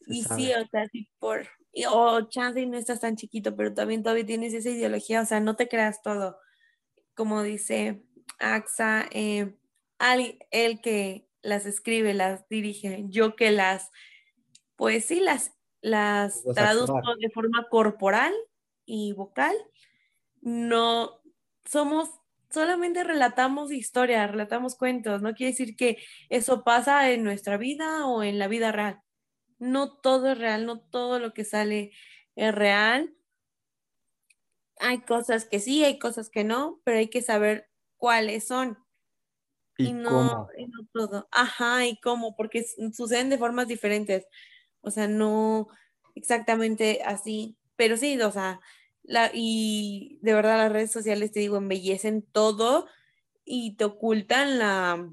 [0.00, 0.42] Se Y sabe.
[0.42, 1.46] sí, o sea, sí por,
[1.88, 5.38] o chance y no estás tan chiquito, pero también todavía tienes esa ideología, o sea,
[5.38, 6.36] no te creas todo.
[7.14, 8.04] Como dice
[8.38, 9.54] AXA, eh,
[9.98, 13.90] al- él que las escribe, las dirige, yo que las,
[14.76, 15.52] pues sí, las,
[15.82, 18.34] las traduzco de forma corporal
[18.86, 19.54] y vocal,
[20.42, 21.22] no
[21.64, 22.10] somos,
[22.50, 25.98] solamente relatamos historias, relatamos cuentos, no quiere decir que
[26.30, 29.00] eso pasa en nuestra vida o en la vida real.
[29.58, 31.92] No todo es real, no todo lo que sale
[32.36, 33.14] es real.
[34.80, 37.70] Hay cosas que sí, hay cosas que no, pero hay que saber
[38.04, 38.78] cuáles son
[39.78, 40.50] ¿Y y no, cómo?
[40.58, 41.28] y no todo.
[41.32, 42.64] Ajá, y cómo, porque
[42.94, 44.26] suceden de formas diferentes.
[44.80, 45.68] O sea, no
[46.14, 48.60] exactamente así, pero sí, o sea,
[49.02, 52.86] la, y de verdad las redes sociales, te digo, embellecen todo
[53.44, 55.12] y te ocultan la,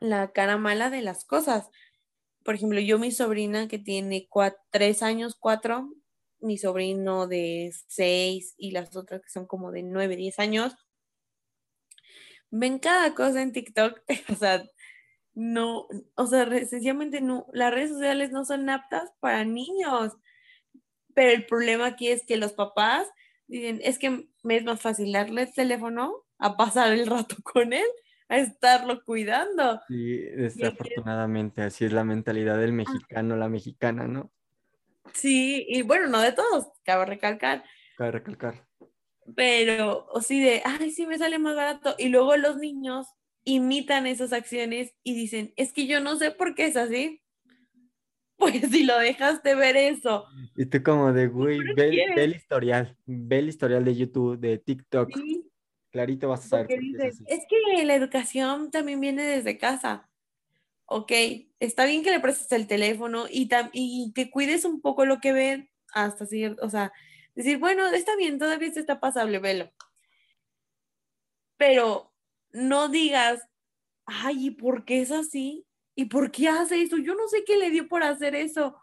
[0.00, 1.70] la cara mala de las cosas.
[2.44, 5.90] Por ejemplo, yo mi sobrina que tiene cua- tres años, cuatro,
[6.40, 10.76] mi sobrino de seis y las otras que son como de nueve, diez años,
[12.54, 14.00] ven cada cosa en TikTok,
[14.30, 14.64] o sea,
[15.34, 20.12] no, o sea, sencillamente no, las redes sociales no son aptas para niños,
[21.14, 23.08] pero el problema aquí es que los papás
[23.48, 27.72] dicen, es que me es más fácil darle el teléfono a pasar el rato con
[27.72, 27.86] él,
[28.28, 29.80] a estarlo cuidando.
[29.88, 34.30] Sí, desafortunadamente, así es la mentalidad del mexicano, la mexicana, ¿no?
[35.12, 37.64] Sí, y bueno, no de todos, cabe recalcar,
[37.96, 38.66] Cabe recalcar.
[39.36, 41.94] Pero o sí de, ay, sí me sale más barato.
[41.98, 43.06] Y luego los niños
[43.44, 47.20] imitan esas acciones y dicen, es que yo no sé por qué es así.
[48.36, 50.26] Pues si lo dejaste ver eso,
[50.56, 54.58] Y tú como de, güey, ve, ve el historial, ve el historial de YouTube, de
[54.58, 55.48] TikTok, sí,
[55.92, 60.10] clarito vas a saber por qué es es que la educación también viene desde casa.
[60.86, 61.12] Ok,
[61.60, 65.32] está bien que le prestes el teléfono y, y que cuides un poco lo que
[65.32, 66.92] ven hasta cierto, o sea,
[67.34, 69.70] decir, bueno, está bien, todavía está pasable, velo.
[71.56, 72.12] Pero
[72.52, 73.42] no digas,
[74.06, 75.66] ay, ¿y por qué es así?
[75.94, 76.96] ¿Y por qué hace eso?
[76.98, 78.76] Yo no sé qué le dio por hacer eso.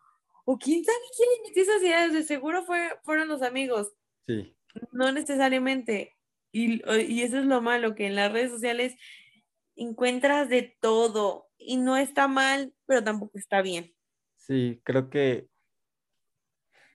[0.46, 3.94] O quién sabe quién le metió esas ideas, de seguro fue, fueron los amigos,
[4.26, 4.56] Sí,
[4.92, 6.16] no necesariamente.
[6.52, 8.96] Y, y eso es lo malo, que en las redes sociales
[9.76, 13.94] encuentras de todo y no está mal, pero tampoco está bien.
[14.36, 15.48] sí, creo que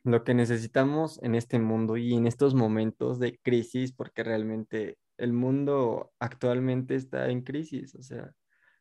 [0.06, 5.32] lo que necesitamos en este mundo y en estos momentos de crisis, porque realmente el
[5.32, 8.32] mundo actualmente está en crisis, o sea,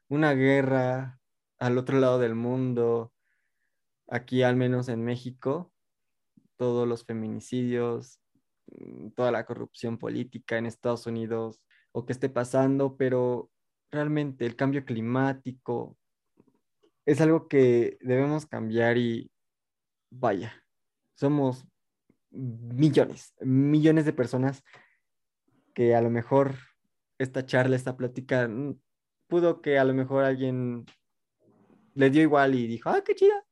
[0.07, 1.19] una guerra
[1.57, 3.11] al otro lado del mundo,
[4.07, 5.73] aquí al menos en México,
[6.57, 8.19] todos los feminicidios,
[8.67, 11.59] mm, toda la corrupción política en Estados Unidos
[11.91, 13.49] o que esté pasando, pero
[13.89, 15.97] realmente el cambio climático
[17.05, 19.31] es algo que debemos cambiar y
[20.11, 20.64] vaya,
[21.15, 21.65] somos
[22.31, 24.63] millones, millones de personas
[25.73, 26.55] que a lo mejor
[27.17, 28.79] esta charla, esta plática, mm,
[29.27, 30.85] pudo que a lo mejor alguien
[31.93, 33.43] le dio igual y dijo, ah, qué chida,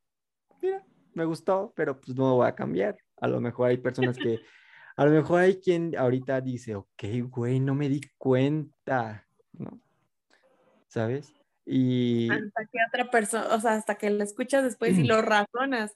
[0.62, 2.98] mira, me gustó, pero pues no voy a cambiar.
[3.18, 4.40] A lo mejor hay personas que,
[4.98, 9.80] a lo mejor hay quien ahorita dice, ok, güey, no me di cuenta, ¿no?
[10.88, 11.34] ¿Sabes?
[11.66, 15.96] Y Hasta que otra persona, o sea, hasta que lo escuchas después y lo razonas.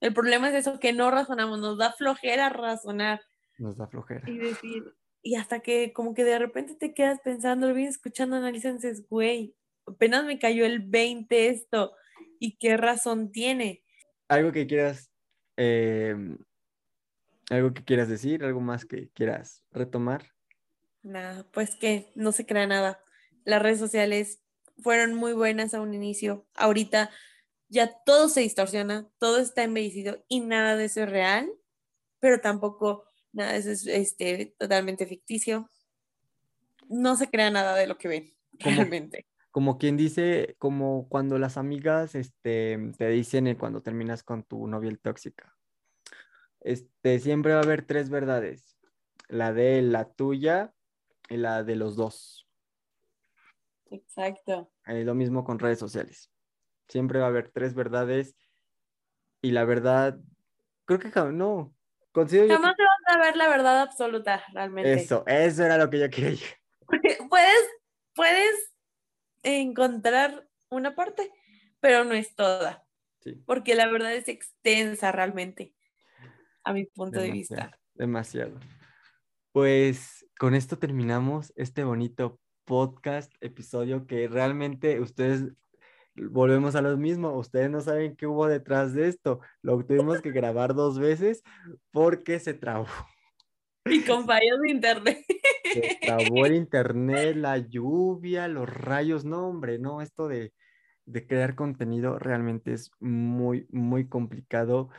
[0.00, 3.20] El problema es eso, que no razonamos, nos da flojera razonar
[3.58, 4.28] nos da flojera.
[4.28, 8.40] y decir, y hasta que como que de repente te quedas pensando, lo vienes escuchando,
[8.52, 9.56] dices, güey,
[9.86, 11.94] apenas me cayó el 20 esto,
[12.38, 13.82] y qué razón tiene.
[14.28, 15.10] Algo que quieras,
[15.56, 16.14] eh,
[17.50, 20.32] algo que quieras decir, algo más que quieras retomar.
[21.02, 23.00] Nada, pues que no se crea nada.
[23.44, 24.42] Las redes sociales
[24.82, 26.46] fueron muy buenas a un inicio.
[26.54, 27.10] Ahorita
[27.68, 31.50] ya todo se distorsiona, todo está embellecido y nada de eso es real,
[32.20, 35.68] pero tampoco nada de eso es este, totalmente ficticio.
[36.88, 39.26] No se crea nada de lo que ven, realmente.
[39.50, 44.90] Como quien dice, como cuando las amigas este, te dicen cuando terminas con tu novia
[44.90, 45.56] el tóxica.
[46.60, 48.76] Este, siempre va a haber tres verdades.
[49.28, 50.74] La de la tuya
[51.28, 52.46] y la de los dos.
[53.90, 54.70] Exacto.
[54.84, 56.30] Es lo mismo con redes sociales.
[56.88, 58.36] Siempre va a haber tres verdades
[59.42, 60.18] y la verdad,
[60.84, 61.74] creo que no.
[62.12, 64.92] Considero Jamás te vas a ver la verdad absoluta, realmente.
[64.92, 66.46] Eso, eso era lo que yo quería.
[67.28, 67.68] Puedes,
[68.14, 68.72] puedes
[69.42, 71.30] encontrar una parte,
[71.80, 72.84] pero no es toda.
[73.20, 73.34] Sí.
[73.46, 75.74] Porque la verdad es extensa realmente,
[76.64, 77.80] a mi punto de Demasiado, vista.
[77.94, 78.60] Demasiado.
[79.52, 85.52] Pues con esto terminamos este bonito podcast, episodio que realmente ustedes
[86.16, 90.30] volvemos a lo mismo, ustedes no saben qué hubo detrás de esto, lo tuvimos que
[90.30, 91.42] grabar dos veces
[91.90, 92.86] porque se trabó.
[93.84, 95.24] Y con fallos de internet.
[95.72, 100.52] Se trabó el internet, la lluvia, los rayos, no hombre, no, esto de,
[101.04, 104.90] de crear contenido realmente es muy, muy complicado.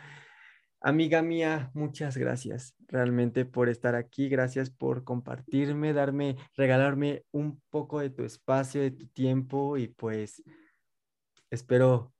[0.79, 7.99] Amiga mía, muchas gracias realmente por estar aquí, gracias por compartirme, darme, regalarme un poco
[7.99, 10.43] de tu espacio, de tu tiempo y pues
[11.49, 12.13] espero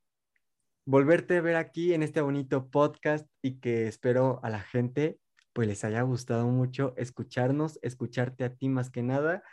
[0.85, 5.19] volverte a ver aquí en este bonito podcast y que espero a la gente
[5.53, 9.43] pues les haya gustado mucho escucharnos, escucharte a ti más que nada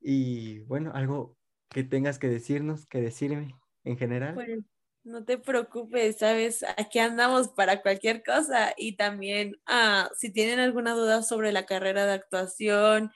[0.00, 1.36] y bueno, algo
[1.68, 4.34] que tengas que decirnos, que decirme en general.
[4.34, 4.60] Pues
[5.02, 10.92] no te preocupes, sabes, aquí andamos para cualquier cosa y también ah, si tienen alguna
[10.92, 13.10] duda sobre la carrera de actuación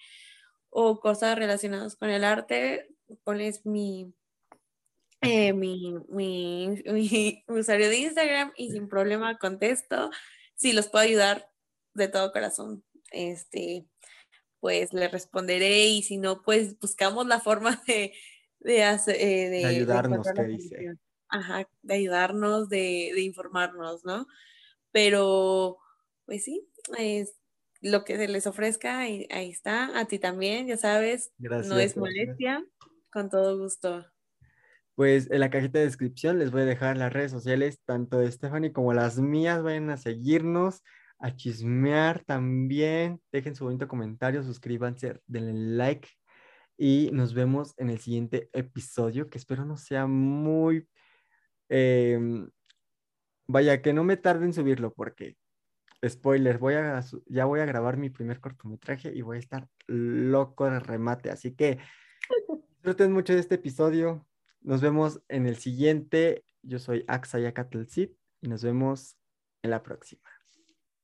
[0.69, 2.89] o cosas relacionadas con el arte,
[3.25, 4.13] pones mi,
[5.23, 10.11] eh, mi, mi, mi usuario de Instagram y sin problema contesto.
[10.55, 11.49] Si los puedo ayudar
[11.95, 13.87] de todo corazón, este,
[14.61, 18.13] pues le responderé y si no, pues buscamos la forma de,
[18.61, 20.95] de, hacer, eh, de, De ayudarnos, la dice.
[21.29, 24.27] Ajá, de ayudarnos, de, de informarnos, ¿no?
[24.93, 25.79] Pero,
[26.27, 26.69] pues sí,
[26.99, 27.35] es
[27.81, 29.99] lo que se les ofrezca, ahí, ahí está.
[29.99, 31.97] A ti también, ya sabes, no Gracias, es gracias.
[31.97, 32.65] molestia,
[33.11, 34.12] con todo gusto.
[34.95, 38.31] Pues en la cajita de descripción les voy a dejar las redes sociales, tanto de
[38.31, 39.63] Stephanie como las mías.
[39.63, 40.83] Vayan a seguirnos,
[41.19, 43.21] a chismear también.
[43.33, 46.09] Dejen su bonito comentario, suscríbanse, denle like.
[46.77, 50.89] Y nos vemos en el siguiente episodio, que espero no sea muy...
[51.69, 52.51] em,
[53.47, 55.37] vaya, que no me tarde en subirlo, porque,
[56.07, 60.69] spoiler, voy a, ya voy a grabar mi primer cortometraje y voy a estar loco
[60.71, 61.31] de remate.
[61.31, 61.79] Así que
[62.71, 64.27] disfruten mucho de este episodio.
[64.63, 66.45] Nos vemos en el siguiente.
[66.63, 68.11] Yo soy Axayacatelcid
[68.41, 69.17] y nos vemos
[69.63, 70.23] en la próxima.